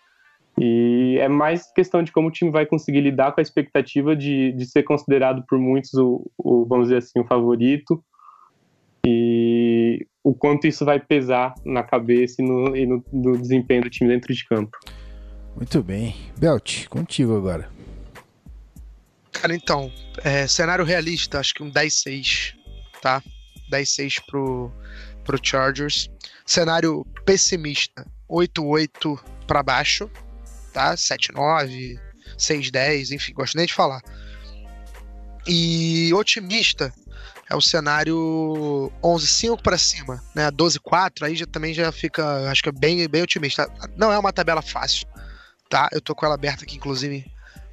[0.59, 4.51] E é mais questão de como o time vai conseguir lidar com a expectativa de,
[4.53, 8.03] de ser considerado por muitos o, o, vamos dizer assim, o favorito.
[9.09, 13.89] E o quanto isso vai pesar na cabeça e no, e no, no desempenho do
[13.89, 14.77] time dentro de campo.
[15.55, 16.15] Muito bem.
[16.37, 17.69] Belt, contigo agora.
[19.31, 19.91] Cara, então,
[20.23, 22.55] é, cenário realista, acho que um 10-6,
[23.01, 23.23] tá?
[23.71, 24.71] 10-6 pro,
[25.23, 26.09] pro Chargers.
[26.45, 30.09] Cenário pessimista, 8-8 para baixo
[30.77, 30.93] tá?
[30.93, 31.99] 7-9,
[32.37, 33.99] 6-10, enfim, gosto nem de falar.
[35.47, 36.93] E otimista
[37.49, 40.51] é o cenário 11-5 para cima, né?
[40.51, 43.71] 12-4, aí já, também já fica, acho que é bem, bem otimista.
[43.95, 45.07] Não é uma tabela fácil,
[45.69, 45.87] tá?
[45.91, 47.25] Eu tô com ela aberta aqui, inclusive.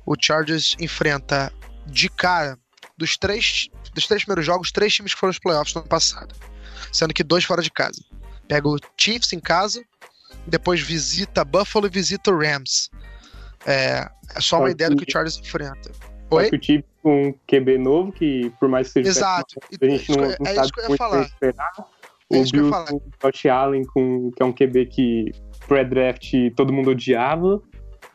[0.07, 1.53] O Chargers enfrenta
[1.87, 2.59] de cara
[2.97, 6.35] dos três, dos três primeiros jogos, três times que foram os playoffs no ano passado,
[6.93, 8.01] sendo que dois fora de casa.
[8.47, 9.83] Pega o Chiefs em casa,
[10.47, 12.91] depois visita Buffalo e visita o Rams.
[13.67, 15.91] É, é só uma ideia do que o Chargers enfrenta.
[16.31, 16.51] Oi?
[16.51, 19.61] que o time com um QB novo, que por mais que seja Exato.
[19.81, 21.23] a gente não, não é sabe ia falar.
[21.23, 21.73] esperar.
[22.33, 25.33] É o Bills com o Josh Allen, com, que é um QB que
[25.69, 27.63] pré-draft todo mundo odiava.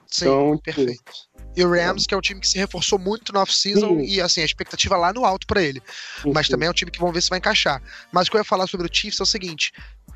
[0.07, 1.29] Sim, então, tipo, perfeito.
[1.55, 4.41] E o Rams, que é um time que se reforçou muito no off-season e assim,
[4.41, 5.81] a expectativa lá no alto para ele.
[6.21, 7.81] Sim, Mas também é um time que vamos ver se vai encaixar.
[8.11, 9.71] Mas o que eu ia falar sobre o Chiefs é o seguinte: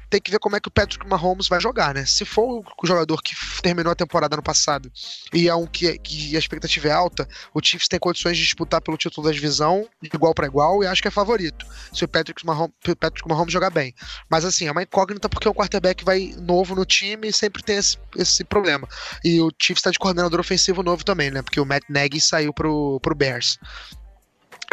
[0.09, 2.05] tem que ver como é que o Patrick Mahomes vai jogar, né?
[2.05, 4.91] Se for o jogador que terminou a temporada no passado
[5.34, 8.81] e é um que, que a expectativa é alta, o Chiefs tem condições de disputar
[8.81, 11.65] pelo título da divisão igual para igual e acho que é favorito.
[11.91, 13.93] Se o Patrick Mahomes, Patrick Mahomes jogar bem.
[14.30, 17.77] Mas assim, é uma incógnita porque o quarterback vai novo no time e sempre tem
[17.77, 18.88] esse, esse problema.
[19.23, 21.41] E o Chiefs está de coordenador ofensivo novo também, né?
[21.41, 23.57] Porque o Matt Nagy saiu pro, pro Bears.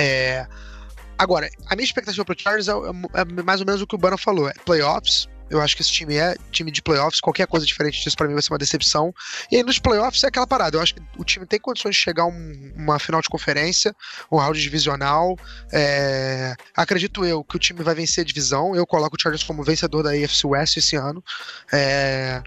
[0.00, 0.46] É.
[1.20, 3.98] Agora, a minha expectativa pro Chargers é, é, é, mais ou menos o que o
[3.98, 5.28] Bana falou: é playoffs.
[5.50, 7.20] Eu acho que esse time é time de playoffs.
[7.20, 9.12] Qualquer coisa diferente disso para mim vai ser uma decepção.
[9.50, 10.78] E aí nos playoffs é aquela parada.
[10.78, 13.94] Eu acho que o time tem condições de chegar a um, uma final de conferência,
[14.32, 15.36] um round divisional.
[15.72, 16.54] É...
[16.74, 18.74] Acredito eu que o time vai vencer a divisão.
[18.74, 21.22] Eu coloco o Chargers como vencedor da AFC West esse ano.
[21.70, 22.42] É...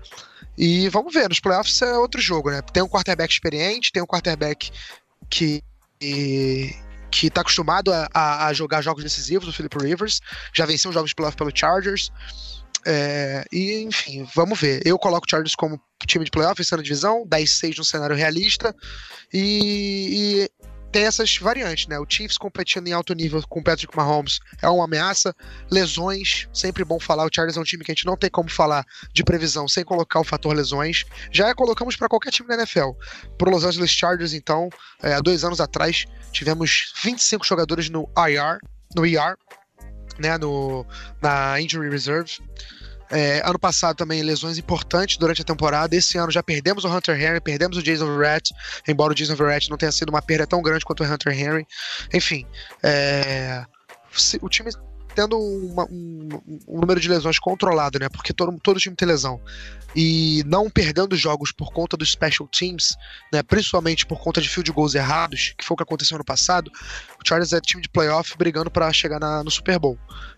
[0.57, 2.61] E vamos ver, nos playoffs é outro jogo, né?
[2.61, 4.71] Tem um quarterback experiente, tem um quarterback
[5.29, 5.61] que
[7.13, 10.19] que está acostumado a, a, a, jogar jogos decisivos, o Philip Rivers,
[10.51, 12.11] já venceu jogos de playoff pelo Chargers.
[12.85, 14.81] É, e, enfim, vamos ver.
[14.83, 18.75] Eu coloco o Chargers como time de playoff, esse ano divisão, 10-6 no cenário realista.
[19.31, 20.49] E,
[20.93, 21.97] tem essas variantes, né?
[21.97, 25.35] O Chiefs competindo em alto nível com o Patrick Mahomes é uma ameaça.
[25.71, 27.25] Lesões, sempre bom falar.
[27.25, 29.83] O Chargers é um time que a gente não tem como falar de previsão sem
[29.83, 31.03] colocar o fator lesões.
[31.31, 32.91] Já colocamos para qualquer time da NFL.
[33.39, 34.69] Pro Los Angeles Chargers, então,
[35.01, 38.59] é, há dois anos atrás, tivemos 25 jogadores no IR,
[38.95, 39.35] no ER,
[40.19, 40.37] né?
[40.37, 40.85] No,
[41.19, 42.37] na Injury Reserve.
[43.13, 45.95] É, ano passado também lesões importantes durante a temporada.
[45.95, 48.51] Esse ano já perdemos o Hunter Henry, perdemos o Jason Verrett,
[48.87, 51.67] embora o Jason Verrett não tenha sido uma perda tão grande quanto o Hunter Henry.
[52.11, 52.45] Enfim,
[52.81, 53.63] é,
[54.41, 54.71] o time
[55.13, 56.27] tendo uma, um,
[56.67, 58.09] um, número de lesões controlado, né?
[58.09, 59.39] Porque todo, todo time tem lesão.
[59.95, 62.95] E não perdendo jogos por conta dos special teams,
[63.31, 63.43] né?
[63.43, 66.71] Principalmente por conta de field goals errados, que foi o que aconteceu no passado.
[67.23, 69.97] O Chargers é time de playoff brigando para chegar na, no Super Bowl.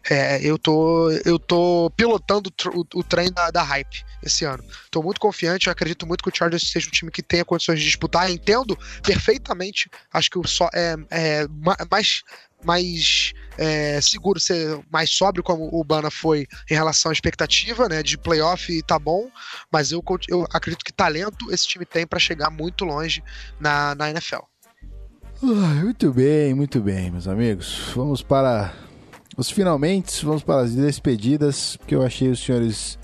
[0.10, 4.64] É, eu tô eu tô pilotando o, o trem da, da, hype esse ano.
[4.91, 7.80] Tô muito confiante, eu acredito muito que o Chargers seja um time que tenha condições
[7.80, 8.30] de disputar.
[8.30, 9.89] entendo perfeitamente.
[10.14, 11.47] Acho que o só é, é
[11.89, 12.23] mais
[12.66, 18.04] mais é, seguro, ser mais sóbrio, como o Bana foi em relação à expectativa, né?
[18.04, 19.30] De playoff e tá bom,
[19.72, 23.24] mas eu, eu acredito que talento esse time tem para chegar muito longe
[23.60, 24.44] na, na NFL.
[25.42, 27.92] muito bem, muito bem, meus amigos.
[27.96, 28.74] Vamos para
[29.38, 32.98] os finalmente, vamos para as despedidas, porque eu achei os senhores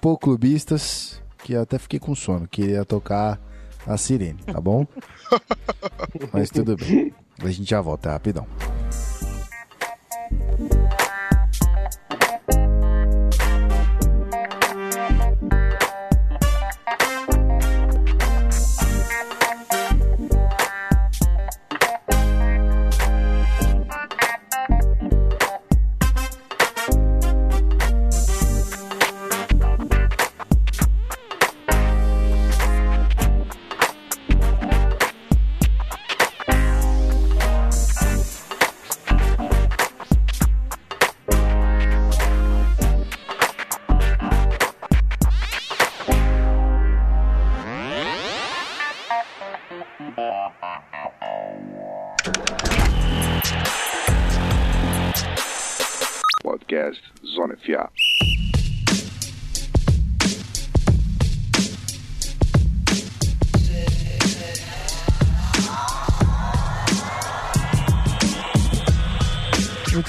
[0.00, 3.40] pouco clubistas, que até fiquei com sono, queria tocar
[3.86, 4.86] a sirene, tá bom?
[6.32, 7.14] Mas tudo bem.
[7.40, 8.46] A gente já volta rapidão.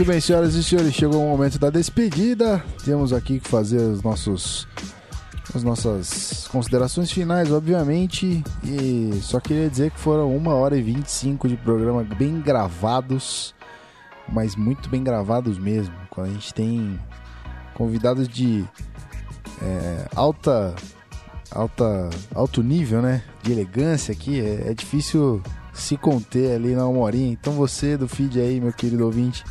[0.06, 2.64] Muito bem, senhoras e senhores, chegou o momento da despedida.
[2.84, 4.68] Temos aqui que fazer os nossos
[5.56, 8.44] as nossas considerações finais, obviamente.
[8.64, 13.56] E só queria dizer que foram uma hora e 25 de programa bem gravados,
[14.32, 15.96] mas muito bem gravados mesmo.
[16.12, 17.00] Quando a gente tem
[17.74, 18.64] convidados de
[19.60, 20.76] é, alta,
[21.50, 23.24] alta, alto nível, né?
[23.42, 25.42] De elegância aqui, é, é difícil
[25.74, 27.10] se conter ali na uma.
[27.32, 29.44] Então você do feed aí, meu querido ouvinte,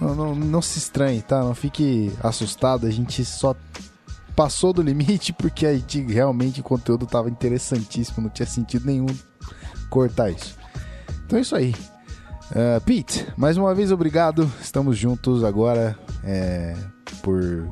[0.00, 1.40] não, não, não se estranhe, tá?
[1.40, 2.86] Não fique assustado.
[2.86, 3.54] A gente só
[4.34, 9.06] passou do limite porque a gente realmente o conteúdo tava interessantíssimo, não tinha sentido nenhum
[9.90, 10.56] cortar isso.
[11.26, 11.74] Então é isso aí.
[12.50, 14.50] Uh, Pete, mais uma vez obrigado.
[14.60, 16.74] Estamos juntos agora é,
[17.22, 17.68] por.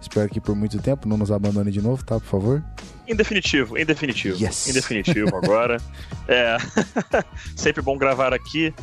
[0.00, 2.18] Espero que por muito tempo não nos abandone de novo, tá?
[2.18, 2.64] Por favor.
[3.06, 4.42] Em definitivo, em definitivo.
[4.42, 4.68] Yes.
[4.68, 5.80] Em definitivo agora.
[6.26, 6.56] é.
[7.54, 8.74] Sempre bom gravar aqui.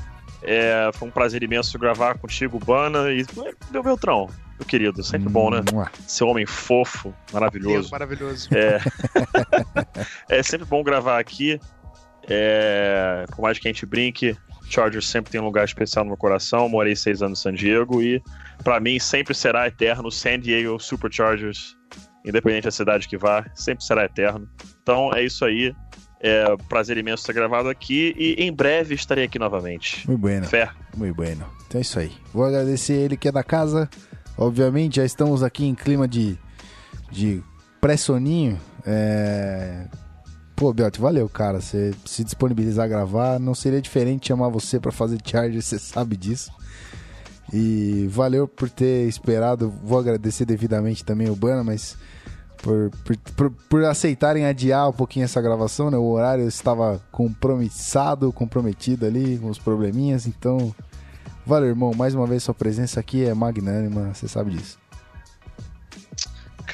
[0.41, 3.11] É, foi um prazer imenso gravar contigo, Bana.
[3.11, 3.25] E
[3.71, 5.61] meu Beltrão, meu querido, sempre bom, né?
[5.71, 5.91] Mua.
[6.07, 7.73] Seu homem fofo, maravilhoso.
[7.73, 8.49] Deus, maravilhoso.
[8.53, 8.79] É,
[10.39, 11.59] é sempre bom gravar aqui.
[12.27, 14.35] É, por mais que a gente brinque,
[14.69, 16.67] Chargers sempre tem um lugar especial no meu coração.
[16.67, 18.21] Morei seis anos em San Diego e,
[18.63, 21.75] pra mim, sempre será eterno San Diego Superchargers,
[22.25, 24.49] independente da cidade que vá, sempre será eterno.
[24.81, 25.73] Então é isso aí.
[26.19, 30.07] É prazer imenso ter gravado aqui e em breve estarei aqui novamente.
[30.07, 30.47] Muito bueno.
[30.47, 30.69] Fé.
[30.95, 31.45] Muito bueno.
[31.67, 32.11] Então é isso aí.
[32.33, 33.89] Vou agradecer ele que é da casa.
[34.37, 36.37] Obviamente, já estamos aqui em clima de,
[37.11, 37.43] de
[37.79, 38.59] pré-soninho.
[38.85, 39.87] É...
[40.55, 41.59] Pô, Belt, valeu, cara.
[41.59, 43.39] Você se disponibilizar a gravar.
[43.39, 46.51] Não seria diferente chamar você para fazer charge, você sabe disso.
[47.53, 49.69] E valeu por ter esperado.
[49.83, 51.97] Vou agradecer devidamente também o Bana, mas
[52.65, 55.97] por, por, por, por aceitarem adiar um pouquinho essa gravação, né?
[55.97, 60.25] O horário estava compromissado, comprometido ali, com os probleminhas.
[60.25, 60.73] Então,
[61.45, 61.93] valeu, irmão.
[61.93, 64.79] Mais uma vez, sua presença aqui é magnânima, você sabe disso.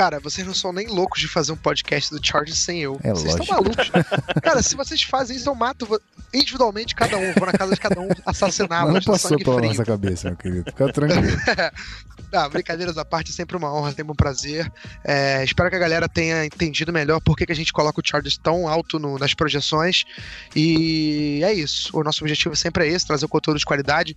[0.02, 2.99] Cara, vocês não são nem loucos de fazer um podcast do Charge sem eu.
[3.03, 3.44] É vocês lógico.
[3.44, 3.91] estão malucos.
[4.41, 6.02] Cara, se vocês fazem isso, eu mato
[6.34, 7.32] individualmente cada um.
[7.34, 10.72] Vou na casa de cada um assassinar, não passou pela nossa cabeça, meu querido.
[10.72, 11.28] Fica tranquilo.
[12.34, 14.72] Ah, brincadeiras à parte, é sempre uma honra, sempre um prazer.
[15.03, 18.03] É, espero que a galera tenha entendido melhor por que, que a gente coloca o
[18.07, 20.06] Chargers tão alto no- nas projeções.
[20.56, 21.90] E é isso.
[21.94, 24.15] O nosso objetivo sempre é esse, trazer o conteúdo de qualidade.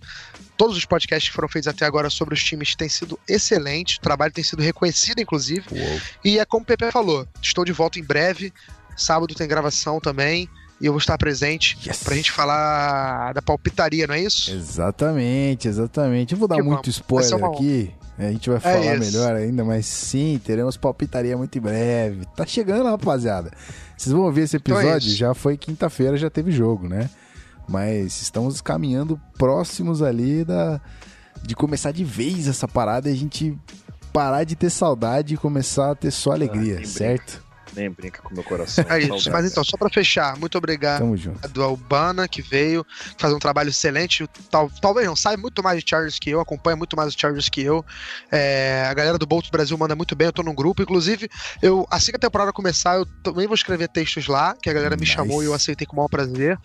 [0.57, 4.01] Todos os podcasts que foram feitos até agora sobre os times têm sido excelentes, o
[4.01, 5.63] trabalho tem sido reconhecido, inclusive.
[5.71, 6.01] Uou.
[6.23, 8.53] E é como o Pepe falou, estou de volta em breve.
[8.95, 10.49] Sábado tem gravação também.
[10.79, 12.03] E eu vou estar presente Yes.
[12.03, 14.51] pra gente falar da palpitaria, não é isso?
[14.51, 16.33] Exatamente, exatamente.
[16.33, 16.95] Eu vou dar Que muito vamos.
[16.95, 17.91] spoiler uma aqui.
[18.17, 19.11] A gente vai É falar isso.
[19.11, 22.25] melhor ainda, mas sim, teremos palpitaria muito em breve.
[22.35, 23.51] Tá chegando, rapaziada.
[23.97, 27.09] Vocês vão ouvir esse Então é episódio, já foi quinta-feira, já teve jogo, né?
[27.67, 30.79] Mas estamos caminhando próximos ali da
[31.43, 33.57] de começar de vez essa parada e a gente
[34.11, 37.44] parar de ter saudade e começar a ter só alegria, nem certo?
[37.75, 38.85] Nem brinca com o meu coração.
[38.89, 39.31] É isso.
[39.31, 40.99] Mas então, só pra fechar, muito obrigado.
[40.99, 41.47] Tamo junto.
[41.49, 42.85] do Albana, que veio
[43.17, 44.27] faz um trabalho excelente.
[44.49, 47.49] Tal, talvez não sabe muito mais de Chargers que eu, acompanha muito mais os Chargers
[47.49, 47.83] que eu.
[48.31, 50.81] É, a galera do Bolts Brasil manda muito bem, eu tô num grupo.
[50.81, 51.29] Inclusive,
[51.61, 54.95] eu assim que a temporada começar, eu também vou escrever textos lá, que a galera
[54.95, 55.13] me Nice.
[55.13, 56.57] chamou e eu aceitei com o maior prazer.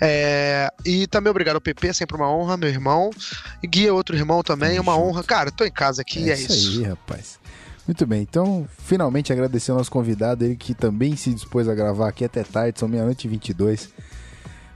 [0.00, 3.10] É, e também obrigado ao PP, sempre uma honra, meu irmão.
[3.62, 5.06] E Gui é outro irmão também, é Tamo uma junto.
[5.08, 5.24] honra.
[5.24, 6.52] Cara, tô em casa aqui, é, isso.
[6.80, 7.38] aí, rapaz.
[7.86, 12.08] Muito bem, então, finalmente agradecer ao nosso convidado, ele que também se dispôs a gravar
[12.08, 13.90] aqui até tarde, são meia-noite e 22.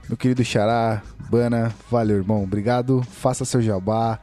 [0.09, 4.19] Meu querido Xará, Bana, valeu, irmão, obrigado, faça seu jabá.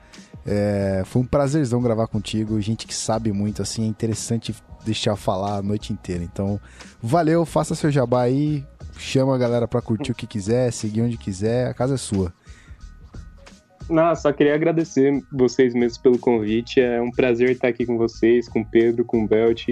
[0.46, 4.54] É, foi um prazerzão gravar contigo, gente que sabe muito, assim, é interessante
[4.84, 6.22] deixar falar a noite inteira.
[6.22, 6.60] Então,
[7.02, 8.62] valeu, faça seu jabá aí,
[8.98, 12.32] chama a galera pra curtir o que quiser, seguir onde quiser, a casa é sua.
[13.88, 16.80] Não, só queria agradecer vocês mesmos pelo convite.
[16.80, 19.68] É um prazer estar aqui com vocês, com Pedro, com Belt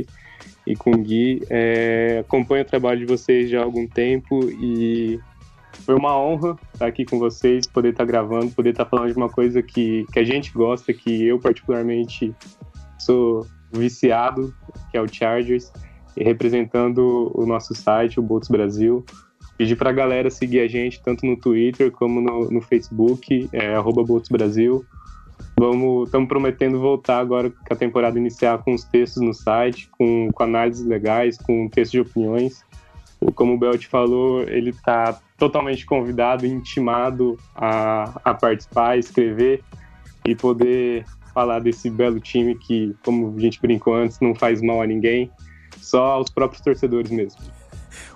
[0.66, 1.42] e com Gui.
[1.48, 5.18] É, acompanho o trabalho de vocês já há algum tempo e
[5.80, 9.28] foi uma honra estar aqui com vocês, poder estar gravando, poder estar falando de uma
[9.28, 12.34] coisa que, que a gente gosta, que eu particularmente
[12.98, 14.54] sou viciado,
[14.90, 15.72] que é o Chargers,
[16.16, 19.04] e representando o nosso site, o Bolts Brasil.
[19.62, 24.02] Pedir pra galera seguir a gente tanto no Twitter como no, no Facebook, é, arroba
[24.02, 24.84] Bolts Brasil.
[25.56, 30.28] Vamos, estamos prometendo voltar agora que a temporada iniciar com os textos no site, com,
[30.34, 32.64] com análises legais, com textos de opiniões.
[33.36, 39.62] Como o Belt falou, ele está totalmente convidado, intimado a, a participar, a escrever
[40.26, 44.82] e poder falar desse belo time que, como a gente brincou antes, não faz mal
[44.82, 45.30] a ninguém,
[45.76, 47.61] só aos próprios torcedores mesmo.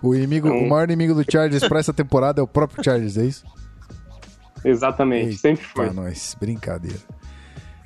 [0.03, 0.61] O, inimigo, então...
[0.61, 3.45] o maior inimigo do Chargers para essa temporada é o próprio Chargers, é isso?
[4.65, 5.91] Exatamente, Eita, sempre foi.
[5.91, 6.99] nós, brincadeira.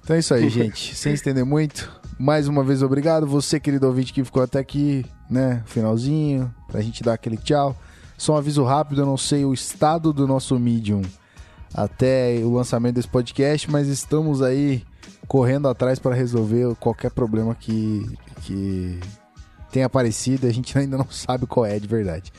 [0.03, 0.95] Então é isso aí, gente.
[0.95, 3.27] Sem estender muito, mais uma vez obrigado.
[3.27, 5.63] Você, querido ouvinte, que ficou até aqui, né?
[5.67, 7.77] Finalzinho, pra gente dar aquele tchau.
[8.17, 11.03] Só um aviso rápido, eu não sei o estado do nosso Medium
[11.73, 14.83] até o lançamento desse podcast, mas estamos aí
[15.27, 18.05] correndo atrás para resolver qualquer problema que,
[18.43, 18.99] que
[19.71, 20.47] tenha aparecido.
[20.47, 22.33] A gente ainda não sabe qual é de verdade.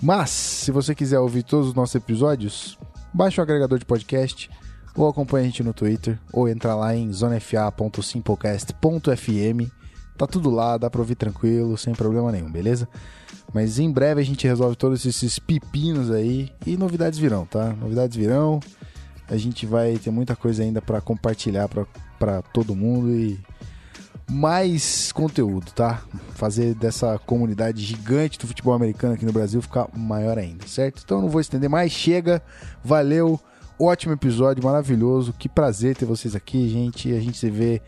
[0.00, 2.78] Mas, se você quiser ouvir todos os nossos episódios,
[3.14, 4.50] baixe o agregador de podcast
[4.96, 9.70] ou acompanhe a gente no Twitter ou entra lá em zonefa.simplecast.fm.
[10.18, 12.88] Tá tudo lá, dá pra ouvir tranquilo, sem problema nenhum, beleza?
[13.52, 17.72] Mas em breve a gente resolve todos esses pepinos aí e novidades virão, tá?
[17.72, 18.60] Novidades virão.
[19.28, 21.68] A gente vai ter muita coisa ainda para compartilhar
[22.18, 23.38] para todo mundo e
[24.30, 26.02] mais conteúdo, tá?
[26.34, 31.02] Fazer dessa comunidade gigante do futebol americano aqui no Brasil ficar maior ainda, certo?
[31.04, 32.42] Então não vou estender mais, chega,
[32.82, 33.38] valeu,
[33.78, 37.12] ótimo episódio, maravilhoso, que prazer ter vocês aqui, gente.
[37.12, 37.82] A gente se vê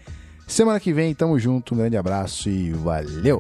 [0.46, 3.38] semana que vem, tamo junto, um grande abraço e valeu!